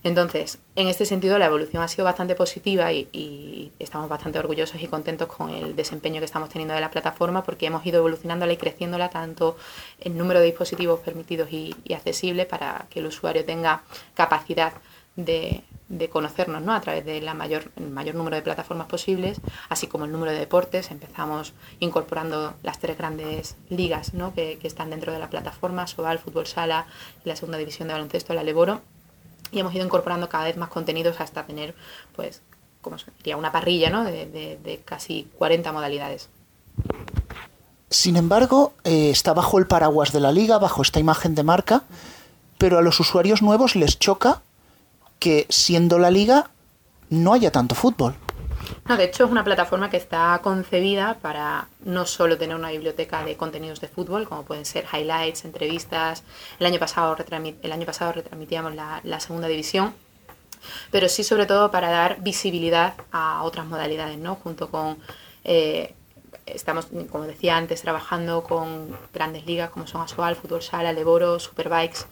Entonces, 0.05 0.59
en 0.77 0.89
este 0.89 1.05
sentido, 1.05 1.39
la 1.39 1.47
evolución 1.47 1.83
ha 1.83 1.89
sido 1.89 2.05
bastante 2.05 2.35
positiva 2.35 2.93
y, 2.93 3.73
estamos 3.79 4.09
bastante 4.09 4.39
orgullosos 4.39 4.81
y 4.81 4.87
contentos 4.87 5.29
con 5.29 5.51
el 5.51 5.75
desempeño 5.75 6.21
que 6.21 6.27
estamos 6.27 6.49
teniendo 6.49 6.75
de 6.75 6.81
la 6.81 6.91
plataforma 6.91 7.43
porque 7.43 7.67
hemos 7.67 7.85
ido 7.85 7.99
evolucionándola 7.99 8.53
y 8.53 8.57
creciéndola 8.57 9.11
tanto 9.11 9.57
en 10.01 10.17
número 10.17 10.41
de 10.41 10.47
dispositivos 10.47 11.01
permitidos 11.01 11.49
y 11.51 11.75
accesibles 11.93 12.47
para 12.47 12.87
que 12.91 13.01
el 13.01 13.07
usuario 13.07 13.45
tenga 13.45 13.83
capacidad 14.15 14.75
de, 15.17 15.63
de 15.89 16.09
conocernos 16.09 16.63
¿no? 16.63 16.73
a 16.75 16.81
través 16.81 17.05
de 17.05 17.21
la 17.21 17.35
mayor, 17.35 17.71
mayor 17.81 18.15
número 18.17 18.37
de 18.37 18.43
plataformas 18.43 18.89
posibles, 18.89 19.41
así 19.69 19.87
como 19.87 20.05
el 20.05 20.13
número 20.13 20.33
de 20.33 20.39
deportes. 20.39 20.91
Empezamos 20.91 21.53
incorporando 21.79 22.55
las 22.63 22.79
tres 22.79 22.99
grandes 22.99 23.57
ligas 23.69 24.15
¿no? 24.15 24.35
que, 24.35 24.59
están 24.63 24.91
dentro 24.91 25.13
de 25.13 25.19
la 25.19 25.31
plataforma, 25.31 25.87
Sobal, 25.87 26.19
Fútbol 26.19 26.47
Sala 26.47 26.87
la 27.25 27.37
segunda 27.37 27.59
división 27.59 27.89
de 27.89 27.95
baloncesto, 27.95 28.35
la 28.35 28.43
Leboro. 28.43 28.81
Y 29.53 29.61
hemos 29.61 29.75
ido 29.75 29.85
incorporando 29.85 30.29
cada 30.29 30.45
vez 30.45 30.57
más 30.57 30.71
contenidos 30.71 31.21
hasta 31.21 31.45
tener, 31.45 31.75
pues, 32.17 32.43
como 32.83 32.99
sería 32.99 33.37
una 33.37 33.53
parrilla 33.53 33.91
¿no? 33.91 34.05
de, 34.05 34.27
de, 34.27 34.81
casi 34.85 35.29
40 35.39 35.71
modalidades. 35.73 36.29
Sin 37.89 38.17
embargo, 38.17 38.75
eh, 38.83 39.11
está 39.11 39.33
bajo 39.33 39.59
el 39.61 39.69
paraguas 39.69 40.13
de 40.13 40.19
la 40.19 40.33
liga, 40.33 40.59
bajo 40.59 40.83
esta 40.83 40.99
imagen 40.99 41.37
de 41.37 41.45
marca, 41.45 41.85
pero 42.59 42.79
a 42.79 42.83
los 42.83 42.99
usuarios 42.99 43.41
nuevos 43.41 43.77
les 43.77 44.01
choca 44.01 44.43
que 45.19 45.47
siendo 45.49 45.99
la 45.99 46.11
liga 46.11 46.51
no 47.11 47.33
haya 47.33 47.51
tanto 47.51 47.75
fútbol. 47.75 48.15
No, 48.89 48.97
de 48.97 49.05
hecho 49.05 49.25
es 49.25 49.31
una 49.31 49.45
plataforma 49.45 49.91
que 49.91 49.97
está 49.97 50.39
concebida 50.43 51.19
para 51.21 51.69
no 51.85 52.07
solo 52.07 52.39
tener 52.39 52.57
una 52.57 52.71
biblioteca 52.71 53.25
de 53.25 53.37
contenidos 53.37 53.81
de 53.81 53.89
fútbol, 53.89 54.29
como 54.29 54.45
pueden 54.45 54.65
ser 54.65 54.87
highlights, 54.93 55.45
entrevistas. 55.45 56.23
El 56.59 56.67
año 56.67 56.79
pasado, 56.79 57.17
el 57.63 57.73
año 57.73 57.87
pasado 57.87 58.13
retransmitíamos 58.13 58.75
la, 58.75 59.21
segunda 59.21 59.49
división, 59.49 59.95
pero 60.91 61.09
sí 61.09 61.25
sobre 61.25 61.47
todo 61.47 61.71
para 61.71 61.91
dar 61.91 62.21
visibilidad 62.21 62.95
a 63.13 63.43
otras 63.43 63.67
modalidades, 63.67 64.19
¿no? 64.19 64.37
Junto 64.37 64.69
con 64.69 64.99
eh, 65.45 65.95
estamos, 66.47 66.87
como 67.11 67.25
decía 67.25 67.57
antes, 67.57 67.83
trabajando 67.83 68.43
con 68.45 68.97
grandes 69.13 69.47
ligas 69.47 69.71
como 69.71 69.87
son 69.87 70.03
Asobal, 70.03 70.37
Fútbol 70.37 70.63
Sala, 70.63 70.93
Leboro, 70.93 71.39
Superbikes 71.39 72.07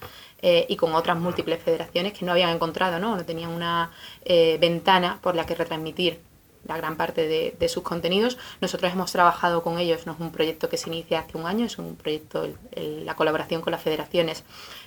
eh, 0.47 0.66
y 0.68 0.76
con 0.76 0.95
otras 0.95 1.18
múltiples 1.18 1.62
federaciones 1.62 2.12
que 2.12 2.26
no 2.26 2.32
habían 2.32 2.51
encontrado, 2.51 2.99
no, 2.99 3.16
no 3.16 3.24
tenían 3.24 3.49
una 3.49 3.90
eh, 4.26 4.59
ventana 4.61 5.18
por 5.22 5.34
la 5.34 5.47
que 5.47 5.55
retransmitir 5.55 6.20
la 6.66 6.76
gran 6.76 6.99
parte 6.99 7.26
de, 7.26 7.68
sus 7.70 7.82
contenidos. 7.82 8.36
Nosotros 8.61 8.92
hemos 8.92 9.11
trabajado 9.11 9.62
con 9.62 9.78
ellos, 9.78 10.05
no 10.05 10.12
es 10.12 10.20
un 10.20 10.32
proyecto 10.32 10.68
que 10.68 10.76
se 10.76 10.90
inicia 10.90 11.20
hace 11.20 11.38
un 11.38 11.47
año, 11.47 11.64
es 11.64 11.78
un 11.78 11.97
proyecto, 11.97 12.47
la 12.76 13.14
colaboración 13.16 13.62
con 13.62 13.70
las 13.70 13.80
federaciones 13.80 14.45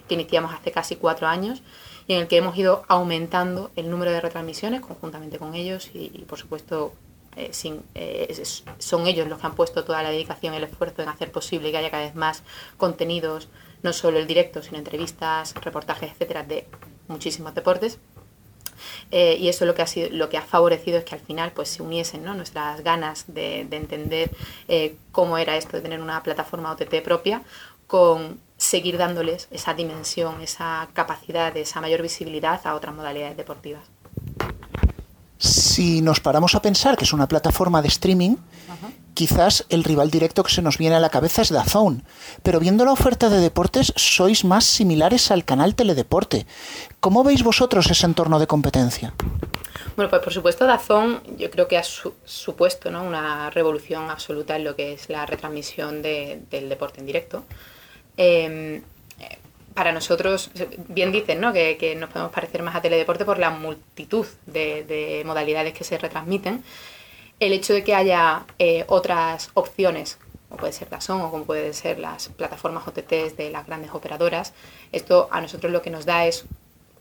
que 0.07 0.13
iniciamos 0.13 0.53
hace 0.53 0.71
casi 0.71 0.95
cuatro 0.95 1.25
años 1.25 1.63
y 2.07 2.13
en 2.13 2.21
el 2.21 2.27
que 2.27 2.37
hemos 2.37 2.55
ido 2.55 2.85
aumentando 2.87 3.71
el 3.75 3.89
número 3.89 4.11
de 4.11 4.21
retransmisiones 4.21 4.81
conjuntamente 4.81 5.39
con 5.39 5.55
ellos 5.55 5.89
y, 5.91 6.09
por 6.27 6.37
supuesto 6.37 6.93
eh, 7.35 7.49
sin, 7.51 7.81
eh, 7.95 8.43
son 8.77 9.07
ellos 9.07 9.27
los 9.27 9.39
que 9.39 9.47
han 9.47 9.55
puesto 9.55 9.83
toda 9.83 10.03
la 10.03 10.11
dedicación 10.11 10.53
y 10.53 10.57
el 10.57 10.63
esfuerzo 10.63 11.01
en 11.01 11.09
hacer 11.09 11.31
posible 11.31 11.71
que 11.71 11.77
haya 11.77 11.91
cada 11.91 12.03
vez 12.03 12.15
más 12.15 12.43
contenidos, 12.77 13.47
no 13.83 13.93
solo 13.93 14.19
el 14.19 14.27
directo, 14.27 14.61
sino 14.61 14.77
entrevistas, 14.77 15.53
reportajes, 15.55 16.11
etcétera, 16.11 16.43
de 16.43 16.67
muchísimos 17.07 17.53
deportes. 17.55 17.99
Eh, 19.11 19.37
y 19.39 19.47
eso 19.47 19.65
lo 19.65 19.73
que 19.73 19.81
ha 19.81 19.87
sido 19.87 20.09
lo 20.11 20.29
que 20.29 20.37
ha 20.37 20.41
favorecido 20.41 20.99
es 20.99 21.03
que 21.03 21.15
al 21.15 21.21
final 21.21 21.51
pues 21.51 21.69
se 21.69 21.81
uniesen 21.81 22.23
nuestras 22.23 22.81
ganas 22.83 23.25
de, 23.27 23.61
entender 23.61 24.29
eh, 24.67 24.95
cómo 25.11 25.37
era 25.37 25.57
esto 25.57 25.77
de 25.77 25.81
tener 25.81 25.99
una 25.99 26.21
plataforma 26.21 26.71
OTT 26.71 27.01
propia 27.03 27.41
con 27.87 28.39
seguir 28.57 28.97
dándoles 28.97 29.47
esa 29.51 29.73
dimensión, 29.73 30.41
esa 30.41 30.89
capacidad, 30.93 31.55
esa 31.55 31.79
mayor 31.79 32.01
visibilidad 32.01 32.59
a 32.65 32.75
otras 32.75 32.93
modalidades 32.93 33.37
deportivas. 33.37 33.83
Si 35.37 36.01
nos 36.01 36.19
paramos 36.19 36.55
a 36.55 36.61
pensar 36.61 36.97
que 36.97 37.05
es 37.05 37.13
una 37.13 37.27
plataforma 37.27 37.81
de 37.81 37.87
streaming, 37.87 38.35
quizás 39.17 39.65
el 39.69 39.83
rival 39.83 40.11
directo 40.11 40.43
que 40.43 40.51
se 40.51 40.61
nos 40.61 40.77
viene 40.77 40.95
a 40.95 40.99
la 40.99 41.09
cabeza 41.09 41.41
es 41.41 41.49
DAZN, 41.49 42.03
pero 42.43 42.59
viendo 42.59 42.85
la 42.85 42.91
oferta 42.91 43.31
de 43.31 43.39
deportes 43.39 43.91
sois 43.95 44.45
más 44.45 44.63
similares 44.63 45.31
al 45.31 45.43
canal 45.43 45.73
Teledeporte. 45.73 46.45
¿Cómo 46.99 47.23
veis 47.23 47.41
vosotros 47.41 47.89
ese 47.89 48.05
entorno 48.05 48.37
de 48.37 48.45
competencia? 48.45 49.15
Bueno, 49.95 50.11
pues 50.11 50.21
por 50.21 50.31
supuesto 50.31 50.67
DAZN 50.67 51.35
yo 51.35 51.49
creo 51.49 51.67
que 51.67 51.79
ha 51.79 51.83
supuesto 51.83 52.91
¿no? 52.91 53.01
una 53.01 53.49
revolución 53.49 54.11
absoluta 54.11 54.55
en 54.55 54.65
lo 54.65 54.75
que 54.75 54.93
es 54.93 55.09
la 55.09 55.25
retransmisión 55.25 56.03
del 56.03 56.69
deporte 56.69 56.99
en 56.99 57.07
directo. 57.07 57.43
Em, 58.17 58.83
para 59.73 59.91
nosotros, 59.93 60.51
bien 60.89 61.11
dicen 61.11 61.41
¿no? 61.41 61.53
que, 61.53 61.97
nos 61.99 62.11
podemos 62.11 62.31
parecer 62.31 62.61
más 62.61 62.75
a 62.75 62.81
teledeporte 62.81 63.25
por 63.25 63.39
la 63.39 63.49
multitud 63.49 64.27
de 64.45 65.23
modalidades 65.25 65.73
que 65.73 65.83
se 65.83 65.97
retransmiten 65.97 66.63
el 67.39 67.53
hecho 67.53 67.73
de 67.73 67.83
que 67.83 67.93
haya 67.93 68.45
eh, 68.59 68.85
otras 68.87 69.51
opciones, 69.53 70.17
como 70.49 70.59
puede 70.59 70.73
ser 70.73 70.89
Dazón 70.89 71.21
o 71.21 71.31
como 71.31 71.45
pueden 71.45 71.73
ser 71.73 71.99
las 71.99 72.29
plataformas 72.29 72.87
OTTs 72.87 73.37
de 73.37 73.51
las 73.51 73.67
grandes 73.67 73.91
operadoras, 73.91 74.53
esto 74.91 75.27
a 75.31 75.41
nosotros 75.41 75.71
lo 75.71 75.81
que 75.81 75.89
nos 75.89 76.05
da 76.05 76.25
es, 76.25 76.45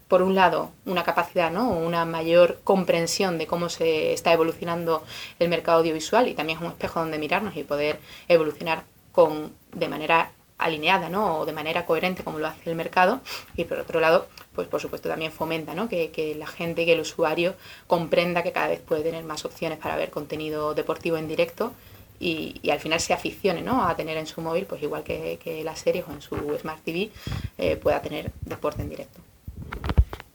por 0.08 0.22
un 0.22 0.34
lado, 0.34 0.70
una 0.84 1.04
capacidad, 1.04 1.50
¿no? 1.50 1.70
una 1.70 2.04
mayor 2.04 2.60
comprensión 2.64 3.38
de 3.38 3.46
cómo 3.46 3.68
se 3.68 4.12
está 4.12 4.32
evolucionando 4.32 5.02
el 5.38 5.48
mercado 5.48 5.78
audiovisual 5.78 6.28
y 6.28 6.34
también 6.34 6.58
es 6.58 6.64
un 6.64 6.70
espejo 6.70 7.00
donde 7.00 7.18
mirarnos 7.18 7.56
y 7.56 7.64
poder 7.64 7.98
evolucionar 8.28 8.84
con, 9.12 9.52
de 9.72 9.88
manera 9.88 10.30
alineada 10.58 11.08
¿no? 11.08 11.38
o 11.38 11.46
de 11.46 11.52
manera 11.52 11.86
coherente 11.86 12.24
como 12.24 12.38
lo 12.38 12.46
hace 12.46 12.70
el 12.70 12.76
mercado 12.76 13.20
y 13.56 13.64
por 13.64 13.78
otro 13.78 14.00
lado 14.00 14.26
pues 14.56 14.66
por 14.66 14.80
supuesto 14.80 15.08
también 15.08 15.30
fomenta 15.30 15.74
¿no? 15.74 15.88
que, 15.88 16.34
la 16.36 16.46
gente, 16.46 16.84
que 16.84 16.94
el 16.94 17.00
usuario 17.00 17.54
comprenda 17.86 18.42
que 18.42 18.50
cada 18.50 18.68
vez 18.68 18.80
puede 18.80 19.02
tener 19.02 19.22
más 19.22 19.44
opciones 19.44 19.78
para 19.78 19.94
ver 19.94 20.10
contenido 20.10 20.74
deportivo 20.74 21.18
en 21.18 21.28
directo 21.28 21.72
y, 22.18 22.58
al 22.70 22.80
final 22.80 22.98
se 22.98 23.12
aficione 23.12 23.60
¿no? 23.60 23.86
a 23.86 23.94
tener 23.94 24.16
en 24.16 24.26
su 24.26 24.40
móvil, 24.40 24.64
pues 24.64 24.82
igual 24.82 25.04
que, 25.04 25.38
que 25.44 25.62
las 25.62 25.78
series 25.78 26.06
o 26.08 26.12
en 26.12 26.22
su 26.22 26.34
Smart 26.58 26.82
TV, 26.82 27.10
eh, 27.58 27.76
pueda 27.76 28.00
tener 28.00 28.32
deporte 28.40 28.82
en 28.82 28.88
directo. 28.88 29.20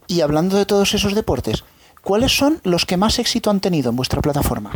Y 0.05 0.21
hablando 0.21 0.55
de 0.57 0.67
todos 0.67 0.93
esos 0.93 1.15
deportes, 1.15 1.63
¿cuáles 2.03 2.37
son 2.37 2.61
los 2.63 2.85
que 2.85 2.97
más 2.97 3.17
éxito 3.17 3.49
han 3.49 3.59
tenido 3.59 3.89
en 3.89 3.95
vuestra 3.95 4.21
plataforma? 4.21 4.71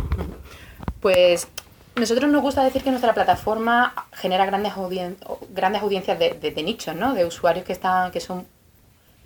Pues 1.00 1.46
nosotros 1.94 2.28
nos 2.30 2.42
gusta 2.42 2.64
decir 2.64 2.82
que 2.82 2.90
nuestra 2.90 3.14
plataforma 3.14 3.94
genera 4.12 4.44
grandes, 4.44 4.72
grandes 5.50 5.82
audiencias 5.82 6.18
de, 6.18 6.30
de, 6.30 6.50
de 6.50 6.62
nichos, 6.64 6.96
¿no? 6.96 7.14
de 7.14 7.24
usuarios 7.24 7.64
que, 7.64 7.72
están, 7.72 8.10
que 8.10 8.20
son 8.20 8.44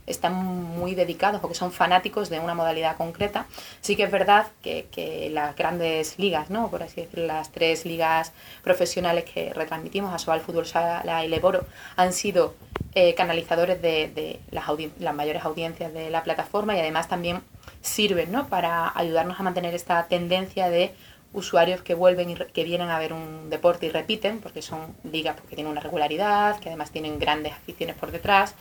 están 0.06 0.34
muy 0.34 0.94
dedicados 0.94 1.42
o 1.42 1.48
que 1.48 1.54
son 1.54 1.72
fanáticos 1.72 2.30
de 2.30 2.40
una 2.40 2.54
modalidad 2.54 2.96
concreta. 2.96 3.46
Sí 3.80 3.96
que 3.96 4.04
es 4.04 4.10
verdad 4.10 4.46
que, 4.62 5.30
las 5.32 5.54
grandes 5.56 6.18
ligas, 6.18 6.50
¿no? 6.50 6.70
por 6.70 6.82
así 6.82 7.02
decirlo, 7.02 7.26
las 7.26 7.50
tres 7.50 7.84
ligas 7.84 8.32
profesionales 8.62 9.24
que 9.24 9.52
retransmitimos, 9.52 10.12
Asobal, 10.12 10.40
Fútbol 10.40 10.66
Sala 10.66 11.24
y 11.24 11.28
Leboro, 11.28 11.64
han 11.96 12.12
sido 12.12 12.54
eh, 12.94 13.14
canalizadores 13.14 13.80
de, 13.80 14.40
las, 14.50 14.64
las, 14.98 15.14
mayores 15.14 15.44
audiencias 15.44 15.92
de 15.92 16.10
la 16.10 16.24
plataforma 16.24 16.76
y 16.76 16.80
además 16.80 17.08
también 17.08 17.42
sirven 17.82 18.32
¿no? 18.32 18.48
para 18.48 18.92
ayudarnos 18.94 19.38
a 19.38 19.42
mantener 19.42 19.74
esta 19.74 20.06
tendencia 20.08 20.68
de 20.70 20.92
usuarios 21.32 21.82
que 21.82 21.94
vuelven 21.94 22.30
y 22.30 22.34
que 22.34 22.64
vienen 22.64 22.90
a 22.90 22.98
ver 22.98 23.12
un 23.12 23.50
deporte 23.50 23.86
y 23.86 23.90
repiten, 23.90 24.40
porque 24.40 24.62
son 24.62 24.96
ligas 25.04 25.40
que 25.40 25.54
tienen 25.54 25.70
una 25.70 25.80
regularidad, 25.80 26.58
que 26.58 26.68
además 26.68 26.90
tienen 26.90 27.18
grandes 27.18 27.52
aficiones 27.52 27.96
por 27.96 28.10
detrás. 28.10 28.54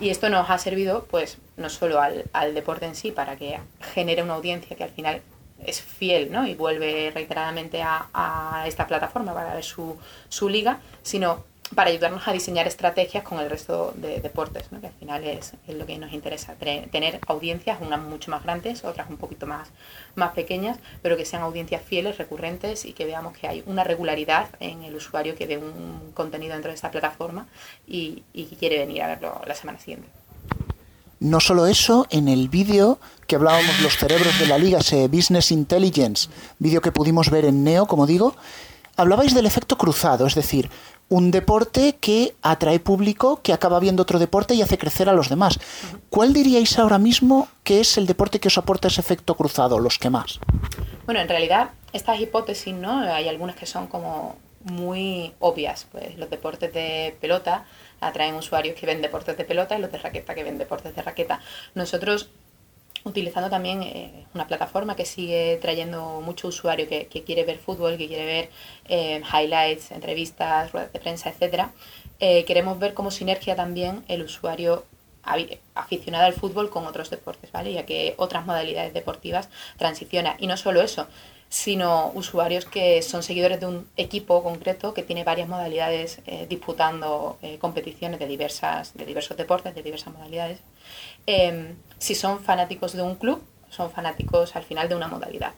Y 0.00 0.08
esto 0.08 0.30
nos 0.30 0.48
ha 0.48 0.56
servido, 0.58 1.04
pues, 1.10 1.38
no 1.58 1.68
solo 1.68 2.00
al, 2.00 2.54
deporte 2.54 2.86
en 2.86 2.94
sí, 2.94 3.12
para 3.12 3.36
que 3.36 3.60
genere 3.94 4.22
una 4.22 4.34
audiencia 4.34 4.76
que 4.76 4.84
al 4.84 4.90
final 4.90 5.20
es 5.64 5.82
fiel 5.82 6.32
¿no? 6.32 6.46
y 6.46 6.54
vuelve 6.54 7.10
reiteradamente 7.14 7.82
a, 7.82 8.08
a 8.14 8.64
esta 8.66 8.86
plataforma 8.86 9.34
para 9.34 9.54
ver 9.54 9.62
su, 9.62 9.98
su 10.30 10.48
liga, 10.48 10.80
sino 11.02 11.44
para 11.74 11.90
ayudarnos 11.90 12.26
a 12.26 12.32
diseñar 12.32 12.66
estrategias 12.66 13.22
con 13.22 13.38
el 13.38 13.48
resto 13.48 13.92
de 13.96 14.20
deportes, 14.20 14.64
que 14.80 14.86
al 14.86 14.92
final 14.92 15.24
es, 15.24 15.52
lo 15.68 15.86
que 15.86 15.98
nos 15.98 16.12
interesa, 16.12 16.54
tener 16.54 17.20
audiencias, 17.26 17.78
unas 17.80 18.00
mucho 18.00 18.30
más 18.30 18.42
grandes, 18.42 18.84
otras 18.84 19.08
un 19.08 19.16
poquito 19.16 19.46
más, 19.46 19.68
pequeñas, 20.34 20.78
pero 21.02 21.16
que 21.16 21.24
sean 21.24 21.42
audiencias 21.42 21.82
fieles, 21.82 22.18
recurrentes 22.18 22.84
y 22.84 22.92
que 22.92 23.04
veamos 23.04 23.36
que 23.36 23.48
hay 23.48 23.62
una 23.66 23.84
regularidad 23.84 24.48
en 24.60 24.82
el 24.82 24.94
usuario 24.94 25.34
que 25.34 25.46
ve 25.46 25.58
un 25.58 26.12
contenido 26.12 26.52
dentro 26.52 26.70
de 26.70 26.74
esta 26.74 26.90
plataforma 26.90 27.46
y, 27.86 28.22
y 28.32 28.44
quiere 28.56 28.78
venir 28.78 29.02
a 29.02 29.08
verlo 29.08 29.40
la 29.46 29.54
semana 29.54 29.78
siguiente. 29.78 30.08
No 31.20 31.38
solo 31.38 31.66
eso, 31.66 32.06
en 32.10 32.28
el 32.28 32.48
vídeo 32.48 32.98
que 33.26 33.36
hablábamos 33.36 33.80
los 33.82 33.96
cerebros 33.96 34.38
de 34.38 34.46
la 34.46 34.56
liga, 34.56 34.78
ese 34.78 35.06
Business 35.08 35.52
Intelligence, 35.52 36.30
vídeo 36.58 36.80
que 36.80 36.92
pudimos 36.92 37.30
ver 37.30 37.44
en 37.44 37.62
Neo, 37.62 37.86
como 37.86 38.06
digo, 38.06 38.34
hablabais 38.96 39.34
del 39.34 39.46
efecto 39.46 39.76
cruzado, 39.76 40.26
es 40.26 40.34
decir, 40.34 40.70
un 41.10 41.32
deporte 41.32 41.96
que 42.00 42.34
atrae 42.40 42.78
público, 42.78 43.40
que 43.42 43.52
acaba 43.52 43.80
viendo 43.80 44.02
otro 44.04 44.18
deporte 44.18 44.54
y 44.54 44.62
hace 44.62 44.78
crecer 44.78 45.08
a 45.08 45.12
los 45.12 45.28
demás. 45.28 45.58
¿Cuál 46.08 46.32
diríais 46.32 46.78
ahora 46.78 46.98
mismo 46.98 47.48
que 47.64 47.80
es 47.80 47.98
el 47.98 48.06
deporte 48.06 48.38
que 48.38 48.48
os 48.48 48.56
aporta 48.56 48.88
ese 48.88 49.00
efecto 49.00 49.34
cruzado, 49.34 49.80
los 49.80 49.98
que 49.98 50.08
más? 50.08 50.38
Bueno, 51.04 51.20
en 51.20 51.28
realidad 51.28 51.70
estas 51.92 52.20
hipótesis, 52.20 52.72
¿no? 52.72 53.00
Hay 53.00 53.28
algunas 53.28 53.56
que 53.56 53.66
son 53.66 53.88
como 53.88 54.36
muy 54.62 55.32
obvias, 55.40 55.86
pues 55.90 56.16
los 56.16 56.30
deportes 56.30 56.72
de 56.72 57.16
pelota 57.20 57.64
atraen 58.00 58.36
usuarios 58.36 58.78
que 58.78 58.86
ven 58.86 59.02
deportes 59.02 59.36
de 59.36 59.44
pelota 59.44 59.76
y 59.76 59.80
los 59.80 59.90
de 59.90 59.98
raqueta 59.98 60.34
que 60.36 60.44
ven 60.44 60.58
deportes 60.58 60.94
de 60.94 61.02
raqueta. 61.02 61.40
Nosotros 61.74 62.30
utilizando 63.04 63.48
también 63.48 63.82
eh, 63.82 64.26
una 64.34 64.46
plataforma 64.46 64.96
que 64.96 65.04
sigue 65.04 65.58
trayendo 65.60 66.20
mucho 66.20 66.48
usuario 66.48 66.88
que, 66.88 67.06
quiere 67.06 67.44
ver 67.44 67.58
fútbol, 67.58 67.96
que 67.96 68.08
quiere 68.08 68.26
ver 68.26 68.50
eh, 68.88 69.22
highlights, 69.32 69.90
entrevistas, 69.92 70.72
ruedas 70.72 70.92
de 70.92 71.00
prensa, 71.00 71.30
etcétera. 71.30 71.72
Eh, 72.18 72.44
queremos 72.44 72.78
ver 72.78 72.94
como 72.94 73.10
sinergia 73.10 73.56
también 73.56 74.04
el 74.08 74.22
usuario 74.22 74.84
aficionado 75.74 76.24
al 76.24 76.32
fútbol 76.32 76.70
con 76.70 76.86
otros 76.86 77.10
deportes, 77.10 77.52
¿vale? 77.52 77.72
Ya 77.72 77.84
que 77.84 78.14
otras 78.16 78.46
modalidades 78.46 78.94
deportivas 78.94 79.48
transicionan. 79.76 80.36
Y 80.38 80.46
no 80.46 80.56
solo 80.56 80.80
eso, 80.80 81.06
sino 81.50 82.10
usuarios 82.14 82.64
que 82.64 83.02
son 83.02 83.22
seguidores 83.22 83.60
de 83.60 83.66
un 83.66 83.86
equipo 83.96 84.42
concreto 84.42 84.94
que 84.94 85.02
tiene 85.02 85.24
varias 85.24 85.46
modalidades 85.48 86.20
disputando 86.48 87.38
competiciones 87.60 88.18
de 88.18 88.26
diversas 88.26 88.94
de 88.94 89.04
diversos 89.04 89.36
deportes, 89.36 89.74
de 89.74 89.82
diversas 89.82 90.14
modalidades. 90.14 90.60
Em, 91.26 91.76
si 92.00 92.16
son 92.16 92.40
fanáticos 92.40 92.94
de 92.94 93.02
un 93.02 93.14
club, 93.14 93.40
son 93.68 93.92
fanáticos 93.92 94.56
al 94.56 94.64
final 94.64 94.88
de 94.88 94.96
una 94.96 95.06
modalidad. 95.06 95.52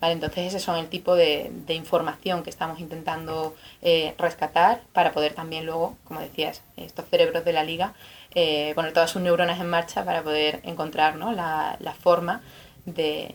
¿vale? 0.00 0.14
Entonces 0.14 0.46
ese 0.46 0.60
son 0.60 0.76
el 0.76 0.88
tipo 0.88 1.14
de, 1.14 1.52
información 1.68 2.42
que 2.42 2.50
estamos 2.50 2.80
intentando 2.80 3.54
eh, 3.82 4.14
rescatar 4.16 4.80
para 4.92 5.12
poder 5.12 5.34
también 5.34 5.66
luego, 5.66 5.96
como 6.04 6.20
decías, 6.20 6.62
estos 6.76 7.04
cerebros 7.10 7.44
de 7.44 7.52
la 7.52 7.64
liga, 7.64 7.92
eh, 8.34 8.72
poner 8.74 8.92
todas 8.92 9.10
sus 9.10 9.20
neuronas 9.20 9.60
en 9.60 9.68
marcha 9.68 10.04
para 10.04 10.22
poder 10.22 10.60
encontrar 10.64 11.16
la, 11.16 11.94
forma 12.00 12.42
de, 12.86 13.34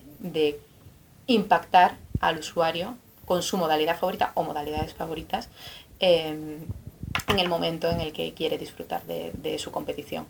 impactar 1.27 1.95
al 2.19 2.39
usuario 2.39 2.97
con 3.25 3.43
su 3.43 3.57
modalidad 3.57 3.97
favorita 3.97 4.31
o 4.35 4.43
modalidades 4.43 4.93
favoritas 4.93 5.49
em, 5.99 6.65
en 7.27 7.39
el 7.39 7.47
momento 7.47 7.89
en 7.89 8.01
el 8.01 8.11
que 8.11 8.33
quiere 8.33 8.57
disfrutar 8.57 9.03
de, 9.03 9.59
su 9.59 9.71
competición. 9.71 10.25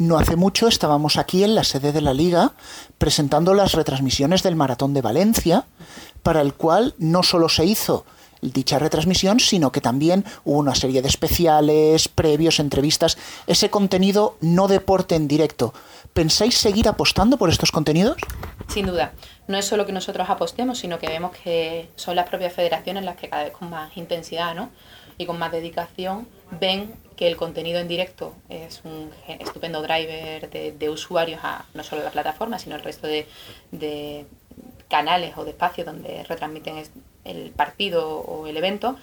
No 0.00 0.18
hace 0.18 0.34
mucho 0.34 0.66
estábamos 0.66 1.18
aquí 1.18 1.44
en 1.44 1.54
la 1.54 1.62
sede 1.62 1.92
de 1.92 2.00
la 2.00 2.14
liga 2.14 2.52
presentando 2.96 3.52
las 3.52 3.72
retransmisiones 3.72 4.42
del 4.42 4.56
Maratón 4.56 4.94
de 4.94 5.02
Valencia, 5.02 5.66
para 6.22 6.40
el 6.40 6.54
cual 6.54 6.94
no 6.96 7.22
solo 7.22 7.50
se 7.50 7.66
hizo 7.66 8.06
dicha 8.40 8.78
retransmisión, 8.78 9.40
sino 9.40 9.70
que 9.72 9.82
también 9.82 10.24
hubo 10.46 10.58
una 10.58 10.74
serie 10.74 11.02
de 11.02 11.08
especiales, 11.08 12.08
previos, 12.08 12.60
entrevistas, 12.60 13.18
ese 13.46 13.68
contenido 13.68 14.38
no 14.40 14.68
deporte 14.68 15.16
en 15.16 15.28
directo. 15.28 15.74
¿Pensáis 16.14 16.56
seguir 16.56 16.88
apostando 16.88 17.36
por 17.36 17.50
estos 17.50 17.70
contenidos? 17.70 18.16
Sin 18.68 18.86
duda. 18.86 19.12
No 19.48 19.58
es 19.58 19.66
solo 19.66 19.84
que 19.84 19.92
nosotros 19.92 20.30
apostemos, 20.30 20.78
sino 20.78 20.98
que 20.98 21.08
vemos 21.08 21.32
que 21.32 21.90
son 21.96 22.16
las 22.16 22.26
propias 22.26 22.54
federaciones 22.54 23.04
las 23.04 23.16
que 23.16 23.28
cada 23.28 23.44
vez 23.44 23.52
con 23.52 23.68
más 23.68 23.94
intensidad 23.98 24.54
¿no? 24.54 24.70
y 25.18 25.26
con 25.26 25.38
más 25.38 25.52
dedicación 25.52 26.26
ven 26.58 26.94
que 27.20 27.28
el 27.28 27.36
contenido 27.36 27.78
en 27.80 27.86
directo 27.86 28.34
es 28.48 28.80
un 28.82 29.10
estupendo 29.28 29.82
driver 29.82 30.48
de, 30.48 30.88
usuarios 30.88 31.40
a 31.42 31.66
no 31.74 31.84
solo 31.84 32.02
la 32.02 32.10
plataforma, 32.10 32.58
sino 32.58 32.76
el 32.76 32.82
resto 32.82 33.06
de, 33.06 33.26
de 33.72 34.24
canales 34.88 35.36
o 35.36 35.44
de 35.44 35.50
espacios 35.50 35.84
donde 35.86 36.24
retransmiten 36.24 36.82
el 37.24 37.50
partido 37.50 38.20
o 38.20 38.46
el 38.46 38.56
evento, 38.56 38.96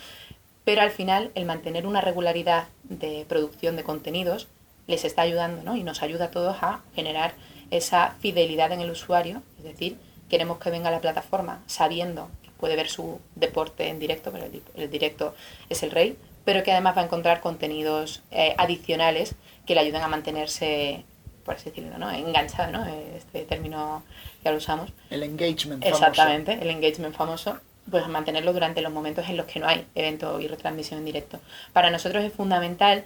pero 0.66 0.82
al 0.82 0.90
final 0.90 1.30
el 1.36 1.46
mantener 1.46 1.86
una 1.86 2.02
regularidad 2.02 2.70
de 2.86 3.24
producción 3.30 3.76
de 3.76 3.84
contenidos 3.84 4.48
les 4.88 5.06
está 5.06 5.22
ayudando 5.22 5.62
¿no? 5.62 5.76
y 5.76 5.84
nos 5.84 6.02
ayuda 6.02 6.26
a 6.26 6.32
todos 6.32 6.58
a 6.62 6.82
generar 6.96 7.36
esa 7.70 8.16
fidelidad 8.20 8.72
en 8.72 8.82
el 8.82 8.90
usuario, 8.90 9.44
es 9.60 9.64
decir, 9.64 9.96
queremos 10.28 10.58
que 10.58 10.72
venga 10.72 10.88
a 10.88 10.92
la 10.92 11.02
plataforma 11.02 11.62
sabiendo 11.68 12.32
que 12.42 12.50
puede 12.58 12.76
ver 12.76 12.90
su 12.90 13.20
deporte 13.36 13.90
en 13.90 14.00
directo, 14.00 14.32
pero 14.32 14.48
el, 14.76 14.90
directo 14.90 15.36
es 15.70 15.84
el 15.84 15.92
rey, 15.92 16.18
pero 16.48 16.64
que 16.64 16.72
además 16.72 16.96
va 16.96 17.02
a 17.02 17.04
encontrar 17.04 17.42
contenidos 17.42 18.22
eh, 18.32 18.56
adicionales 18.58 19.36
que 19.66 19.76
le 19.76 19.82
ayuden 19.82 20.02
a 20.02 20.08
mantenerse, 20.08 21.04
por 21.44 21.56
así 21.56 21.72
decirlo, 21.72 21.98
¿no? 21.98 22.10
enganchado, 22.10 22.72
¿no? 22.72 22.86
este 22.86 23.44
término 23.44 24.06
ya 24.46 24.52
lo 24.52 24.58
usamos. 24.58 24.94
El 25.10 25.24
engagement 25.24 25.84
famoso. 25.84 26.06
Exactamente, 26.06 26.54
el 26.54 26.70
engagement 26.70 27.14
famoso 27.14 27.58
pues 27.92 28.08
mantenerlo 28.08 28.54
durante 28.54 28.82
los 28.82 28.94
momentos 28.94 29.28
en 29.28 29.36
los 29.36 29.46
que 29.46 29.60
no 29.60 29.68
hay 29.68 29.86
evento 29.94 30.40
y 30.40 30.48
retransmisión 30.48 31.00
en 31.00 31.06
directo. 31.06 31.42
Para 31.74 31.92
nosotros 31.92 32.24
es 32.24 32.32
fundamental 32.32 33.04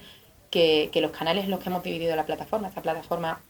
que, 0.51 0.91
los 1.01 1.09
canales 1.09 1.45
en 1.45 1.49
los 1.49 1.61
que 1.61 1.69
hemos 1.69 1.81
dividido 1.81 2.15
la 2.15 2.27
plataforma, 2.27 2.67
esta 2.67 2.83
plataforma 2.83 3.41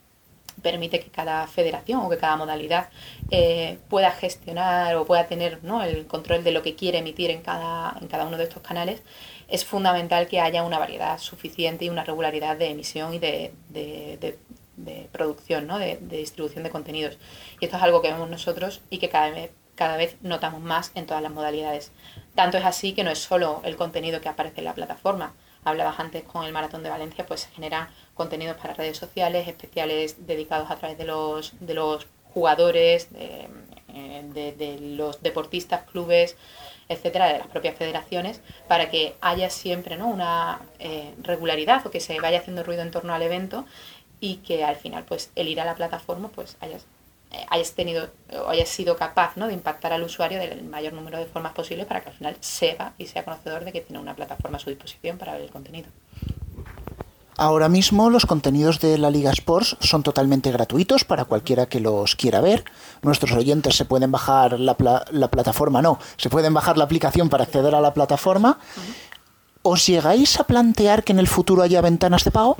permite 0.61 1.01
que 1.01 1.09
cada 1.09 1.47
federación 1.47 1.99
o 1.99 2.09
que 2.09 2.17
cada 2.17 2.37
modalidad 2.37 2.89
eh, 3.29 3.77
pueda 3.89 4.11
gestionar 4.11 4.95
o 4.95 5.05
pueda 5.05 5.27
tener 5.27 5.61
¿no? 5.63 5.83
el 5.83 6.07
control 6.07 6.45
de 6.45 6.51
lo 6.51 6.61
que 6.61 6.75
quiere 6.75 6.99
emitir 6.99 7.29
en 7.29 7.41
cada, 7.41 7.97
en 7.99 8.07
cada 8.07 8.25
uno 8.25 8.37
de 8.37 8.43
estos 8.43 8.61
canales, 8.61 9.01
es 9.51 9.65
fundamental 9.65 10.27
que 10.27 10.39
haya 10.39 10.63
una 10.63 10.79
variedad 10.79 11.19
suficiente 11.19 11.85
y 11.85 11.89
una 11.89 12.05
regularidad 12.05 12.57
de 12.57 12.69
emisión 12.69 13.13
y 13.13 13.19
de, 13.19 13.51
producción, 15.11 15.67
¿no? 15.67 15.77
de, 15.77 15.97
distribución 15.97 16.63
de 16.63 16.69
contenidos. 16.69 17.17
Y 17.59 17.65
esto 17.65 17.77
es 17.77 17.83
algo 17.83 18.01
que 18.01 18.11
vemos 18.11 18.29
nosotros 18.29 18.81
y 18.89 18.97
que 18.97 19.09
cada 19.09 19.29
vez, 19.29 19.51
cada 19.75 19.97
vez 19.97 20.15
notamos 20.21 20.61
más 20.61 20.91
en 20.95 21.05
todas 21.05 21.21
las 21.21 21.31
modalidades. 21.31 21.91
Tanto 22.33 22.57
es 22.57 22.65
así 22.65 22.93
que 22.93 23.03
no 23.03 23.11
es 23.11 23.19
solo 23.19 23.61
el 23.65 23.75
contenido 23.75 24.21
que 24.21 24.29
aparece 24.29 24.61
en 24.61 24.65
la 24.65 24.73
plataforma, 24.73 25.33
hablabas 25.65 25.99
antes 25.99 26.23
con 26.23 26.45
el 26.45 26.53
Maratón 26.53 26.83
de 26.83 26.89
Valencia, 26.89 27.25
pues 27.25 27.41
se 27.41 27.51
generan 27.51 27.89
contenidos 28.13 28.57
para 28.57 28.73
redes 28.73 28.97
sociales, 28.97 29.47
especiales 29.47 30.25
dedicados 30.25 30.71
a 30.71 30.77
través 30.77 30.97
de 30.97 31.05
los, 31.05 31.53
de 31.59 31.73
los 31.73 32.07
jugadores, 32.33 33.11
de, 33.11 33.49
eh, 33.93 34.77
los 34.95 35.21
deportistas, 35.21 35.83
clubes, 35.83 36.37
etcétera, 36.91 37.27
de 37.27 37.39
las 37.39 37.47
propias 37.47 37.75
federaciones, 37.75 38.41
para 38.67 38.89
que 38.89 39.15
haya 39.21 39.49
siempre 39.49 39.97
¿no? 39.97 40.07
una 40.07 40.61
eh, 40.79 41.13
regularidad 41.21 41.85
o 41.85 41.91
que 41.91 41.99
se 41.99 42.19
vaya 42.19 42.39
haciendo 42.39 42.63
ruido 42.63 42.81
en 42.81 42.91
torno 42.91 43.13
al 43.13 43.21
evento 43.21 43.65
y 44.19 44.37
que 44.37 44.63
al 44.63 44.75
final 44.75 45.03
pues 45.03 45.31
el 45.35 45.47
ir 45.47 45.59
a 45.61 45.65
la 45.65 45.75
plataforma 45.75 46.29
pues 46.29 46.57
hayas 46.59 46.85
eh, 47.31 47.45
hayas 47.49 47.73
tenido 47.73 48.09
o 48.45 48.49
hayas 48.49 48.67
sido 48.67 48.97
capaz 48.97 49.37
¿no? 49.37 49.47
de 49.47 49.53
impactar 49.53 49.93
al 49.93 50.03
usuario 50.03 50.37
del 50.37 50.63
mayor 50.63 50.91
número 50.91 51.17
de 51.17 51.25
formas 51.25 51.53
posibles 51.53 51.85
para 51.85 52.01
que 52.01 52.09
al 52.09 52.15
final 52.15 52.35
sepa 52.41 52.93
y 52.97 53.07
sea 53.07 53.23
conocedor 53.23 53.63
de 53.63 53.71
que 53.71 53.81
tiene 53.81 53.99
una 53.99 54.15
plataforma 54.15 54.57
a 54.57 54.59
su 54.59 54.69
disposición 54.69 55.17
para 55.17 55.33
ver 55.33 55.43
el 55.43 55.49
contenido. 55.49 55.87
Ahora 57.41 57.69
mismo 57.69 58.11
los 58.11 58.27
contenidos 58.27 58.79
de 58.81 58.99
la 58.99 59.09
Liga 59.09 59.31
Sports 59.31 59.75
son 59.79 60.03
totalmente 60.03 60.51
gratuitos 60.51 61.05
para 61.05 61.25
cualquiera 61.25 61.65
que 61.65 61.79
los 61.79 62.15
quiera 62.15 62.39
ver. 62.39 62.63
Nuestros 63.01 63.31
oyentes 63.31 63.75
se 63.75 63.85
pueden 63.85 64.11
bajar 64.11 64.59
la, 64.59 64.77
la 65.09 65.31
plataforma, 65.31 65.81
no, 65.81 65.97
se 66.17 66.29
pueden 66.29 66.53
bajar 66.53 66.77
la 66.77 66.83
aplicación 66.83 67.29
para 67.29 67.45
acceder 67.45 67.73
a 67.73 67.81
la 67.81 67.95
plataforma. 67.95 68.59
¿Os 69.63 69.87
llegáis 69.87 70.39
a 70.39 70.43
plantear 70.43 71.03
que 71.03 71.13
en 71.13 71.17
el 71.17 71.27
futuro 71.27 71.63
haya 71.63 71.81
ventanas 71.81 72.23
de 72.23 72.29
pago? 72.29 72.57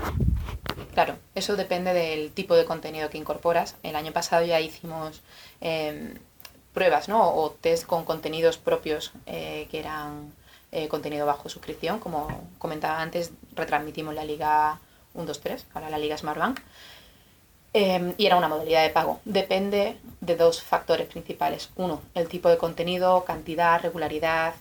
Claro, 0.96 1.16
eso 1.36 1.56
depende 1.56 1.94
del 1.94 2.32
tipo 2.32 2.56
de 2.56 2.66
contenido 2.66 3.12
que 3.12 3.20
incorporas. 3.20 3.76
El 3.84 3.96
año 3.96 4.12
pasado 4.14 4.44
ya 4.48 4.60
hicimos 4.62 5.22
em, 5.60 6.16
pruebas 6.74 7.08
¿no? 7.08 7.36
o 7.36 7.52
test 7.52 7.86
con 7.86 8.04
contenidos 8.04 8.58
propios 8.58 9.12
eh, 9.28 9.68
que 9.70 9.78
eran 9.78 10.34
eh, 10.72 10.88
contenido 10.88 11.26
bajo 11.26 11.50
suscripción. 11.50 12.00
Como 12.00 12.50
comentaba 12.58 13.02
antes, 13.02 13.32
retransmitimos 13.56 14.14
la 14.14 14.26
Liga 14.26 14.80
1-2-3, 15.16 15.64
ahora 15.74 15.90
la 15.90 15.98
Liga 15.98 16.18
Smartbank. 16.18 16.60
Eh, 17.74 18.14
y 18.18 18.26
era 18.26 18.36
una 18.36 18.50
modalidad 18.50 18.84
de 18.84 18.90
pago. 18.90 19.22
Depende 19.26 19.98
de 20.20 20.36
dos 20.36 20.62
factores 20.62 21.08
principales. 21.08 21.70
Uno, 21.76 22.02
el 22.16 22.28
tipo 22.28 22.50
de 22.50 22.58
contenido, 22.58 23.24
cantidad, 23.24 23.82
regularidad, 23.82 24.56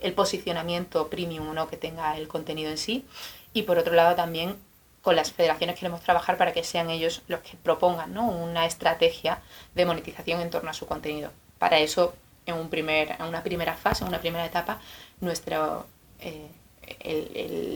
el 0.00 0.12
posicionamiento 0.12 1.08
premium 1.08 1.54
¿no? 1.54 1.68
que 1.68 1.76
tenga 1.76 2.16
el 2.16 2.28
contenido 2.28 2.70
en 2.70 2.78
sí. 2.78 3.06
Y 3.54 3.62
por 3.62 3.78
otro 3.78 3.94
lado 3.94 4.14
también 4.14 4.56
con 5.04 5.16
las 5.16 5.32
federaciones 5.32 5.78
queremos 5.78 6.00
trabajar 6.00 6.38
para 6.38 6.52
que 6.52 6.64
sean 6.64 6.88
ellos 6.88 7.22
los 7.28 7.40
que 7.40 7.56
propongan 7.58 8.16
una 8.16 8.64
estrategia 8.64 9.40
de 9.74 9.84
monetización 9.84 10.40
en 10.40 10.50
torno 10.50 10.70
a 10.70 10.74
su 10.74 10.86
contenido. 10.86 11.30
Para 11.58 11.78
eso, 11.78 12.14
en, 12.46 12.54
un 12.56 12.70
primer, 12.70 13.12
en 13.18 13.26
una 13.26 13.42
primera 13.42 13.74
fase, 13.74 14.02
en 14.02 14.08
una 14.08 14.20
primera 14.20 14.46
etapa, 14.46 14.80
nuestra, 15.20 15.80
eh, 16.20 16.48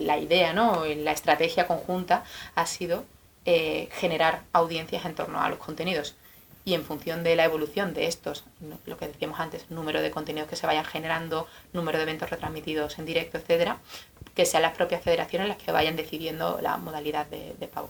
la 0.05 0.17
idea, 0.17 0.53
¿no? 0.53 0.85
la 0.85 1.11
estrategia 1.11 1.67
conjunta 1.67 2.23
ha 2.55 2.65
sido 2.65 3.05
eh, 3.45 3.89
generar 3.93 4.43
audiencias 4.53 5.05
en 5.05 5.15
torno 5.15 5.41
a 5.41 5.49
los 5.49 5.59
contenidos 5.59 6.15
y 6.65 6.73
en 6.73 6.83
función 6.83 7.23
de 7.23 7.35
la 7.35 7.45
evolución 7.45 7.93
de 7.93 8.05
estos, 8.05 8.43
lo 8.85 8.97
que 8.97 9.07
decíamos 9.07 9.39
antes, 9.39 9.65
número 9.71 10.01
de 10.01 10.11
contenidos 10.11 10.49
que 10.49 10.55
se 10.55 10.67
vayan 10.67 10.85
generando, 10.85 11.47
número 11.73 11.97
de 11.97 12.03
eventos 12.03 12.29
retransmitidos 12.29 12.99
en 12.99 13.05
directo, 13.05 13.37
etcétera, 13.37 13.77
que 14.35 14.45
sean 14.45 14.63
las 14.63 14.75
propias 14.75 15.01
federaciones 15.01 15.47
las 15.47 15.57
que 15.57 15.71
vayan 15.71 15.95
decidiendo 15.95 16.59
la 16.61 16.77
modalidad 16.77 17.25
de, 17.27 17.67
pago. 17.73 17.89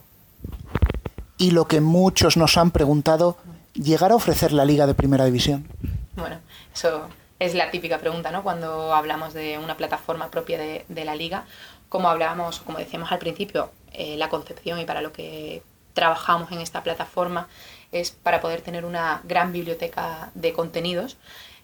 Y 1.37 1.51
lo 1.51 1.67
que 1.67 1.81
muchos 1.81 2.37
nos 2.37 2.57
han 2.57 2.71
preguntado, 2.71 3.37
¿llegar 3.73 4.11
a 4.11 4.15
ofrecer 4.15 4.53
la 4.53 4.65
liga 4.65 4.87
de 4.87 4.93
primera 4.93 5.25
división? 5.25 5.67
Bueno, 6.15 6.39
eso 6.73 7.09
es 7.39 7.55
la 7.55 7.71
típica 7.71 7.97
pregunta, 7.97 8.31
¿no? 8.31 8.43
Cuando 8.43 8.93
hablamos 8.93 9.33
de 9.33 9.57
una 9.57 9.77
plataforma 9.77 10.29
propia 10.29 10.59
de, 10.59 11.05
la 11.05 11.15
liga, 11.15 11.45
como 11.87 12.09
hablábamos, 12.09 12.59
como 12.59 12.77
decíamos 12.77 13.11
al 13.11 13.19
principio, 13.19 13.71
eh, 13.93 14.17
la 14.17 14.29
concepción 14.29 14.79
y 14.79 14.85
para 14.85 15.01
lo 15.01 15.13
que 15.13 15.63
trabajamos 15.93 16.51
en 16.51 16.59
esta 16.59 16.83
plataforma 16.83 17.47
es 17.91 18.11
para 18.11 18.41
poder 18.41 18.61
tener 18.61 18.85
una 18.85 19.21
gran 19.23 19.53
biblioteca 19.53 20.31
de 20.35 20.53
contenidos. 20.53 21.17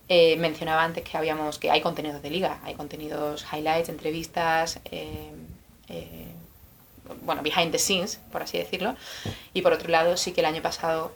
Eh, 0.08 0.38
mencionaba 0.38 0.84
antes 0.84 1.04
que 1.04 1.18
habíamos 1.18 1.60
que 1.60 1.72
hay 1.72 1.82
contenidos 1.82 2.22
de 2.22 2.30
liga, 2.30 2.60
hay 2.64 2.76
contenidos 2.76 3.46
highlights, 3.52 3.90
entrevistas, 3.90 4.80
eh, 4.86 5.32
bueno, 7.24 7.44
behind 7.44 7.72
the 7.72 7.80
scenes, 7.80 8.20
por 8.32 8.42
así 8.42 8.58
decirlo. 8.58 8.96
Y 9.54 9.62
por 9.62 9.74
otro 9.74 9.90
lado, 9.90 10.16
sí 10.16 10.32
que 10.32 10.42
el 10.42 10.48
año 10.48 10.62
pasado 10.62 11.16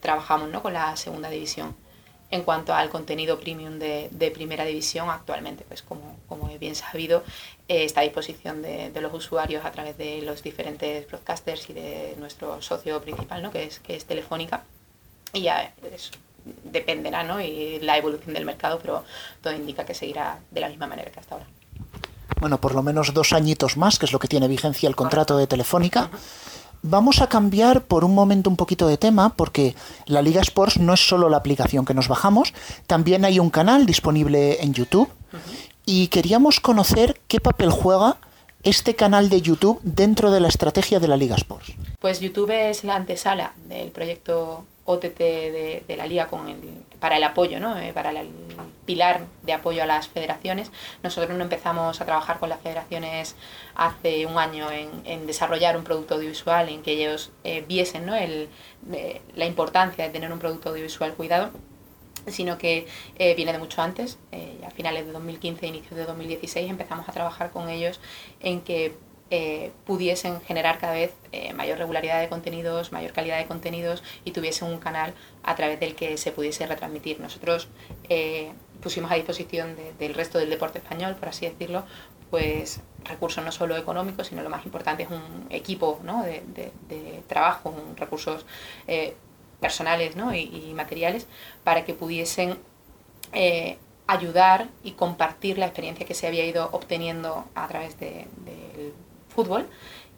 trabajamos 0.00 0.48
¿no? 0.48 0.62
con 0.62 0.72
la 0.72 0.96
segunda 0.96 1.28
división. 1.28 1.76
En 2.30 2.42
cuanto 2.42 2.74
al 2.74 2.90
contenido 2.90 3.40
premium 3.40 3.78
de, 3.78 4.08
de 4.10 4.30
primera 4.30 4.64
división, 4.64 5.08
actualmente, 5.08 5.64
pues 5.66 5.82
como, 5.82 6.16
como 6.28 6.50
he 6.50 6.58
bien 6.58 6.74
sabido, 6.74 7.24
está 7.68 8.00
a 8.00 8.04
disposición 8.04 8.60
de, 8.60 8.90
de, 8.90 9.00
los 9.00 9.14
usuarios 9.14 9.64
a 9.64 9.72
través 9.72 9.96
de 9.96 10.20
los 10.22 10.42
diferentes 10.42 11.06
broadcasters 11.06 11.70
y 11.70 11.72
de 11.72 12.14
nuestro 12.18 12.60
socio 12.60 13.00
principal, 13.00 13.42
¿no? 13.42 13.50
que, 13.50 13.64
es, 13.64 13.78
que 13.78 13.96
es 13.96 14.04
Telefónica. 14.04 14.64
Y 15.32 15.42
ya 15.42 15.72
dependerá 16.64 17.22
¿no? 17.22 17.40
y 17.40 17.78
la 17.80 17.96
evolución 17.96 18.34
del 18.34 18.44
mercado, 18.44 18.78
pero 18.78 19.04
todo 19.42 19.54
indica 19.54 19.84
que 19.84 19.94
seguirá 19.94 20.38
de 20.50 20.60
la 20.60 20.68
misma 20.68 20.86
manera 20.86 21.10
que 21.10 21.20
hasta 21.20 21.34
ahora. 21.34 21.46
Bueno, 22.40 22.60
por 22.60 22.74
lo 22.74 22.82
menos 22.82 23.12
dos 23.14 23.32
añitos 23.32 23.76
más, 23.76 23.98
que 23.98 24.06
es 24.06 24.12
lo 24.12 24.18
que 24.18 24.28
tiene 24.28 24.48
vigencia 24.48 24.88
el 24.88 24.94
contrato 24.94 25.36
de 25.36 25.46
Telefónica. 25.46 26.10
Vamos 26.82 27.20
a 27.20 27.28
cambiar 27.28 27.84
por 27.84 28.04
un 28.04 28.14
momento 28.14 28.48
un 28.48 28.56
poquito 28.56 28.86
de 28.86 28.96
tema, 28.96 29.30
porque 29.30 29.74
la 30.06 30.22
Liga 30.22 30.40
Sports 30.40 30.78
no 30.78 30.94
es 30.94 31.08
solo 31.08 31.28
la 31.28 31.36
aplicación 31.36 31.84
que 31.84 31.94
nos 31.94 32.08
bajamos, 32.08 32.54
también 32.86 33.24
hay 33.24 33.40
un 33.40 33.50
canal 33.50 33.84
disponible 33.86 34.62
en 34.62 34.74
YouTube 34.74 35.08
y 35.84 36.08
queríamos 36.08 36.60
conocer 36.60 37.20
qué 37.28 37.40
papel 37.40 37.70
juega 37.70 38.18
este 38.62 38.94
canal 38.94 39.28
de 39.28 39.40
YouTube 39.40 39.80
dentro 39.82 40.30
de 40.30 40.40
la 40.40 40.48
estrategia 40.48 41.00
de 41.00 41.08
la 41.08 41.16
Liga 41.16 41.36
Sports? 41.36 41.72
Pues 42.00 42.20
YouTube 42.20 42.50
es 42.50 42.84
la 42.84 42.94
antesala 42.94 43.54
del 43.66 43.90
proyecto 43.90 44.64
OTT 44.84 45.18
de, 45.18 45.94
la 45.96 46.06
Liga 46.06 46.28
con 46.28 46.48
el, 46.48 46.58
para 47.00 47.16
el 47.16 47.24
apoyo, 47.24 47.58
¿no? 47.58 47.76
Eh, 47.76 47.92
para 47.92 48.10
el 48.10 48.28
pilar 48.86 49.26
de 49.42 49.52
apoyo 49.52 49.82
a 49.82 49.86
las 49.86 50.06
federaciones. 50.06 50.70
Nosotros 51.02 51.36
no 51.36 51.42
empezamos 51.42 52.00
a 52.00 52.04
trabajar 52.04 52.38
con 52.38 52.48
las 52.48 52.60
federaciones 52.60 53.34
hace 53.74 54.24
un 54.26 54.38
año 54.38 54.68
en, 54.70 55.26
desarrollar 55.26 55.76
un 55.76 55.84
producto 55.84 56.14
audiovisual, 56.14 56.68
en 56.68 56.82
que 56.82 56.92
ellos 56.92 57.32
eh, 57.42 57.64
viesen 57.66 58.06
¿no? 58.06 58.14
eh, 58.14 58.48
la 59.34 59.44
importancia 59.44 60.04
de 60.04 60.10
tener 60.10 60.32
un 60.32 60.38
producto 60.38 60.70
audiovisual 60.70 61.14
cuidado 61.14 61.50
sino 62.26 62.58
que 62.58 62.86
viene 63.16 63.52
de 63.52 63.58
mucho 63.58 63.80
antes. 63.80 64.18
a 64.66 64.70
finales 64.70 65.06
de 65.06 65.12
2015, 65.12 65.66
inicios 65.66 65.96
de 65.96 66.04
2016, 66.04 66.68
empezamos 66.68 67.08
a 67.08 67.12
trabajar 67.12 67.50
con 67.52 67.70
ellos 67.70 68.00
en 68.40 68.60
que 68.60 68.92
eh, 69.30 69.72
pudiesen 69.84 70.40
generar 70.40 70.78
cada 70.78 70.94
vez 70.94 71.12
eh, 71.32 71.52
mayor 71.52 71.76
regularidad 71.76 72.18
de 72.18 72.30
contenidos, 72.30 72.92
mayor 72.92 73.12
calidad 73.12 73.36
de 73.36 73.44
contenidos 73.44 74.02
y 74.24 74.30
tuviesen 74.30 74.68
un 74.68 74.78
canal 74.78 75.12
a 75.42 75.54
través 75.54 75.78
del 75.80 75.94
que 75.94 76.16
se 76.16 76.32
pudiese 76.32 76.66
retransmitir. 76.66 77.20
Nosotros 77.20 77.68
eh, 78.08 78.52
pusimos 78.82 79.10
a 79.10 79.16
disposición 79.16 79.76
del 79.98 80.14
resto 80.14 80.38
del 80.38 80.48
deporte 80.48 80.78
español, 80.78 81.14
por 81.16 81.28
así 81.28 81.46
decirlo, 81.46 81.84
pues 82.30 82.80
recursos 83.04 83.44
no 83.44 83.52
solo 83.52 83.76
económicos, 83.76 84.28
sino 84.28 84.42
lo 84.42 84.48
más 84.48 84.64
importante 84.64 85.02
es 85.02 85.10
un 85.10 85.46
equipo 85.50 86.00
de, 86.24 87.22
trabajo, 87.26 87.74
recursos 87.96 88.46
personales 89.60 90.14
y, 90.34 90.72
materiales 90.74 91.26
para 91.64 91.84
que 91.84 91.92
pudiesen 91.92 92.58
ayudar 94.06 94.68
y 94.82 94.92
compartir 94.92 95.58
la 95.58 95.66
experiencia 95.66 96.06
que 96.06 96.14
se 96.14 96.26
había 96.26 96.46
ido 96.46 96.70
obteniendo 96.72 97.44
a 97.54 97.68
través 97.68 97.98
del 97.98 98.26
fútbol 99.38 99.68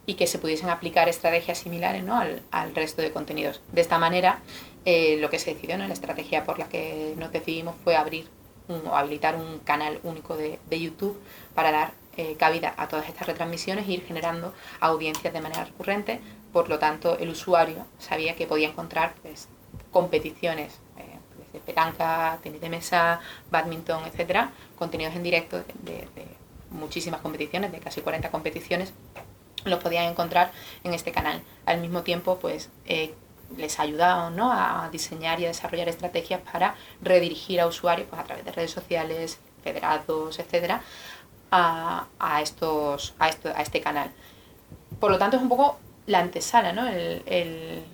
y 0.06 0.14
que 0.14 0.26
se 0.26 0.38
pudiesen 0.38 0.70
aplicar 0.70 1.10
estrategias 1.10 1.58
similares 1.58 2.02
¿no? 2.02 2.18
al, 2.18 2.42
al, 2.50 2.74
resto 2.74 3.02
de 3.02 3.12
contenidos. 3.12 3.60
De 3.70 3.82
esta 3.82 3.98
manera, 3.98 4.40
eh, 4.86 5.18
lo 5.20 5.28
que 5.28 5.38
se 5.38 5.52
decidió, 5.52 5.76
¿no? 5.76 5.86
la 5.86 5.92
estrategia 5.92 6.44
por 6.44 6.58
la 6.58 6.70
que 6.70 7.14
nos 7.18 7.30
decidimos 7.30 7.74
fue 7.84 7.96
abrir 7.96 8.28
o 8.68 8.96
habilitar 8.96 9.36
un 9.36 9.58
canal 9.58 10.00
único 10.04 10.36
de, 10.36 10.58
de 10.70 10.80
YouTube 10.80 11.20
para 11.54 11.70
dar 11.70 11.92
eh, 12.16 12.36
cabida 12.38 12.72
a 12.78 12.88
todas 12.88 13.08
estas 13.08 13.26
retransmisiones 13.26 13.86
e 13.86 13.92
ir 13.92 14.06
generando 14.06 14.54
audiencias 14.80 15.34
de 15.34 15.40
manera 15.42 15.64
recurrente. 15.64 16.20
Por 16.52 16.70
lo 16.70 16.78
tanto, 16.78 17.18
el 17.18 17.28
usuario 17.28 17.84
sabía 17.98 18.36
que 18.36 18.46
podía 18.46 18.68
encontrar 18.68 19.14
pues, 19.22 19.48
competiciones 19.90 20.78
eh, 20.96 21.18
de 21.52 21.60
petanca, 21.60 22.38
tenis 22.42 22.60
de 22.60 22.70
mesa, 22.70 23.20
badminton, 23.50 24.04
etcétera, 24.06 24.52
contenidos 24.78 25.14
en 25.14 25.22
directo 25.24 25.58
de 25.58 26.39
muchísimas 26.70 27.20
competiciones, 27.20 27.72
de 27.72 27.78
casi 27.78 28.00
40 28.00 28.30
competiciones, 28.30 28.92
los 29.64 29.80
podían 29.80 30.04
encontrar 30.04 30.52
en 30.84 30.94
este 30.94 31.12
canal. 31.12 31.42
Al 31.66 31.80
mismo 31.80 32.02
tiempo, 32.02 32.38
pues 32.38 32.70
eh, 32.86 33.14
les 33.56 33.78
ayudado 33.78 34.30
¿no? 34.30 34.52
a 34.52 34.88
diseñar 34.90 35.40
y 35.40 35.44
a 35.44 35.48
desarrollar 35.48 35.88
estrategias 35.88 36.40
para 36.40 36.74
redirigir 37.02 37.60
a 37.60 37.66
usuarios 37.66 38.08
pues, 38.08 38.20
a 38.20 38.24
través 38.24 38.44
de 38.44 38.52
redes 38.52 38.70
sociales, 38.70 39.38
federados, 39.62 40.38
etcétera, 40.38 40.82
a, 41.50 42.06
a, 42.18 42.42
estos, 42.42 43.14
a, 43.18 43.28
esto, 43.28 43.50
a 43.54 43.62
este 43.62 43.80
canal. 43.80 44.10
Por 44.98 45.10
lo 45.10 45.18
tanto, 45.18 45.36
es 45.36 45.42
un 45.42 45.48
poco 45.48 45.78
la 46.06 46.20
antesala, 46.20 46.72
¿no? 46.72 46.86
el, 46.88 47.22
el 47.26 47.84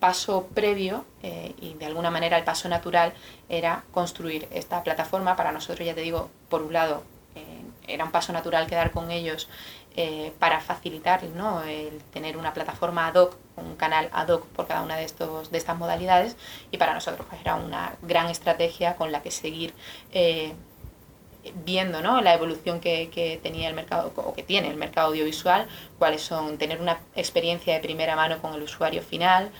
paso 0.00 0.48
previo 0.54 1.04
eh, 1.22 1.54
y 1.60 1.74
de 1.74 1.86
alguna 1.86 2.10
manera 2.10 2.38
el 2.38 2.44
paso 2.44 2.68
natural 2.68 3.12
era 3.48 3.84
construir 3.92 4.48
esta 4.50 4.82
plataforma 4.82 5.36
para 5.36 5.52
nosotros, 5.52 5.86
ya 5.86 5.94
te 5.94 6.00
digo, 6.00 6.30
por 6.48 6.62
un 6.62 6.72
lado, 6.72 7.04
era 7.86 8.04
un 8.04 8.10
paso 8.10 8.32
natural 8.32 8.66
quedar 8.66 8.90
con 8.90 9.10
ellos 9.10 9.48
eh, 9.96 10.32
para 10.38 10.60
facilitar 10.60 11.24
¿no? 11.24 11.62
el 11.62 12.00
tener 12.12 12.36
una 12.36 12.54
plataforma 12.54 13.08
ad 13.08 13.16
hoc, 13.16 13.36
un 13.56 13.74
canal 13.76 14.08
ad 14.12 14.28
hoc 14.28 14.46
por 14.46 14.66
cada 14.66 14.82
una 14.82 14.96
de, 14.96 15.04
estos, 15.04 15.50
de 15.50 15.58
estas 15.58 15.76
modalidades 15.76 16.36
y 16.70 16.78
para 16.78 16.94
nosotros 16.94 17.26
pues, 17.28 17.40
era 17.40 17.56
una 17.56 17.94
gran 18.02 18.28
estrategia 18.28 18.94
con 18.94 19.10
la 19.10 19.22
que 19.22 19.30
seguir 19.30 19.74
eh, 20.12 20.52
viendo 21.64 22.02
¿no? 22.02 22.20
la 22.20 22.34
evolución 22.34 22.80
que, 22.80 23.40
tenía 23.42 23.68
el 23.68 23.74
mercado 23.74 24.12
o 24.14 24.32
que 24.32 24.42
tiene 24.42 24.68
el 24.68 24.76
mercado 24.76 25.08
audiovisual, 25.08 25.66
cuáles 25.98 26.22
son 26.22 26.58
tener 26.58 26.80
una 26.80 27.00
experiencia 27.16 27.74
de 27.74 27.80
primera 27.80 28.14
mano 28.14 28.40
con 28.40 28.54
el 28.54 28.62
usuario 28.62 29.02
final 29.02 29.50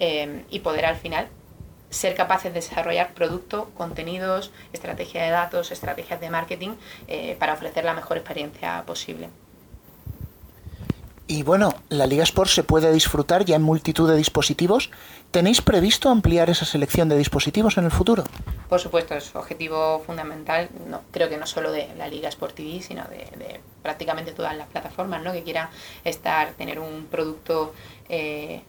eh, 0.00 0.44
y 0.50 0.58
poder 0.60 0.84
al 0.84 0.96
final 0.96 1.28
ser 1.90 2.14
capaces 2.14 2.52
de 2.52 2.60
desarrollar 2.60 3.14
producto, 3.14 3.70
contenidos, 3.76 4.50
estrategia 4.72 5.22
de 5.22 5.30
datos, 5.30 5.70
estrategias 5.70 6.20
de 6.20 6.30
marketing 6.30 6.70
eh, 7.06 7.36
para 7.38 7.54
ofrecer 7.54 7.84
la 7.84 7.94
mejor 7.94 8.16
experiencia 8.16 8.82
posible. 8.86 9.28
Y 11.30 11.42
bueno, 11.42 11.74
la 11.90 12.06
Liga 12.06 12.22
Sport 12.22 12.48
se 12.48 12.62
puede 12.62 12.90
disfrutar 12.90 13.44
ya 13.44 13.56
en 13.56 13.62
multitud 13.62 14.08
de 14.08 14.16
dispositivos. 14.16 14.90
¿Tenéis 15.30 15.60
previsto 15.60 16.08
ampliar 16.08 16.48
esa 16.48 16.64
selección 16.64 17.10
de 17.10 17.18
dispositivos 17.18 17.76
en 17.76 17.84
el 17.84 17.90
futuro? 17.90 18.24
Por 18.66 18.80
supuesto, 18.80 19.14
es 19.14 19.36
objetivo 19.36 20.02
fundamental, 20.06 20.70
no, 20.88 21.02
creo 21.10 21.28
que 21.28 21.36
no 21.36 21.46
solo 21.46 21.70
de 21.70 21.86
la 21.98 22.08
Liga 22.08 22.30
Sport 22.30 22.54
TV, 22.54 22.80
sino 22.80 23.04
de, 23.04 23.60
prácticamente 23.82 24.32
todas 24.32 24.56
las 24.56 24.68
plataformas 24.68 25.22
¿no? 25.22 25.34
que 25.34 25.42
quieran 25.42 25.68
estar, 26.02 26.52
tener 26.52 26.78
un 26.78 27.06
producto 27.10 27.74
eh, 28.08 28.62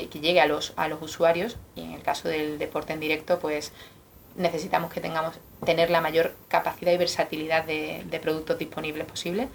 que, 0.00 0.20
llegue 0.20 0.40
a 0.40 0.46
los, 0.46 0.72
a 0.76 0.88
los 0.88 1.02
usuarios 1.02 1.56
y 1.74 1.82
en 1.82 1.92
el 1.92 2.02
caso 2.02 2.28
del 2.28 2.58
deporte 2.58 2.94
en 2.94 3.00
directo 3.00 3.38
pues 3.38 3.72
necesitamos 4.36 4.90
que 4.90 5.00
tengamos 5.02 5.34
tener 5.66 5.90
la 5.90 6.00
mayor 6.00 6.34
capacidad 6.48 6.92
y 6.92 6.96
versatilidad 6.96 7.64
de, 7.64 8.20
productos 8.22 8.58
disponibles 8.58 9.06
posible. 9.06 9.48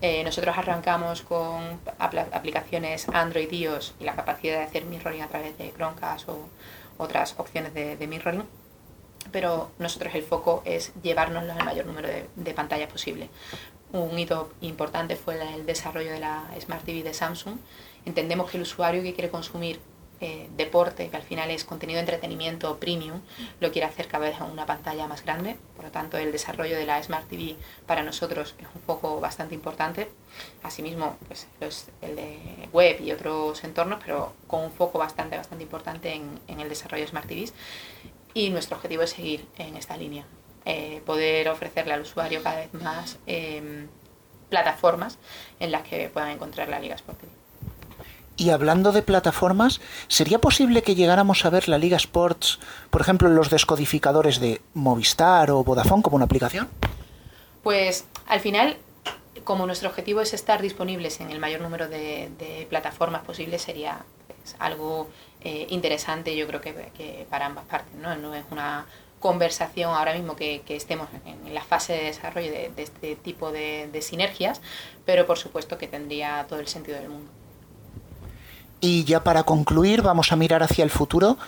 Eh, 0.00 0.22
nosotros 0.24 0.56
arrancamos 0.56 1.22
con 1.22 1.80
aplicaciones 1.98 3.08
Android 3.08 3.50
iOS 3.50 3.94
y 4.00 4.04
la 4.04 4.14
capacidad 4.14 4.58
de 4.58 4.64
hacer 4.64 4.84
mirroring 4.84 5.22
a 5.22 5.28
través 5.28 5.58
de 5.58 5.72
Chromecast 5.72 6.28
o 6.28 6.48
otras 6.98 7.34
opciones 7.38 7.74
de, 7.74 8.06
mirroring, 8.06 8.44
pero 9.32 9.70
nosotros 9.78 10.14
el 10.14 10.22
foco 10.22 10.62
es 10.64 10.92
llevarnos 11.02 11.42
el 11.42 11.64
mayor 11.64 11.86
número 11.86 12.08
de 12.08 12.54
pantallas 12.54 12.90
posible. 12.90 13.28
Un 13.92 14.18
hito 14.18 14.50
importante 14.62 15.16
fue 15.16 15.38
el 15.54 15.66
desarrollo 15.66 16.12
de 16.12 16.20
la 16.20 16.44
Smart 16.60 16.84
TV 16.84 17.02
de 17.02 17.12
Samsung, 17.12 17.56
Entendemos 18.04 18.50
que 18.50 18.56
el 18.56 18.62
usuario 18.62 19.02
que 19.02 19.14
quiere 19.14 19.30
consumir 19.30 19.80
eh, 20.24 20.48
deporte, 20.56 21.08
que 21.08 21.16
al 21.16 21.24
final 21.24 21.50
es 21.50 21.64
contenido 21.64 21.96
de 21.96 22.02
entretenimiento 22.02 22.78
premium, 22.78 23.22
lo 23.58 23.72
quiere 23.72 23.88
hacer 23.88 24.06
cada 24.06 24.26
vez 24.26 24.36
en 24.36 24.44
una 24.44 24.66
pantalla 24.66 25.08
más 25.08 25.24
grande. 25.24 25.56
Por 25.74 25.86
lo 25.86 25.90
tanto, 25.90 26.16
el 26.16 26.30
desarrollo 26.30 26.76
de 26.76 26.86
la 26.86 27.02
Smart 27.02 27.26
TV 27.28 27.56
para 27.88 28.04
nosotros 28.04 28.54
es 28.56 28.66
un 28.72 28.82
foco 28.82 29.18
bastante 29.18 29.56
importante. 29.56 30.08
Asimismo, 30.62 31.16
pues 31.26 31.48
el 32.02 32.14
de 32.14 32.68
web 32.72 33.00
y 33.00 33.10
otros 33.10 33.64
entornos, 33.64 33.98
pero 34.04 34.32
con 34.46 34.62
un 34.62 34.70
foco 34.70 34.96
bastante, 34.96 35.36
bastante 35.36 35.64
importante 35.64 36.14
en, 36.14 36.60
el 36.60 36.68
desarrollo 36.68 37.02
de 37.02 37.08
Smart 37.08 37.26
TVs. 37.26 37.52
Y 38.32 38.50
nuestro 38.50 38.76
objetivo 38.76 39.02
es 39.02 39.10
seguir 39.10 39.44
en 39.58 39.76
esta 39.76 39.96
línea. 39.96 40.24
Eh, 40.64 41.02
poder 41.04 41.48
ofrecerle 41.48 41.94
al 41.94 42.02
usuario 42.02 42.44
cada 42.44 42.60
vez 42.60 42.72
más 42.74 43.18
em, 43.26 43.88
plataformas 44.50 45.18
en 45.58 45.72
las 45.72 45.82
que 45.82 46.08
puedan 46.10 46.30
encontrar 46.30 46.68
la 46.68 46.78
Liga 46.78 46.94
Sport 46.94 47.18
TV. 47.18 47.41
Y 48.42 48.50
hablando 48.50 48.90
de 48.90 49.02
plataformas, 49.02 49.80
¿sería 50.08 50.40
posible 50.40 50.82
que 50.82 50.96
llegáramos 50.96 51.44
a 51.44 51.50
ver 51.50 51.68
la 51.68 51.78
Liga 51.78 51.96
Sports, 51.96 52.58
por 52.90 53.00
ejemplo, 53.00 53.28
en 53.28 53.36
los 53.36 53.50
descodificadores 53.50 54.40
de 54.40 54.60
Movistar 54.74 55.52
o 55.52 55.62
Vodafone 55.62 56.02
como 56.02 56.16
una 56.16 56.24
aplicación? 56.24 56.68
Pues 57.62 58.04
al 58.26 58.40
final, 58.40 58.78
como 59.44 59.64
nuestro 59.64 59.90
objetivo 59.90 60.20
es 60.22 60.34
estar 60.34 60.60
disponibles 60.60 61.20
en 61.20 61.30
el 61.30 61.38
mayor 61.38 61.60
número 61.60 61.88
de, 61.88 62.66
plataformas 62.68 63.22
posibles, 63.22 63.62
sería 63.62 64.04
pues, 64.26 64.56
algo 64.58 65.08
eh, 65.44 65.68
interesante, 65.70 66.34
yo 66.36 66.48
creo 66.48 66.60
que, 66.60 67.24
para 67.30 67.46
ambas 67.46 67.66
partes. 67.66 67.94
¿no? 67.94 68.16
no 68.16 68.34
es 68.34 68.44
una 68.50 68.86
conversación 69.20 69.94
ahora 69.94 70.14
mismo 70.14 70.34
que, 70.34 70.64
estemos 70.66 71.06
en 71.26 71.54
la 71.54 71.62
fase 71.62 71.92
de 71.92 72.04
desarrollo 72.06 72.50
de, 72.50 72.72
este 72.76 73.14
tipo 73.14 73.52
de 73.52 74.02
sinergias, 74.02 74.60
pero 75.06 75.28
por 75.28 75.38
supuesto 75.38 75.78
que 75.78 75.86
tendría 75.86 76.44
todo 76.48 76.58
el 76.58 76.66
sentido 76.66 76.98
del 76.98 77.08
mundo. 77.08 77.30
Y 78.84 79.04
ya 79.04 79.22
para 79.22 79.44
concluir, 79.44 80.02
vamos 80.02 80.32
a 80.32 80.36
mirar 80.36 80.64
hacia 80.64 80.82
el 80.82 80.90
futuro. 80.90 81.38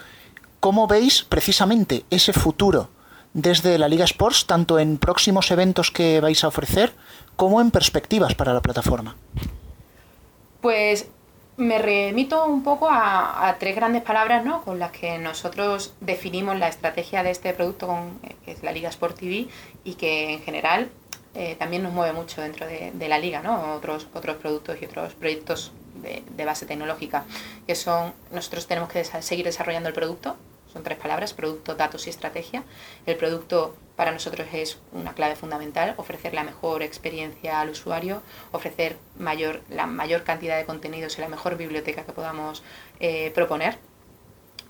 ¿Cómo 0.60 0.86
veis 0.86 1.24
precisamente 1.24 2.04
ese 2.08 2.32
futuro 2.32 2.90
desde 3.32 3.76
la 3.76 3.88
Liga 3.88 4.04
Sports, 4.04 4.46
tanto 4.46 4.78
en 4.78 4.98
próximos 4.98 5.50
eventos 5.50 5.90
que 5.90 6.20
vais 6.20 6.44
a 6.44 6.48
ofrecer 6.48 6.94
como 7.34 7.60
en 7.60 7.72
perspectivas 7.72 8.36
para 8.36 8.54
la 8.54 8.62
plataforma? 8.62 9.16
Pues 10.60 11.08
me 11.56 11.78
remito 11.78 12.46
un 12.46 12.62
poco 12.62 12.88
a, 12.88 13.56
tres 13.58 13.74
grandes 13.74 14.02
palabras 14.02 14.44
¿no? 14.44 14.62
con 14.62 14.78
las 14.78 14.92
que 14.92 15.18
nosotros 15.18 15.92
definimos 16.00 16.56
la 16.60 16.68
estrategia 16.68 17.24
de 17.24 17.32
este 17.32 17.52
producto, 17.52 17.88
con, 17.88 18.20
que 18.44 18.52
es 18.52 18.62
la 18.62 18.70
Liga 18.70 18.90
Sport 18.90 19.18
TV, 19.18 19.48
y 19.82 19.94
que 19.94 20.34
en 20.34 20.42
general 20.42 20.88
eh, 21.34 21.56
también 21.58 21.82
nos 21.82 21.92
mueve 21.92 22.12
mucho 22.12 22.42
dentro 22.42 22.64
de, 22.64 22.92
de, 22.94 23.08
la 23.08 23.18
liga, 23.18 23.42
¿no? 23.42 23.74
otros, 23.74 24.06
otros 24.14 24.36
productos 24.36 24.76
y 24.80 24.84
otros 24.84 25.14
proyectos 25.14 25.72
de, 25.94 26.44
base 26.44 26.66
tecnológica, 26.66 27.24
que 27.66 27.74
son, 27.74 28.12
nosotros 28.30 28.66
tenemos 28.66 28.90
que 28.90 29.04
seguir 29.04 29.44
desarrollando 29.44 29.88
el 29.88 29.94
producto, 29.94 30.36
son 30.74 30.82
tres 30.82 30.98
palabras, 30.98 31.32
producto, 31.32 31.76
datos 31.76 32.08
y 32.08 32.10
estrategia. 32.10 32.64
El 33.06 33.16
producto 33.16 33.76
para 33.94 34.10
nosotros 34.10 34.48
es 34.52 34.78
una 34.92 35.14
clave 35.14 35.36
fundamental, 35.36 35.94
ofrecer 35.98 36.34
la 36.34 36.42
mejor 36.42 36.82
experiencia 36.82 37.60
al 37.60 37.70
usuario, 37.70 38.22
ofrecer 38.50 38.96
mayor, 39.16 39.62
la 39.70 39.86
mayor 39.86 40.24
cantidad 40.24 40.58
de 40.58 40.64
contenidos 40.64 41.16
y 41.16 41.20
la 41.20 41.28
mejor 41.28 41.56
biblioteca 41.56 42.04
que 42.04 42.12
podamos 42.12 42.64
eh, 42.98 43.30
proponer. 43.36 43.78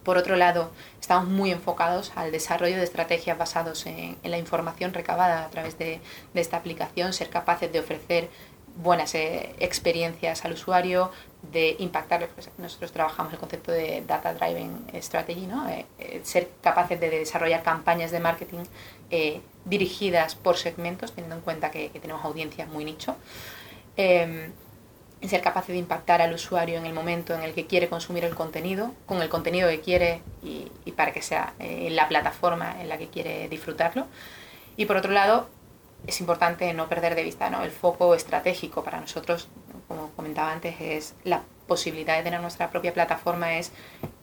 Por 0.04 0.18
otro 0.18 0.36
lado, 0.36 0.70
estamos 1.00 1.26
muy 1.26 1.50
enfocados 1.50 2.12
al 2.14 2.30
desarrollo 2.30 2.76
de 2.76 2.84
estrategias 2.84 3.38
basadas 3.38 3.86
en, 3.86 4.18
la 4.22 4.36
información 4.36 4.92
recabada 4.92 5.46
a 5.46 5.48
través 5.48 5.78
de, 5.78 6.00
de, 6.34 6.40
esta 6.42 6.58
aplicación, 6.58 7.14
ser 7.14 7.30
capaces 7.30 7.72
de 7.72 7.80
ofrecer 7.80 8.28
buenas 8.76 9.14
eh, 9.14 9.54
experiencias 9.58 10.44
al 10.44 10.52
usuario, 10.52 11.10
de 11.52 11.76
impactar. 11.78 12.28
Pues, 12.28 12.50
nosotros 12.58 12.92
trabajamos 12.92 13.32
el 13.32 13.38
concepto 13.38 13.72
de 13.72 14.02
Data 14.06 14.34
Driven 14.34 14.86
Strategy, 15.00 15.46
¿no? 15.46 15.68
Eh, 15.68 15.86
eh, 15.98 16.20
ser 16.24 16.50
capaces 16.60 16.98
de 16.98 17.10
desarrollar 17.10 17.62
campañas 17.62 18.10
de 18.10 18.20
marketing 18.20 18.64
dirigidas 19.64 20.34
por 20.34 20.56
segmentos, 20.56 21.12
teniendo 21.12 21.36
en 21.36 21.42
cuenta 21.42 21.70
que, 21.70 21.88
tenemos 21.88 22.24
audiencias 22.24 22.68
muy 22.68 22.84
nicho. 22.84 23.14
Em, 23.96 24.50
ser 25.22 25.40
capaces 25.40 25.68
de 25.68 25.78
impactar 25.78 26.20
al 26.20 26.34
usuario 26.34 26.78
en 26.78 26.84
el 26.84 26.92
momento 26.92 27.32
en 27.32 27.42
el 27.42 27.54
que 27.54 27.66
quiere 27.66 27.88
consumir 27.88 28.24
el 28.24 28.34
contenido, 28.34 28.92
con 29.06 29.22
el 29.22 29.28
contenido 29.28 29.68
que 29.68 29.80
quiere 29.80 30.20
y, 30.42 30.70
y 30.84 30.92
para 30.92 31.12
que 31.12 31.22
sea 31.22 31.54
en 31.60 31.94
la 31.94 32.08
plataforma 32.08 32.80
en 32.80 32.88
la 32.88 32.98
que 32.98 33.06
quiere 33.06 33.48
disfrutarlo. 33.48 34.06
Y 34.76 34.86
por 34.86 34.96
otro 34.96 35.12
lado, 35.12 35.48
es 36.06 36.20
importante 36.20 36.72
no 36.74 36.88
perder 36.88 37.14
de 37.14 37.22
vista 37.22 37.50
¿no? 37.50 37.62
el 37.62 37.70
foco 37.70 38.14
estratégico 38.14 38.84
para 38.84 39.00
nosotros, 39.00 39.48
como 39.88 40.10
comentaba 40.10 40.52
antes, 40.52 40.80
es 40.80 41.14
la 41.24 41.42
posibilidad 41.66 42.16
de 42.16 42.22
tener 42.22 42.40
nuestra 42.40 42.70
propia 42.70 42.92
plataforma, 42.92 43.56
es 43.56 43.72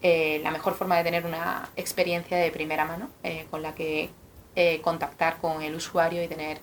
eh, 0.01 0.39
la 0.43 0.51
mejor 0.51 0.75
forma 0.75 0.97
de 0.97 1.03
tener 1.03 1.25
una 1.25 1.69
experiencia 1.75 2.37
de 2.37 2.51
primera 2.51 2.85
mano 2.85 3.09
eh, 3.23 3.47
con 3.49 3.61
la 3.61 3.73
que 3.73 4.09
eh, 4.55 4.81
contactar 4.81 5.37
con 5.37 5.61
el 5.61 5.75
usuario 5.75 6.23
y 6.23 6.27
tener 6.27 6.59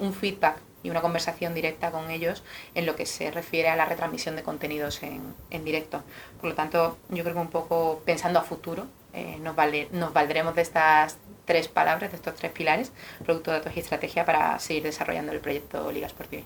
un 0.00 0.12
feedback 0.12 0.58
y 0.82 0.90
una 0.90 1.00
conversación 1.00 1.54
directa 1.54 1.90
con 1.90 2.10
ellos 2.10 2.44
en 2.74 2.86
lo 2.86 2.94
que 2.94 3.06
se 3.06 3.30
refiere 3.30 3.68
a 3.68 3.76
la 3.76 3.84
retransmisión 3.84 4.36
de 4.36 4.42
contenidos 4.42 5.02
en, 5.02 5.34
en 5.50 5.64
directo. 5.64 6.02
Por 6.40 6.50
lo 6.50 6.56
tanto, 6.56 6.98
yo 7.08 7.24
creo 7.24 7.34
que 7.34 7.40
un 7.40 7.50
poco 7.50 8.02
pensando 8.04 8.38
a 8.38 8.42
futuro, 8.42 8.86
nos, 9.40 9.56
vale, 9.56 9.88
nos 9.92 10.12
valdremos 10.12 10.54
de 10.54 10.62
estas 10.62 11.18
tres 11.44 11.68
palabras, 11.68 12.10
de 12.10 12.16
estos 12.16 12.34
tres 12.34 12.52
pilares, 12.52 12.92
producto, 13.24 13.50
datos 13.50 13.72
y 13.74 13.80
estrategia 13.80 14.24
para 14.24 14.58
seguir 14.58 14.82
desarrollando 14.82 15.32
el 15.32 15.40
proyecto 15.40 15.90
Liga 15.90 16.08
Sportiva. 16.08 16.44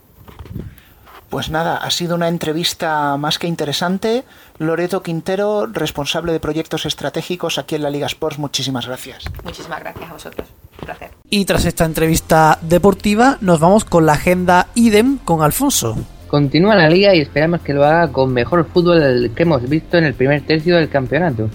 Pues 1.28 1.48
nada, 1.48 1.78
ha 1.78 1.90
sido 1.90 2.14
una 2.14 2.28
entrevista 2.28 3.16
más 3.16 3.38
que 3.38 3.46
interesante. 3.46 4.22
Loreto 4.58 5.02
Quintero, 5.02 5.66
responsable 5.66 6.30
de 6.30 6.40
proyectos 6.40 6.84
estratégicos 6.84 7.56
aquí 7.56 7.74
en 7.74 7.82
la 7.82 7.88
Liga 7.88 8.06
Sports, 8.06 8.38
muchísimas 8.38 8.86
gracias. 8.86 9.24
Muchísimas 9.42 9.80
gracias 9.80 10.10
a 10.10 10.12
vosotros. 10.12 10.48
Un 10.78 10.84
placer. 10.84 11.10
Y 11.30 11.46
tras 11.46 11.64
esta 11.64 11.86
entrevista 11.86 12.58
deportiva, 12.60 13.38
nos 13.40 13.60
vamos 13.60 13.86
con 13.86 14.04
la 14.04 14.12
agenda 14.12 14.68
idem 14.74 15.16
con 15.16 15.42
Alfonso. 15.42 15.96
Continúa 16.28 16.76
la 16.76 16.90
liga 16.90 17.14
y 17.14 17.22
esperamos 17.22 17.62
que 17.62 17.72
lo 17.72 17.84
haga 17.84 18.12
con 18.12 18.32
mejor 18.32 18.66
fútbol 18.66 19.00
del 19.00 19.34
que 19.34 19.44
hemos 19.44 19.66
visto 19.68 19.96
en 19.96 20.04
el 20.04 20.14
primer 20.14 20.44
tercio 20.44 20.76
del 20.76 20.90
campeonato. 20.90 21.48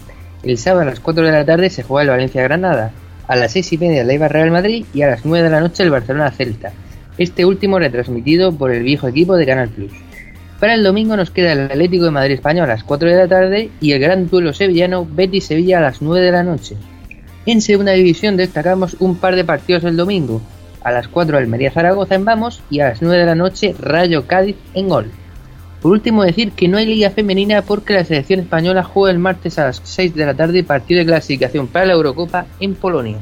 El 0.43 0.57
sábado 0.57 0.83
a 0.83 0.85
las 0.85 0.99
4 0.99 1.25
de 1.25 1.31
la 1.31 1.45
tarde 1.45 1.69
se 1.69 1.83
juega 1.83 2.03
el 2.03 2.09
Valencia-Granada 2.09 2.91
a 3.27 3.35
las 3.35 3.51
6 3.51 3.73
y 3.73 3.77
media 3.77 4.03
la 4.03 4.13
Iba 4.13 4.27
Real 4.27 4.51
Madrid 4.51 4.85
y 4.93 5.01
a 5.01 5.07
las 5.07 5.25
9 5.25 5.43
de 5.43 5.49
la 5.49 5.59
noche 5.59 5.83
el 5.83 5.91
Barcelona 5.91 6.31
Celta, 6.31 6.71
este 7.17 7.45
último 7.45 7.79
retransmitido 7.79 8.53
por 8.53 8.71
el 8.71 8.83
viejo 8.83 9.07
equipo 9.07 9.35
de 9.35 9.45
Canal 9.45 9.69
Plus. 9.69 9.91
Para 10.59 10.73
el 10.73 10.83
domingo 10.83 11.15
nos 11.15 11.29
queda 11.29 11.51
el 11.51 11.71
Atlético 11.71 12.05
de 12.05 12.11
Madrid 12.11 12.35
Español 12.35 12.65
a 12.65 12.73
las 12.73 12.83
4 12.83 13.09
de 13.09 13.15
la 13.15 13.27
tarde 13.27 13.69
y 13.79 13.91
el 13.91 13.99
gran 13.99 14.27
duelo 14.27 14.53
sevillano 14.53 15.05
Betis-Sevilla 15.05 15.77
a 15.77 15.81
las 15.81 16.01
9 16.01 16.25
de 16.25 16.31
la 16.31 16.43
noche. 16.43 16.77
En 17.45 17.61
segunda 17.61 17.91
división 17.91 18.37
destacamos 18.37 18.95
un 18.99 19.17
par 19.17 19.35
de 19.35 19.43
partidos 19.43 19.83
el 19.83 19.97
domingo, 19.97 20.41
a 20.83 20.91
las 20.91 21.07
4 21.07 21.37
Almería 21.37 21.71
Zaragoza 21.71 22.15
en 22.15 22.25
Vamos 22.25 22.61
y 22.69 22.79
a 22.79 22.89
las 22.89 23.01
9 23.01 23.17
de 23.17 23.25
la 23.25 23.35
noche 23.35 23.75
Rayo 23.77 24.25
Cádiz 24.25 24.55
en 24.73 24.89
Gol. 24.89 25.11
Por 25.87 25.93
último 25.93 26.25
decir 26.25 26.51
que 26.51 26.67
no 26.67 26.77
hay 26.77 26.85
liga 26.85 27.11
femenina 27.11 27.61
porque 27.61 27.93
la 27.93 28.03
selección 28.03 28.41
española 28.41 28.83
juega 28.83 29.09
el 29.09 29.19
martes 29.19 29.57
a 29.57 29.67
las 29.67 29.81
6 29.81 30.15
de 30.15 30.25
la 30.25 30.33
tarde 30.33 30.61
partido 30.65 30.99
de 30.99 31.05
clasificación 31.05 31.67
para 31.67 31.85
la 31.85 31.93
Eurocopa 31.93 32.45
en 32.59 32.75
Polonia. 32.75 33.15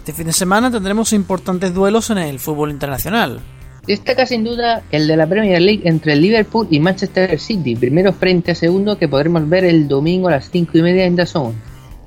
Este 0.00 0.12
fin 0.12 0.26
de 0.26 0.34
semana 0.34 0.70
tendremos 0.70 1.14
importantes 1.14 1.72
duelos 1.72 2.10
en 2.10 2.18
el 2.18 2.38
fútbol 2.38 2.70
internacional. 2.70 3.40
Destaca 3.86 4.26
sin 4.26 4.44
duda 4.44 4.82
el 4.90 5.08
de 5.08 5.16
la 5.16 5.26
Premier 5.26 5.62
League 5.62 5.88
entre 5.88 6.12
el 6.12 6.20
Liverpool 6.20 6.68
y 6.70 6.80
Manchester 6.80 7.40
City, 7.40 7.76
primero 7.76 8.12
frente 8.12 8.50
a 8.50 8.56
segundo 8.56 8.98
que 8.98 9.08
podremos 9.08 9.48
ver 9.48 9.64
el 9.64 9.88
domingo 9.88 10.28
a 10.28 10.32
las 10.32 10.50
5 10.50 10.76
y 10.76 10.82
media 10.82 11.06
en 11.06 11.16
DAZN. 11.16 11.54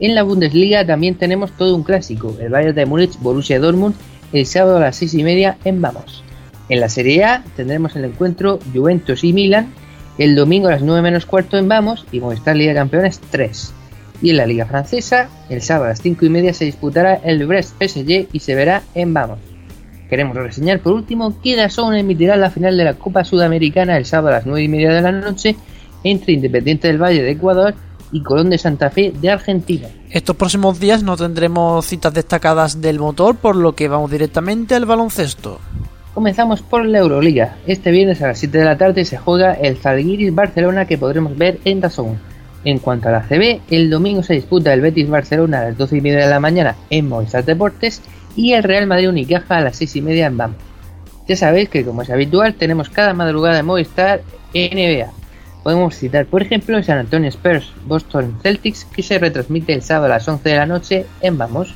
En 0.01 0.13
la 0.13 0.21
Bundesliga 0.21 0.85
también 0.85 1.15
tenemos 1.15 1.51
todo 1.53 1.75
un 1.75 1.81
clásico, 1.81 2.37
el 2.39 2.49
Bayern 2.49 2.75
de 2.75 2.85
Múnich 2.85 3.17
Borussia 3.17 3.59
Dortmund 3.59 3.95
el 4.33 4.45
sábado 4.45 4.77
a 4.77 4.81
las 4.81 4.97
6 4.97 5.15
y 5.15 5.23
media 5.23 5.57
en 5.65 5.81
Vamos. 5.81 6.23
En 6.69 6.79
la 6.79 6.89
Serie 6.89 7.23
A 7.23 7.43
tendremos 7.55 7.95
el 7.95 8.05
encuentro 8.05 8.59
Juventus 8.71 9.23
y 9.23 9.33
Milan 9.33 9.73
el 10.17 10.35
domingo 10.35 10.67
a 10.67 10.71
las 10.71 10.81
9 10.81 11.01
menos 11.01 11.25
cuarto 11.25 11.57
en 11.57 11.67
Vamos 11.67 12.05
y 12.11 12.19
Movistar 12.19 12.55
Liga 12.55 12.71
de 12.71 12.79
Campeones 12.79 13.19
3. 13.29 13.73
Y 14.21 14.29
en 14.29 14.37
la 14.37 14.45
Liga 14.45 14.65
Francesa, 14.65 15.29
el 15.49 15.61
sábado 15.61 15.85
a 15.85 15.89
las 15.89 16.01
5 16.01 16.25
y 16.25 16.29
media 16.29 16.53
se 16.53 16.65
disputará 16.65 17.15
el 17.15 17.45
Brest 17.45 17.75
PSG 17.81 18.27
y 18.31 18.39
se 18.39 18.55
verá 18.55 18.83
en 18.93 19.13
Vamos. 19.13 19.39
Queremos 20.09 20.37
reseñar 20.37 20.79
por 20.79 20.93
último 20.93 21.41
que 21.41 21.55
Dazón 21.55 21.95
emitirá 21.95 22.37
la 22.37 22.51
final 22.51 22.77
de 22.77 22.83
la 22.83 22.93
Copa 22.93 23.25
Sudamericana 23.25 23.97
el 23.97 24.05
sábado 24.05 24.29
a 24.29 24.37
las 24.37 24.45
9 24.45 24.63
y 24.63 24.67
media 24.67 24.93
de 24.93 25.01
la 25.01 25.11
noche 25.11 25.55
entre 26.03 26.33
Independiente 26.33 26.87
del 26.87 27.01
Valle 27.01 27.23
de 27.23 27.31
Ecuador 27.31 27.73
y 28.11 28.21
Colón 28.21 28.49
de 28.49 28.57
Santa 28.57 28.91
Fe 28.91 29.11
de 29.19 29.31
Argentina. 29.31 29.87
Estos 30.11 30.35
próximos 30.35 30.79
días 30.79 31.03
no 31.03 31.17
tendremos 31.17 31.85
citas 31.85 32.13
destacadas 32.13 32.79
del 32.79 32.99
motor, 32.99 33.35
por 33.35 33.55
lo 33.55 33.73
que 33.73 33.87
vamos 33.87 34.11
directamente 34.11 34.75
al 34.75 34.85
baloncesto. 34.85 35.59
Comenzamos 36.15 36.61
por 36.61 36.85
la 36.85 36.99
Euroliga. 36.99 37.57
Este 37.67 37.91
viernes 37.91 38.21
a 38.21 38.27
las 38.27 38.39
7 38.39 38.57
de 38.57 38.63
la 38.63 38.77
tarde 38.77 39.03
se 39.03 39.17
juega 39.17 39.51
el 39.51 39.75
Zalgiris 39.75 40.33
Barcelona 40.33 40.85
que 40.85 40.97
podremos 40.97 41.37
ver 41.37 41.59
en 41.65 41.81
Dazón. 41.81 42.17
En 42.63 42.79
cuanto 42.79 43.09
a 43.09 43.11
la 43.11 43.23
CB, 43.23 43.59
el 43.69 43.89
domingo 43.89 44.23
se 44.23 44.35
disputa 44.35 44.73
el 44.73 44.79
Betis 44.79 45.09
Barcelona 45.09 45.59
a 45.59 45.63
las 45.65 45.77
12 45.77 45.97
y 45.97 46.01
media 46.01 46.21
de 46.21 46.29
la 46.29 46.39
mañana 46.39 46.77
en 46.89 47.09
Movistar 47.09 47.43
Deportes 47.43 48.01
y 48.33 48.53
el 48.53 48.63
Real 48.63 48.87
Madrid 48.87 49.09
Unicaja 49.09 49.57
a 49.57 49.61
las 49.61 49.75
6 49.75 49.97
y 49.97 50.01
media 50.01 50.27
en 50.27 50.37
BAM. 50.37 50.53
Ya 51.27 51.35
sabéis 51.35 51.67
que 51.67 51.83
como 51.83 52.01
es 52.01 52.09
habitual 52.09 52.53
tenemos 52.53 52.87
cada 52.87 53.13
madrugada 53.13 53.59
en 53.59 53.65
Movistar 53.65 54.21
NBA. 54.53 55.11
Podemos 55.63 55.97
citar 55.97 56.27
por 56.27 56.41
ejemplo 56.41 56.81
San 56.81 56.97
Antonio 56.97 57.27
Spurs 57.27 57.73
Boston 57.85 58.39
Celtics 58.41 58.85
que 58.85 59.03
se 59.03 59.19
retransmite 59.19 59.73
el 59.73 59.81
sábado 59.81 60.05
a 60.05 60.15
las 60.15 60.25
11 60.25 60.47
de 60.47 60.55
la 60.55 60.65
noche 60.65 61.05
en 61.19 61.37
Vamos. 61.37 61.75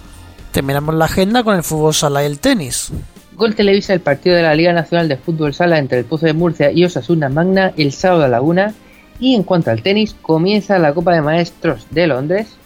Terminamos 0.53 0.95
la 0.95 1.05
agenda 1.05 1.43
con 1.43 1.57
el 1.57 1.63
fútbol 1.63 1.93
sala 1.93 2.23
y 2.23 2.27
el 2.27 2.39
tenis. 2.39 2.93
Gol 3.39 3.55
televisa 3.55 3.93
el 3.93 4.01
partido 4.01 4.35
de 4.35 4.41
la 4.41 4.53
Liga 4.53 4.73
Nacional 4.73 5.07
de 5.07 5.15
Fútbol 5.15 5.53
Sala 5.53 5.77
entre 5.77 5.99
el 5.99 6.03
Pozo 6.03 6.25
de 6.25 6.33
Murcia 6.33 6.73
y 6.73 6.83
Osasuna 6.83 7.29
Magna 7.29 7.71
el 7.77 7.93
sábado 7.93 8.25
a 8.25 8.27
la 8.27 8.41
una. 8.41 8.73
Y 9.17 9.33
en 9.33 9.43
cuanto 9.43 9.71
al 9.71 9.81
tenis, 9.81 10.13
comienza 10.21 10.77
la 10.77 10.93
Copa 10.93 11.13
de 11.13 11.21
Maestros 11.21 11.87
de 11.89 12.05
Londres 12.05 12.57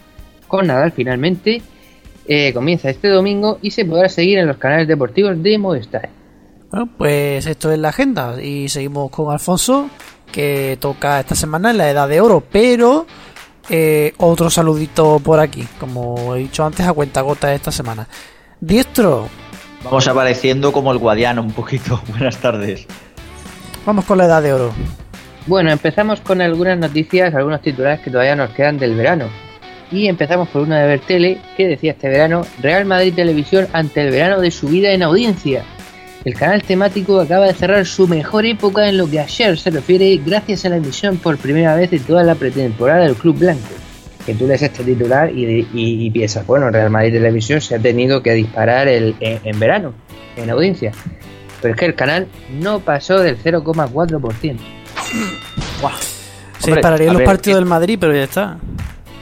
con 0.48 0.66
Nadal 0.66 0.92
finalmente. 0.92 1.62
Eh, 2.28 2.52
comienza 2.56 2.90
este 2.90 3.10
domingo 3.10 3.60
y 3.62 3.70
se 3.70 3.86
podrá 3.86 4.10
seguir 4.10 4.40
en 4.40 4.48
los 4.48 4.58
canales 4.58 4.88
deportivos 4.88 5.44
de 5.44 5.60
Movistar. 5.60 6.10
Bueno, 6.72 6.90
pues 6.98 7.46
esto 7.46 7.72
es 7.72 7.78
la 7.78 7.90
agenda 7.90 8.42
y 8.42 8.68
seguimos 8.68 9.12
con 9.12 9.32
Alfonso 9.32 9.92
que 10.32 10.80
toca 10.82 11.20
esta 11.20 11.36
semana 11.36 11.70
en 11.70 11.78
la 11.78 11.92
Edad 11.92 12.10
de 12.10 12.20
Oro, 12.20 12.44
pero 12.52 13.06
eh, 13.70 14.16
otro 14.18 14.50
saludito 14.50 15.20
por 15.20 15.40
aquí, 15.40 15.68
como 15.80 16.36
he 16.36 16.40
dicho 16.40 16.66
antes, 16.66 16.88
a 16.88 16.94
cuenta 16.94 17.22
gota 17.22 17.54
esta 17.54 17.72
semana. 17.72 18.08
Diestro, 18.60 19.30
Vamos 19.84 20.08
apareciendo 20.08 20.72
como 20.72 20.92
el 20.92 20.98
guadiano 20.98 21.42
un 21.42 21.52
poquito. 21.52 22.02
Buenas 22.08 22.38
tardes. 22.38 22.88
Vamos 23.86 24.06
con 24.06 24.18
la 24.18 24.26
edad 24.26 24.42
de 24.42 24.54
oro. 24.54 24.74
Bueno, 25.46 25.72
empezamos 25.72 26.22
con 26.22 26.42
algunas 26.42 26.78
noticias, 26.78 27.36
algunos 27.36 27.62
titulares 27.62 28.00
que 28.00 28.10
todavía 28.10 28.36
nos 28.36 28.52
quedan 28.52 28.78
del 28.78 28.96
verano. 28.96 29.26
Y 29.92 30.08
empezamos 30.08 30.48
por 30.50 30.62
una 30.62 30.80
de 30.80 30.88
Bertele 30.88 31.38
que 31.58 31.68
decía 31.68 31.92
este 31.92 32.08
verano, 32.08 32.46
Real 32.62 32.86
Madrid 32.86 33.14
Televisión 33.14 33.68
ante 33.74 34.02
el 34.02 34.12
verano 34.12 34.40
de 34.40 34.52
su 34.52 34.70
vida 34.70 34.92
en 34.92 35.04
audiencia. 35.04 35.64
El 36.24 36.36
canal 36.36 36.64
temático 36.64 37.20
acaba 37.20 37.48
de 37.48 37.54
cerrar 37.54 37.86
su 37.86 38.08
mejor 38.08 38.46
época 38.46 38.88
en 38.88 38.98
lo 38.98 39.10
que 39.10 39.20
ayer 39.20 39.58
se 39.58 39.70
refiere 39.70 40.16
gracias 40.26 40.64
a 40.64 40.70
la 40.70 40.78
emisión 40.78 41.18
por 41.18 41.38
primera 41.38 41.76
vez 41.76 41.92
de 41.92 42.00
toda 42.00 42.24
la 42.24 42.36
pretemporada 42.36 43.04
del 43.04 43.16
Club 43.16 43.38
Blanco 43.38 43.83
que 44.26 44.34
tú 44.34 44.48
lees 44.48 44.62
este 44.62 44.84
titular 44.84 45.32
y, 45.34 46.10
piensas, 46.12 46.46
bueno, 46.46 46.70
Real 46.70 46.90
Madrid 46.90 47.14
Televisión 47.14 47.62
se 47.62 47.76
ha 47.76 47.80
tenido 47.80 48.24
que 48.24 48.34
disparar 48.34 48.88
el, 48.88 49.16
en, 49.20 49.60
verano, 49.60 49.94
en 50.36 50.50
audiencia. 50.50 50.92
Pero 51.62 51.74
es 51.74 51.80
que 51.80 51.86
el 51.86 51.96
canal 51.96 52.28
no 52.52 52.80
pasó 52.80 53.20
del 53.20 53.38
0,4%. 53.42 54.58
Se 56.60 56.72
dispararían 56.72 57.14
los 57.14 57.24
partidos 57.24 57.60
del 57.60 57.68
Madrid, 57.68 57.98
pero 58.00 58.14
ya 58.14 58.24
está. 58.24 58.58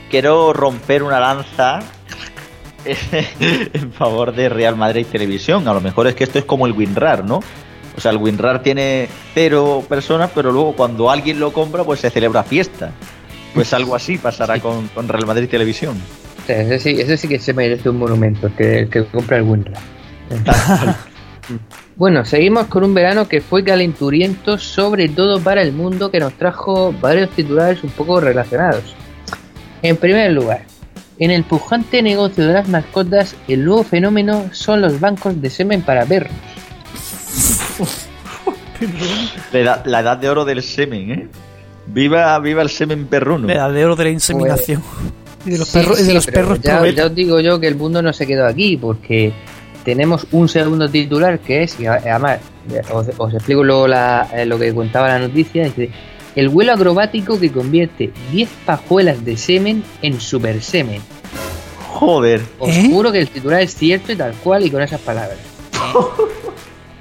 Quiero 0.09 0.53
romper 0.53 1.03
una 1.03 1.19
lanza 1.19 1.79
en 2.85 3.91
favor 3.93 4.33
de 4.33 4.49
Real 4.49 4.75
Madrid 4.75 5.05
Televisión. 5.11 5.67
A 5.67 5.73
lo 5.73 5.81
mejor 5.81 6.07
es 6.07 6.15
que 6.15 6.23
esto 6.23 6.39
es 6.39 6.45
como 6.45 6.67
el 6.67 6.73
WinRAR, 6.73 7.23
¿no? 7.23 7.41
O 7.95 7.99
sea, 7.99 8.11
el 8.11 8.17
WinRAR 8.17 8.63
tiene 8.63 9.09
cero 9.33 9.83
personas, 9.87 10.31
pero 10.33 10.51
luego 10.51 10.75
cuando 10.75 11.09
alguien 11.09 11.39
lo 11.39 11.51
compra, 11.51 11.83
pues 11.83 11.99
se 11.99 12.09
celebra 12.09 12.43
fiesta. 12.43 12.91
Pues 13.53 13.73
algo 13.73 13.95
así 13.95 14.17
pasará 14.17 14.59
con, 14.59 14.89
Real 15.07 15.25
Madrid 15.25 15.49
Televisión. 15.49 15.97
ese, 16.47 16.79
sí, 16.79 17.01
ese 17.01 17.17
sí 17.17 17.27
que 17.27 17.39
se 17.39 17.53
merece 17.53 17.89
un 17.89 17.97
monumento, 17.97 18.49
que, 18.55 18.87
que 18.89 19.05
compra 19.05 19.37
el 19.37 19.43
WinRAR. 19.43 19.77
Bueno, 21.95 22.25
seguimos 22.25 22.67
con 22.67 22.83
un 22.83 22.93
verano 22.93 23.27
que 23.27 23.41
fue 23.41 23.63
calenturiento, 23.63 24.57
sobre 24.57 25.09
todo 25.09 25.39
para 25.39 25.61
el 25.61 25.73
mundo, 25.73 26.09
que 26.09 26.19
nos 26.19 26.33
trajo 26.33 26.93
varios 26.99 27.29
titulares 27.31 27.83
un 27.83 27.89
poco 27.91 28.19
relacionados. 28.19 28.95
En 29.81 29.97
primer 29.97 30.31
lugar, 30.31 30.63
en 31.19 31.31
el 31.31 31.43
pujante 31.43 32.01
negocio 32.01 32.47
de 32.47 32.53
las 32.53 32.67
mascotas, 32.69 33.35
el 33.47 33.65
nuevo 33.65 33.83
fenómeno 33.83 34.49
son 34.51 34.81
los 34.81 34.99
bancos 34.99 35.41
de 35.41 35.49
semen 35.49 35.81
para 35.81 36.05
perros. 36.05 36.31
La 39.51 39.59
edad, 39.59 39.85
la 39.85 39.99
edad 39.99 40.17
de 40.17 40.27
oro 40.27 40.43
del 40.43 40.63
semen, 40.63 41.11
¿eh? 41.11 41.27
Viva, 41.87 42.37
viva 42.39 42.61
el 42.61 42.69
semen 42.69 43.05
perruno. 43.07 43.49
Edad 43.51 43.71
de 43.71 43.85
oro 43.85 43.95
de 43.95 44.03
la 44.05 44.09
inseminación. 44.11 44.81
y 45.45 45.51
de 45.51 45.57
los 45.57 45.67
Sí, 45.67 45.79
perros, 45.79 45.99
y 45.99 46.03
de 46.03 46.07
sí, 46.09 46.13
los 46.13 46.25
pero 46.25 46.37
perros 46.37 46.59
ya, 46.61 47.05
os 47.05 47.15
digo 47.15 47.39
yo 47.39 47.59
que 47.59 47.67
el 47.67 47.75
mundo 47.75 48.01
no 48.01 48.13
se 48.13 48.25
quedó 48.27 48.45
aquí, 48.45 48.77
porque 48.77 49.33
tenemos 49.83 50.27
un 50.31 50.47
segundo 50.47 50.87
titular 50.89 51.39
que 51.39 51.63
es, 51.63 51.79
y 51.79 51.87
además, 51.87 52.39
os, 52.93 53.07
os 53.17 53.33
explico 53.33 53.63
luego 53.63 53.87
la- 53.87 54.27
eh, 54.33 54.45
lo 54.45 54.57
que 54.59 54.73
contaba 54.73 55.07
la 55.07 55.19
noticia, 55.19 55.69
el 56.35 56.49
vuelo 56.49 56.73
acrobático 56.73 57.39
que 57.39 57.51
convierte 57.51 58.11
10 58.31 58.47
pajuelas 58.65 59.25
de 59.25 59.35
semen 59.35 59.83
en 60.01 60.21
super 60.21 60.61
semen. 60.61 61.01
Joder. 61.89 62.41
Os 62.59 62.69
¿Eh? 62.69 62.87
juro 62.89 63.11
que 63.11 63.19
el 63.19 63.27
titular 63.27 63.61
es 63.61 63.75
cierto 63.75 64.11
y 64.11 64.15
tal 64.15 64.33
cual 64.35 64.65
y 64.65 64.69
con 64.71 64.81
esas 64.81 65.01
palabras. 65.01 65.37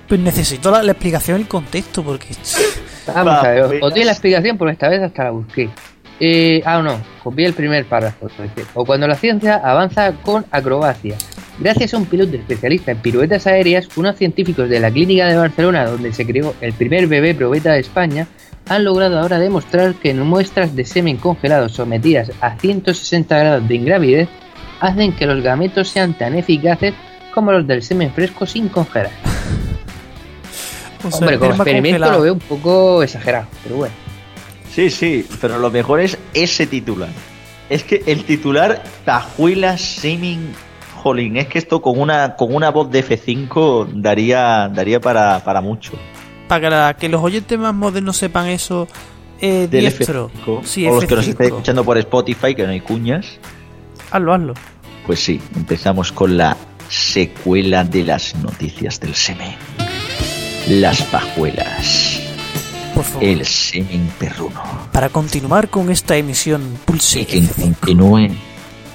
Pues 0.08 0.18
necesito 0.20 0.70
la, 0.70 0.82
la 0.82 0.92
explicación 0.92 1.38
y 1.38 1.42
el 1.42 1.48
contexto, 1.48 2.02
porque. 2.02 2.28
Vamos 3.14 3.34
a 3.44 3.50
ver, 3.50 3.82
os- 3.82 3.94
doy 3.94 4.04
la 4.04 4.12
explicación 4.12 4.56
porque 4.58 4.72
esta 4.72 4.88
vez 4.88 5.02
hasta 5.02 5.24
la 5.24 5.30
busqué. 5.30 5.68
Eh, 6.22 6.60
ah, 6.66 6.82
no, 6.82 7.00
copié 7.22 7.46
el 7.46 7.54
primer 7.54 7.86
párrafo. 7.86 8.28
O 8.74 8.84
cuando 8.84 9.06
la 9.08 9.14
ciencia 9.14 9.56
avanza 9.56 10.12
con 10.22 10.44
acrobacia. 10.50 11.16
Gracias 11.58 11.94
a 11.94 11.98
un 11.98 12.06
piloto 12.06 12.36
especialista 12.36 12.90
en 12.92 12.98
piruetas 12.98 13.46
aéreas, 13.46 13.88
unos 13.96 14.16
científicos 14.16 14.68
de 14.68 14.80
la 14.80 14.90
clínica 14.90 15.26
de 15.26 15.36
Barcelona, 15.36 15.86
donde 15.86 16.12
se 16.12 16.26
creó 16.26 16.54
el 16.60 16.72
primer 16.72 17.06
bebé 17.06 17.34
probeta 17.34 17.72
de 17.72 17.80
España, 17.80 18.26
han 18.68 18.84
logrado 18.84 19.18
ahora 19.18 19.38
demostrar 19.38 19.94
que 19.94 20.10
en 20.10 20.20
muestras 20.20 20.76
de 20.76 20.84
semen 20.84 21.16
congelado 21.16 21.68
sometidas 21.68 22.32
a 22.40 22.56
160 22.58 23.38
grados 23.38 23.68
de 23.68 23.74
ingravidez, 23.74 24.28
hacen 24.80 25.12
que 25.12 25.26
los 25.26 25.42
gametos 25.42 25.88
sean 25.88 26.14
tan 26.14 26.34
eficaces 26.34 26.94
como 27.34 27.52
los 27.52 27.66
del 27.66 27.82
semen 27.82 28.10
fresco 28.12 28.46
sin 28.46 28.68
congelar. 28.68 29.10
O 31.04 31.10
sea, 31.10 31.18
Hombre, 31.20 31.38
como 31.38 31.50
esperma 31.50 31.54
experimento 31.64 31.94
congelado. 31.96 32.12
lo 32.12 32.22
veo 32.22 32.32
un 32.34 32.38
poco 32.40 33.02
exagerado, 33.02 33.46
pero 33.62 33.76
bueno. 33.76 33.94
Sí, 34.72 34.90
sí, 34.90 35.26
pero 35.40 35.58
lo 35.58 35.70
mejor 35.70 36.00
es 36.00 36.18
ese 36.34 36.66
titular. 36.66 37.08
Es 37.68 37.82
que 37.84 38.02
el 38.06 38.24
titular 38.24 38.82
Tajuela 39.04 39.78
Semen 39.78 40.52
Jolín, 41.02 41.36
es 41.36 41.46
que 41.48 41.58
esto 41.58 41.80
con 41.80 41.98
una 41.98 42.36
con 42.36 42.54
una 42.54 42.70
voz 42.70 42.90
de 42.90 43.04
F5 43.04 43.92
daría 43.94 44.68
daría 44.68 45.00
para, 45.00 45.42
para 45.44 45.60
mucho. 45.60 45.92
Para 46.48 46.94
que, 46.94 47.08
los 47.08 47.22
oyentes 47.22 47.58
más 47.58 47.74
modernos 47.74 48.16
sepan 48.16 48.48
eso, 48.48 48.88
eh, 49.40 49.68
Del 49.70 49.82
diestro. 49.82 50.30
F5. 50.44 50.64
Sí, 50.64 50.86
o 50.86 50.96
los 50.96 51.04
que 51.04 51.14
nos 51.14 51.26
F5. 51.26 51.30
estén 51.30 51.46
escuchando 51.46 51.84
por 51.84 51.96
Spotify, 51.98 52.54
que 52.54 52.64
no 52.64 52.70
hay 52.70 52.80
cuñas. 52.80 53.38
Hazlo, 54.10 54.34
hazlo. 54.34 54.54
Pues 55.06 55.20
sí, 55.20 55.40
empezamos 55.56 56.12
con 56.12 56.36
la 56.36 56.56
secuela 56.88 57.84
de 57.84 58.04
las 58.04 58.34
noticias 58.36 58.98
del 59.00 59.14
semen. 59.14 59.54
Las 60.70 61.02
pajuelas. 61.02 62.20
Por 62.94 63.02
favor. 63.02 63.24
El 63.24 63.44
semen 63.44 64.08
perruno. 64.20 64.62
Para 64.92 65.08
continuar 65.08 65.68
con 65.68 65.90
esta 65.90 66.16
emisión, 66.16 66.78
pulse. 66.84 67.22
Y 67.22 67.24
quien 67.24 67.46
continúe 67.48 68.28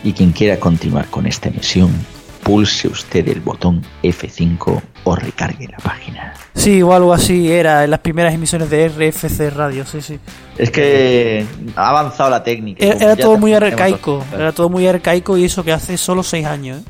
y 0.01 0.13
quien 0.13 0.32
quiera 0.32 0.57
continuar 0.57 1.07
con 1.07 1.28
esta 1.28 1.49
emisión, 1.49 1.91
pulse 2.43 2.88
usted 2.88 3.28
el 3.28 3.41
botón 3.41 3.82
F5 4.01 4.82
o 5.03 5.15
recargue 5.17 5.67
la 5.67 5.76
página. 5.80 6.34
Sí, 6.53 6.82
o 6.82 6.93
algo 6.93 7.11
así 7.13 7.51
era 7.51 7.84
en 7.84 7.91
las 7.91 7.99
primeras 7.99 8.34
emisiones 8.34 8.69
de 8.69 8.88
RFC 8.88 9.53
Radio, 9.53 9.86
sí, 9.86 10.01
sí. 10.01 10.17
Es 10.57 10.71
que 10.71 11.45
ha 11.76 11.89
avanzado 11.89 12.30
la 12.30 12.41
técnica. 12.41 12.86
Era, 12.86 13.17
todo 13.17 13.38
muy 13.38 13.53
arcaico, 13.53 14.23
era 14.34 14.53
todo 14.53 14.69
muy 14.69 14.88
arcaico 14.88 15.38
y 15.38 15.43
eso 15.43 15.61
que 15.65 15.73
hace 15.73 15.97
solo 15.97 16.23
seis 16.23 16.45
años. 16.45 16.80
¿eh? 16.80 16.84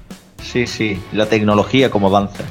Sí, 0.44 0.68
sí, 0.68 1.02
la 1.12 1.26
tecnología 1.26 1.90
como 1.90 2.06
avanza. 2.06 2.44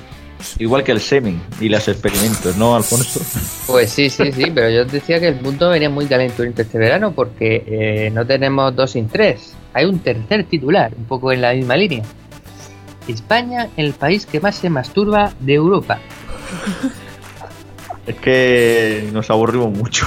Igual 0.59 0.85
que 0.85 0.93
el 0.93 1.01
semen 1.01 1.43
y 1.61 1.69
los 1.69 1.87
experimentos, 1.89 2.57
¿no, 2.57 2.77
Alfonso? 2.77 3.21
Pues 3.67 3.91
sí, 3.91 4.09
sí, 4.09 4.31
sí, 4.33 4.51
pero 4.55 4.71
yo 4.71 4.85
decía 4.85 5.19
que 5.19 5.29
el 5.29 5.41
mundo 5.41 5.71
venía 5.71 5.91
muy 5.91 6.07
calenturiento 6.07 6.63
este 6.63 6.79
verano 6.79 7.13
porque 7.13 7.65
eh, 7.67 8.11
no 8.11 8.27
tenemos 8.27 8.75
dos 8.75 8.93
sin 8.93 9.09
tres. 9.09 9.55
Hay 9.73 9.85
un 9.87 9.99
tercer 9.99 10.45
titular, 10.45 10.93
un 10.97 11.05
poco 11.05 11.33
en 11.33 11.41
la 11.41 11.53
misma 11.53 11.77
línea. 11.77 12.03
España, 13.09 13.69
el 13.77 13.93
país 13.93 14.27
que 14.27 14.41
más 14.41 14.57
se 14.57 14.71
masturba 14.71 15.33
de 15.41 15.55
Europa. 15.55 15.99
Es 18.07 18.17
que 18.17 19.09
nos 19.13 19.31
aburrimos 19.31 19.77
mucho. 19.77 20.07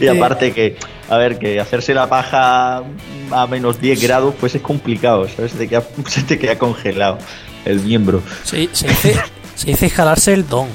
y 0.00 0.06
aparte 0.08 0.52
que, 0.52 0.76
a 1.08 1.16
ver, 1.16 1.38
que 1.38 1.60
hacerse 1.60 1.94
la 1.94 2.08
paja 2.08 2.82
a 3.30 3.46
menos 3.46 3.80
10 3.80 4.02
grados, 4.02 4.34
pues 4.40 4.54
es 4.54 4.62
complicado, 4.62 5.28
¿sabes? 5.28 5.52
Se 5.52 5.58
te 5.58 5.68
queda, 5.68 5.84
se 6.08 6.22
te 6.22 6.38
queda 6.38 6.58
congelado 6.58 7.18
el 7.64 7.80
miembro. 7.80 8.22
Se, 8.44 8.68
se 8.72 8.88
dice, 8.88 9.14
se 9.54 9.66
dice 9.68 9.90
jalarse 9.90 10.32
el 10.34 10.46
don. 10.48 10.68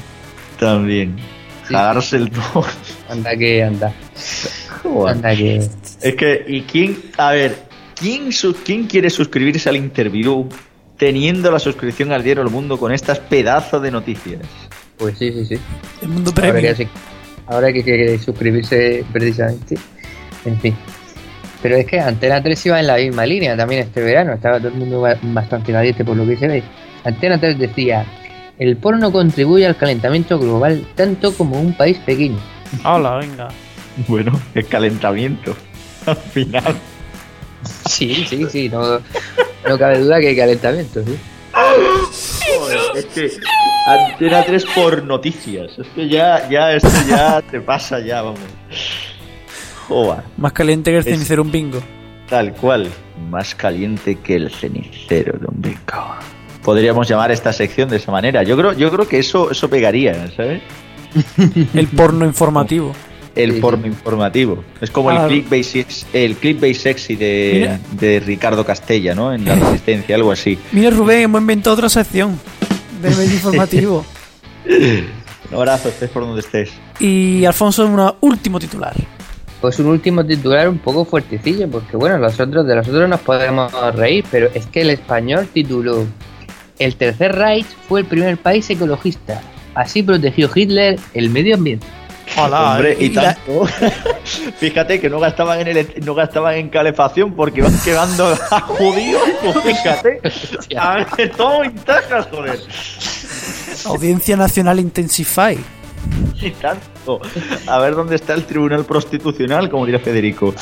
También. 0.60 1.16
Jalarse 1.66 2.18
el 2.18 2.30
don. 2.30 2.64
Anda 3.10 3.36
que 3.38 3.64
anda. 3.64 3.94
Joder. 4.84 5.16
Anda 5.16 5.36
que. 5.36 5.56
Es 6.02 6.16
que, 6.16 6.46
¿y 6.48 6.62
quién? 6.62 6.98
A 7.18 7.32
ver, 7.32 7.58
¿quién, 7.96 8.32
su- 8.32 8.56
quién 8.56 8.86
quiere 8.88 9.10
suscribirse 9.10 9.70
al 9.70 9.76
interview 9.76 10.48
teniendo 10.98 11.52
la 11.52 11.60
suscripción 11.60 12.12
al 12.12 12.24
diario 12.24 12.44
El 12.44 12.50
Mundo 12.50 12.78
con 12.78 12.92
estas 12.92 13.20
pedazos 13.20 13.82
de 13.82 13.92
noticias? 13.92 14.42
Pues 14.98 15.18
sí, 15.18 15.32
sí, 15.32 15.46
sí. 15.46 15.58
El 16.02 16.10
mundo 16.10 16.32
Ahora 16.36 16.52
premium. 16.52 16.76
que, 16.76 16.84
sí- 16.84 16.90
ahora 17.48 17.72
que, 17.74 17.84
que- 17.84 17.98
que 18.06 18.20
suscribirse 18.20 19.06
precisamente. 19.14 19.76
En 20.46 20.60
fin. 20.60 20.76
Pero 21.62 21.76
es 21.76 21.86
que 21.86 21.99
Antena 21.99 22.41
3 22.41 22.66
iba 22.68 22.80
en 22.80 22.88
la 22.88 22.95
misma 22.95 23.26
línea 23.26 23.57
también 23.57 23.82
este 23.82 24.01
verano. 24.01 24.34
Estaba 24.34 24.57
todo 24.60 24.70
el 24.70 24.76
mundo 24.76 25.01
ba- 25.01 25.18
bastante 25.22 25.72
caliente 25.74 26.05
por 26.05 26.16
lo 26.16 26.26
que 26.26 26.38
se 26.38 26.47
ve. 26.47 26.64
Antena 27.03 27.38
3 27.39 27.60
decía: 27.60 28.05
El 28.57 28.78
porno 28.78 29.12
contribuye 29.12 29.66
al 29.66 29.76
calentamiento 29.76 30.39
global 30.39 30.86
tanto 30.95 31.34
como 31.36 31.60
un 31.60 31.74
país 31.74 31.97
pequeño. 32.05 32.39
Hola, 32.84 33.18
venga. 33.18 33.47
Bueno, 34.07 34.32
el 34.55 34.66
calentamiento. 34.68 35.53
Al 36.05 36.16
final. 36.16 36.76
Sí, 37.89 38.26
sí, 38.30 38.45
sí. 38.49 38.70
No, 38.70 38.99
no 39.68 39.78
cabe 39.78 39.99
duda 39.99 40.22
que 40.22 40.30
hay 40.30 40.36
calentamiento, 40.38 41.03
sí. 41.03 41.18
Joder, 41.51 42.80
es 42.95 43.05
que 43.07 43.30
Antena 43.88 44.43
3 44.45 44.66
por 44.74 45.03
noticias. 45.03 45.78
Es 45.78 45.88
que 45.89 46.07
ya, 46.07 46.47
ya, 46.49 46.72
esto 46.74 46.89
ya 47.10 47.41
te 47.41 47.60
pasa 47.60 47.99
ya, 47.99 48.22
vamos. 48.22 48.39
Más 50.38 50.54
caliente 50.54 50.92
que 50.92 50.98
el 50.98 51.04
Es- 51.08 51.14
cenicero 51.14 51.42
un 51.44 51.52
bingo. 51.52 51.80
Tal 52.30 52.54
cual. 52.54 52.88
Más 53.30 53.56
caliente 53.56 54.16
que 54.24 54.36
el 54.36 54.52
cenicero 54.52 55.38
de 55.40 55.48
un 55.48 55.62
bingo. 55.62 56.16
Podríamos 56.64 57.08
llamar 57.08 57.32
esta 57.32 57.52
sección 57.54 57.90
de 57.90 57.98
esa 57.98 58.12
manera. 58.12 58.44
Yo 58.44 58.56
creo, 58.58 58.74
yo 58.74 58.92
creo 58.92 59.08
que 59.08 59.20
eso, 59.20 59.50
eso 59.50 59.70
pegaría, 59.70 60.30
¿sabes? 60.36 60.62
El 61.74 61.88
porno 61.88 62.26
informativo. 62.26 62.94
El 63.36 63.54
Sí, 63.54 63.60
porno 63.62 63.88
informativo. 63.88 64.64
Es 64.82 64.92
como 64.92 65.10
Claro. 65.10 65.26
el 65.26 65.30
clickbait, 65.30 65.64
sex- 65.64 66.06
el 66.14 66.36
clickbait 66.36 66.76
sexy 66.76 67.16
de, 67.16 67.80
de 67.94 68.20
Ricardo 68.20 68.66
Castella, 68.66 69.16
¿no? 69.16 69.34
En 69.34 69.46
la 69.46 69.56
resistencia, 69.56 70.16
algo 70.16 70.32
así. 70.32 70.58
Mira, 70.72 70.90
Rubén, 70.90 71.22
hemos 71.22 71.42
inventado 71.42 71.76
otra 71.76 71.90
sección 71.90 72.38
del 73.02 73.16
medio 73.16 73.34
informativo. 73.34 74.06
Un 75.52 75.56
abrazo, 75.58 75.90
estés 75.90 76.10
por 76.10 76.24
donde 76.24 76.42
estés. 76.42 76.70
Y 77.00 77.46
Alfonso, 77.46 77.86
un 77.88 78.12
último 78.22 78.60
titular. 78.60 78.94
Pues 79.62 79.78
un 79.80 79.88
último 79.88 80.26
titular 80.26 80.70
un 80.70 80.78
poco 80.78 81.03
fuertecillo, 81.03 81.70
porque 81.70 81.97
bueno, 81.97 82.18
los 82.18 82.39
otros, 82.39 82.66
de 82.66 82.76
los 82.76 82.88
otros 82.88 83.10
nos 83.10 83.20
podemos 83.20 83.72
reír, 83.95 84.24
pero 84.32 84.49
es 84.53 84.66
que 84.68 84.82
el 84.82 84.89
español 84.89 85.47
tituló 85.53 86.05
El 86.78 86.95
Tercer 86.95 87.36
Reich 87.36 87.66
fue 87.89 87.99
el 88.01 88.05
primer 88.05 88.38
país 88.38 88.70
ecologista. 88.70 89.41
Así 89.76 90.01
protegió 90.01 90.49
Hitler 90.53 90.97
el 91.14 91.30
medio 91.30 91.55
ambiente. 91.55 91.86
Hola, 92.38 92.72
Hombre, 92.76 92.95
y, 92.99 93.05
y 93.05 93.10
la- 93.10 93.34
tanto. 93.36 93.66
Fíjate 94.60 95.01
que 95.01 95.10
no 95.10 95.20
gastaban 95.20 95.60
en 95.60 95.68
ele- 95.68 95.95
no 96.05 96.16
gastaban 96.16 96.55
en 96.55 96.70
calefacción 96.70 97.36
porque 97.36 97.60
iban 97.60 97.78
quemando 97.84 98.28
a 98.51 98.62
judíos. 98.62 99.22
Pues 99.43 99.57
fíjate. 99.78 100.22
A 100.78 101.05
ver, 101.18 101.32
todo 101.36 101.60
ventajas, 101.62 102.28
joder. 102.32 102.60
Audiencia 103.86 104.38
Nacional 104.38 104.80
Intensify. 104.80 105.57
Y 106.41 106.51
tanto. 106.51 106.86
A 107.68 107.80
ver 107.80 107.95
dónde 107.95 108.16
está 108.16 108.34
el 108.34 108.45
tribunal 108.45 108.86
prostitucional, 108.86 109.70
como 109.70 109.86
dirá 109.86 109.99
Federico, 109.99 110.53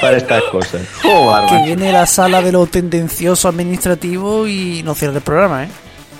para 0.00 0.16
estas 0.16 0.42
cosas. 0.44 0.82
Joder, 1.02 1.48
Que 1.48 1.66
viene 1.66 1.92
la 1.92 2.06
sala 2.06 2.42
de 2.42 2.52
lo 2.52 2.66
tendencioso 2.66 3.48
administrativo 3.48 4.48
y 4.48 4.82
no 4.82 4.94
cierra 4.94 5.16
el 5.16 5.22
programa, 5.22 5.64
¿eh? 5.64 5.68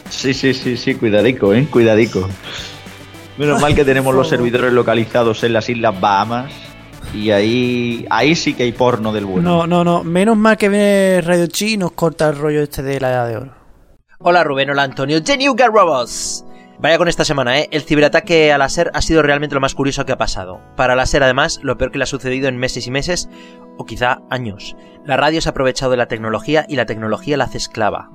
Sí, 0.09 0.35
sí, 0.35 0.53
sí, 0.55 0.76
sí, 0.76 0.95
cuidadico, 0.95 1.55
eh, 1.55 1.66
cuidadico. 1.70 2.28
Menos 3.39 3.61
mal 3.61 3.74
que 3.74 3.85
tenemos 3.85 4.14
los 4.14 4.28
servidores 4.30 4.72
localizados 4.72 5.43
en 5.43 5.55
las 5.55 5.68
Islas 5.68 5.99
Bahamas. 5.99 6.53
Y 7.14 7.30
ahí, 7.30 8.07
ahí 8.11 8.35
sí 8.35 8.55
que 8.55 8.62
hay 8.62 8.72
porno 8.72 9.12
del 9.12 9.26
bueno. 9.26 9.43
No, 9.43 9.66
no, 9.66 9.85
no. 9.85 10.05
Menos 10.05 10.37
mal 10.37 10.57
que 10.57 10.68
viene 10.68 11.20
Radio 11.20 11.47
Chi 11.47 11.74
y 11.74 11.76
nos 11.76 11.93
corta 11.93 12.28
el 12.28 12.37
rollo 12.37 12.62
este 12.62 12.83
de 12.83 13.01
la 13.01 13.11
edad 13.11 13.28
de 13.28 13.37
oro. 13.37 13.55
Hola 14.18 14.45
Rubén, 14.45 14.70
hola 14.70 14.85
Antonio, 14.85 15.22
The 15.22 15.37
New 15.37 15.57
Robots. 15.57 16.45
Vaya 16.83 16.99
con 16.99 17.07
esta 17.07 17.24
semana, 17.24 17.61
¿eh? 17.61 17.68
El 17.70 17.83
ciberataque 17.83 18.53
a 18.53 18.59
la 18.59 18.68
SER 18.68 18.91
ha 18.93 19.03
sido 19.03 19.22
realmente 19.22 19.55
lo 19.55 19.61
más 19.61 19.76
curioso 19.76 20.05
que 20.05 20.11
ha 20.11 20.18
pasado. 20.18 20.61
Para 20.74 20.97
la 20.97 21.07
SER, 21.07 21.22
además, 21.22 21.61
lo 21.62 21.78
peor 21.78 21.93
que 21.93 21.99
le 21.99 22.03
ha 22.03 22.09
sucedido 22.09 22.49
en 22.49 22.57
meses 22.57 22.89
y 22.89 22.91
meses, 22.91 23.28
o 23.78 23.85
quizá 23.85 24.22
años. 24.30 24.74
La 25.05 25.16
radio 25.16 25.41
se 25.41 25.49
ha 25.49 25.51
aprovechado 25.51 25.93
de 25.93 25.97
la 25.97 26.09
tecnología 26.09 26.66
y 26.68 26.74
la 26.74 26.85
tecnología 26.85 27.37
la 27.37 27.45
hace 27.45 27.59
esclava. 27.59 28.11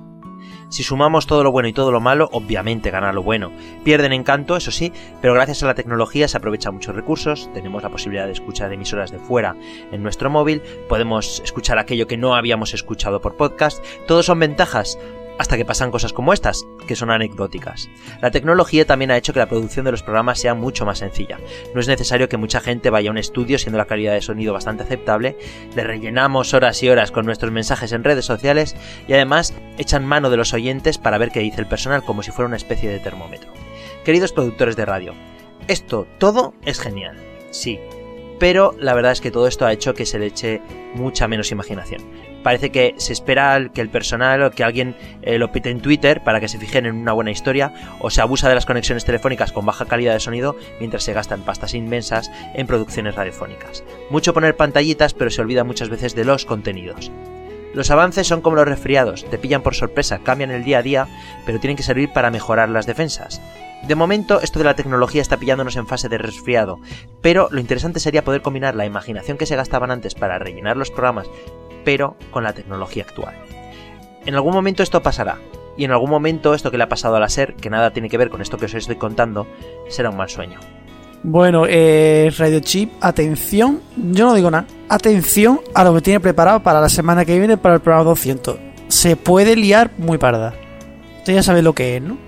Si 0.68 0.82
sumamos 0.82 1.26
todo 1.26 1.44
lo 1.44 1.50
bueno 1.50 1.70
y 1.70 1.72
todo 1.72 1.90
lo 1.90 2.00
malo, 2.02 2.28
obviamente 2.30 2.90
gana 2.90 3.10
lo 3.10 3.22
bueno. 3.22 3.52
Pierden 3.84 4.12
encanto, 4.12 4.54
eso 4.54 4.70
sí, 4.70 4.92
pero 5.22 5.32
gracias 5.32 5.62
a 5.62 5.66
la 5.66 5.74
tecnología 5.74 6.28
se 6.28 6.36
aprovechan 6.36 6.74
muchos 6.74 6.94
recursos, 6.94 7.50
tenemos 7.54 7.82
la 7.82 7.88
posibilidad 7.88 8.26
de 8.26 8.32
escuchar 8.32 8.70
emisoras 8.70 9.10
de 9.10 9.18
fuera 9.18 9.56
en 9.92 10.02
nuestro 10.02 10.28
móvil, 10.28 10.60
podemos 10.90 11.40
escuchar 11.42 11.78
aquello 11.78 12.06
que 12.06 12.18
no 12.18 12.34
habíamos 12.34 12.74
escuchado 12.74 13.22
por 13.22 13.38
podcast, 13.38 13.82
todos 14.06 14.26
son 14.26 14.40
ventajas, 14.40 14.98
hasta 15.38 15.56
que 15.56 15.64
pasan 15.64 15.90
cosas 15.90 16.12
como 16.12 16.32
estas, 16.32 16.66
que 16.86 16.96
son 16.96 17.10
anecdóticas. 17.10 17.88
La 18.20 18.30
tecnología 18.30 18.86
también 18.86 19.10
ha 19.10 19.16
hecho 19.16 19.32
que 19.32 19.38
la 19.38 19.48
producción 19.48 19.84
de 19.84 19.92
los 19.92 20.02
programas 20.02 20.40
sea 20.40 20.54
mucho 20.54 20.84
más 20.84 20.98
sencilla. 20.98 21.38
No 21.74 21.80
es 21.80 21.88
necesario 21.88 22.28
que 22.28 22.36
mucha 22.36 22.60
gente 22.60 22.90
vaya 22.90 23.10
a 23.10 23.12
un 23.12 23.18
estudio 23.18 23.58
siendo 23.58 23.78
la 23.78 23.86
calidad 23.86 24.14
de 24.14 24.22
sonido 24.22 24.52
bastante 24.52 24.82
aceptable, 24.82 25.36
le 25.74 25.84
rellenamos 25.84 26.54
horas 26.54 26.82
y 26.82 26.88
horas 26.88 27.12
con 27.12 27.24
nuestros 27.24 27.52
mensajes 27.52 27.92
en 27.92 28.04
redes 28.04 28.24
sociales 28.24 28.76
y 29.06 29.12
además 29.12 29.54
echan 29.78 30.04
mano 30.04 30.30
de 30.30 30.36
los 30.36 30.52
oyentes 30.52 30.98
para 30.98 31.18
ver 31.18 31.30
qué 31.30 31.40
dice 31.40 31.60
el 31.60 31.68
personal 31.68 32.02
como 32.02 32.22
si 32.22 32.30
fuera 32.30 32.48
una 32.48 32.56
especie 32.56 32.90
de 32.90 32.98
termómetro. 32.98 33.52
Queridos 34.04 34.32
productores 34.32 34.76
de 34.76 34.86
radio, 34.86 35.14
esto 35.68 36.06
todo 36.18 36.54
es 36.64 36.80
genial, 36.80 37.16
sí, 37.50 37.78
pero 38.38 38.74
la 38.78 38.94
verdad 38.94 39.12
es 39.12 39.20
que 39.20 39.30
todo 39.30 39.46
esto 39.46 39.66
ha 39.66 39.72
hecho 39.72 39.94
que 39.94 40.06
se 40.06 40.18
le 40.18 40.26
eche 40.26 40.62
mucha 40.94 41.28
menos 41.28 41.52
imaginación 41.52 42.27
parece 42.42 42.70
que 42.70 42.94
se 42.98 43.12
espera 43.12 43.70
que 43.72 43.80
el 43.80 43.88
personal 43.88 44.42
o 44.42 44.50
que 44.50 44.64
alguien 44.64 44.96
eh, 45.22 45.38
lo 45.38 45.52
pite 45.52 45.70
en 45.70 45.80
Twitter 45.80 46.22
para 46.22 46.40
que 46.40 46.48
se 46.48 46.58
fijen 46.58 46.86
en 46.86 46.96
una 46.96 47.12
buena 47.12 47.30
historia 47.30 47.72
o 48.00 48.10
se 48.10 48.20
abusa 48.20 48.48
de 48.48 48.54
las 48.54 48.66
conexiones 48.66 49.04
telefónicas 49.04 49.52
con 49.52 49.66
baja 49.66 49.86
calidad 49.86 50.12
de 50.12 50.20
sonido 50.20 50.56
mientras 50.78 51.02
se 51.04 51.12
gastan 51.12 51.42
pastas 51.42 51.74
inmensas 51.74 52.30
en 52.54 52.66
producciones 52.66 53.14
radiofónicas. 53.14 53.84
Mucho 54.10 54.34
poner 54.34 54.56
pantallitas 54.56 55.14
pero 55.14 55.30
se 55.30 55.40
olvida 55.40 55.64
muchas 55.64 55.88
veces 55.88 56.14
de 56.14 56.24
los 56.24 56.44
contenidos. 56.44 57.10
Los 57.74 57.90
avances 57.90 58.26
son 58.26 58.40
como 58.40 58.56
los 58.56 58.66
resfriados, 58.66 59.26
te 59.28 59.38
pillan 59.38 59.62
por 59.62 59.74
sorpresa, 59.74 60.20
cambian 60.24 60.50
el 60.50 60.64
día 60.64 60.78
a 60.78 60.82
día, 60.82 61.06
pero 61.44 61.60
tienen 61.60 61.76
que 61.76 61.82
servir 61.82 62.10
para 62.12 62.30
mejorar 62.30 62.70
las 62.70 62.86
defensas. 62.86 63.42
De 63.86 63.94
momento, 63.94 64.40
esto 64.40 64.58
de 64.58 64.64
la 64.64 64.74
tecnología 64.74 65.22
está 65.22 65.36
pillándonos 65.36 65.76
en 65.76 65.86
fase 65.86 66.08
de 66.08 66.18
resfriado, 66.18 66.80
pero 67.20 67.48
lo 67.50 67.60
interesante 67.60 68.00
sería 68.00 68.24
poder 68.24 68.42
combinar 68.42 68.74
la 68.74 68.86
imaginación 68.86 69.38
que 69.38 69.46
se 69.46 69.54
gastaban 69.54 69.90
antes 69.90 70.14
para 70.14 70.38
rellenar 70.38 70.76
los 70.76 70.90
programas 70.90 71.28
pero 71.88 72.16
con 72.30 72.44
la 72.44 72.52
tecnología 72.52 73.02
actual. 73.02 73.34
En 74.26 74.34
algún 74.34 74.52
momento 74.52 74.82
esto 74.82 75.02
pasará, 75.02 75.38
y 75.74 75.84
en 75.84 75.90
algún 75.90 76.10
momento 76.10 76.52
esto 76.52 76.70
que 76.70 76.76
le 76.76 76.84
ha 76.84 76.88
pasado 76.90 77.16
a 77.16 77.20
la 77.20 77.30
SER, 77.30 77.54
que 77.54 77.70
nada 77.70 77.94
tiene 77.94 78.10
que 78.10 78.18
ver 78.18 78.28
con 78.28 78.42
esto 78.42 78.58
que 78.58 78.66
os 78.66 78.74
estoy 78.74 78.96
contando, 78.96 79.46
será 79.88 80.10
un 80.10 80.18
mal 80.18 80.28
sueño. 80.28 80.60
Bueno, 81.22 81.64
eh, 81.66 82.30
Radio 82.36 82.60
Chip, 82.60 82.92
atención, 83.00 83.80
yo 83.96 84.26
no 84.26 84.34
digo 84.34 84.50
nada, 84.50 84.66
atención 84.90 85.60
a 85.74 85.82
lo 85.82 85.94
que 85.94 86.02
tiene 86.02 86.20
preparado 86.20 86.62
para 86.62 86.82
la 86.82 86.90
semana 86.90 87.24
que 87.24 87.38
viene 87.38 87.56
para 87.56 87.76
el 87.76 87.80
programa 87.80 88.04
200. 88.04 88.58
Se 88.88 89.16
puede 89.16 89.56
liar 89.56 89.90
muy 89.96 90.18
parda. 90.18 90.52
Usted 91.20 91.36
ya 91.36 91.42
sabe 91.42 91.62
lo 91.62 91.72
que 91.72 91.96
es, 91.96 92.02
¿no? 92.02 92.18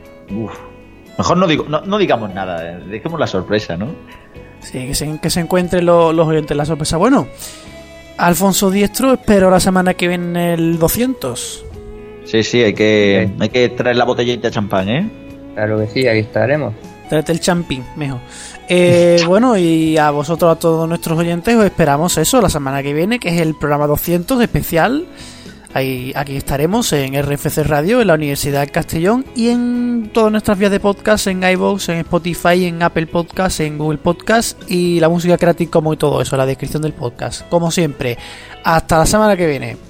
Mejor 1.19 1.37
no, 1.37 1.47
digo, 1.47 1.67
no, 1.69 1.99
digamos 1.99 2.33
nada, 2.33 2.67
eh, 2.67 2.81
dejemos 2.87 3.21
la 3.21 3.27
sorpresa, 3.27 3.77
¿no? 3.77 3.89
Sí, 4.61 4.87
que 4.87 4.95
se, 4.95 5.19
que 5.21 5.29
se 5.29 5.41
encuentren 5.41 5.85
los 5.85 6.27
oyentes 6.27 6.57
la 6.57 6.65
sorpresa. 6.65 6.97
Bueno, 6.97 7.29
Alfonso 8.21 8.71
Diestro, 8.71 9.15
espero 9.15 9.51
la 9.51 9.61
semana 9.61 9.95
que 9.95 10.07
viene 10.07 10.53
el 10.53 10.79
200. 10.79 11.65
Sí, 12.27 12.43
sí, 12.43 12.63
hay 12.63 12.75
que, 12.75 13.31
hay 13.39 13.49
que 13.49 13.71
traer 13.71 13.97
la 13.97 14.05
botellita 14.05 14.49
de 14.49 14.55
champán, 14.55 14.89
¿eh? 14.91 15.11
Claro 15.55 15.79
que 15.79 15.87
sí, 15.87 16.07
aquí 16.07 16.21
estaremos. 16.21 16.75
Tráete 17.09 17.33
el 17.33 17.41
champín, 17.41 17.83
mejor. 17.97 18.21
Eh, 18.69 19.23
bueno, 19.27 19.57
y 19.57 19.97
a 19.97 20.11
vosotros, 20.11 20.53
a 20.53 20.59
todos 20.59 20.87
nuestros 20.87 21.19
oyentes, 21.19 21.57
os 21.57 21.65
esperamos 21.65 22.19
eso 22.19 22.43
la 22.43 22.51
semana 22.51 22.83
que 22.83 22.93
viene, 22.93 23.19
que 23.19 23.31
es 23.31 23.41
el 23.41 23.55
programa 23.55 23.87
200 23.87 24.41
especial 24.43 25.07
Ahí, 25.73 26.13
aquí 26.17 26.37
estaremos 26.37 26.93
en 26.93 27.21
RFC 27.23 27.63
Radio, 27.63 28.01
en 28.01 28.09
la 28.09 28.15
Universidad 28.15 28.69
Castellón 28.73 29.25
y 29.37 29.51
en 29.51 30.11
todas 30.13 30.33
nuestras 30.33 30.59
vías 30.59 30.73
de 30.73 30.81
podcast, 30.81 31.29
en 31.29 31.45
iVoox, 31.45 31.91
en 31.91 31.99
Spotify, 31.99 32.67
en 32.67 32.83
Apple 32.83 33.07
Podcast, 33.07 33.61
en 33.61 33.79
Google 33.79 33.99
Podcast 33.99 34.61
y 34.69 34.99
la 34.99 35.09
música 35.09 35.39
creativa 35.39 35.71
como 35.71 35.93
y 35.93 35.97
todo 35.97 36.21
eso, 36.21 36.37
la 36.37 36.47
descripción 36.47 36.83
del 36.83 36.93
podcast. 36.93 37.49
Como 37.49 37.71
siempre, 37.71 38.19
hasta 38.65 38.99
la 38.99 39.07
semana 39.07 39.37
que 39.37 39.47
viene. 39.47 39.90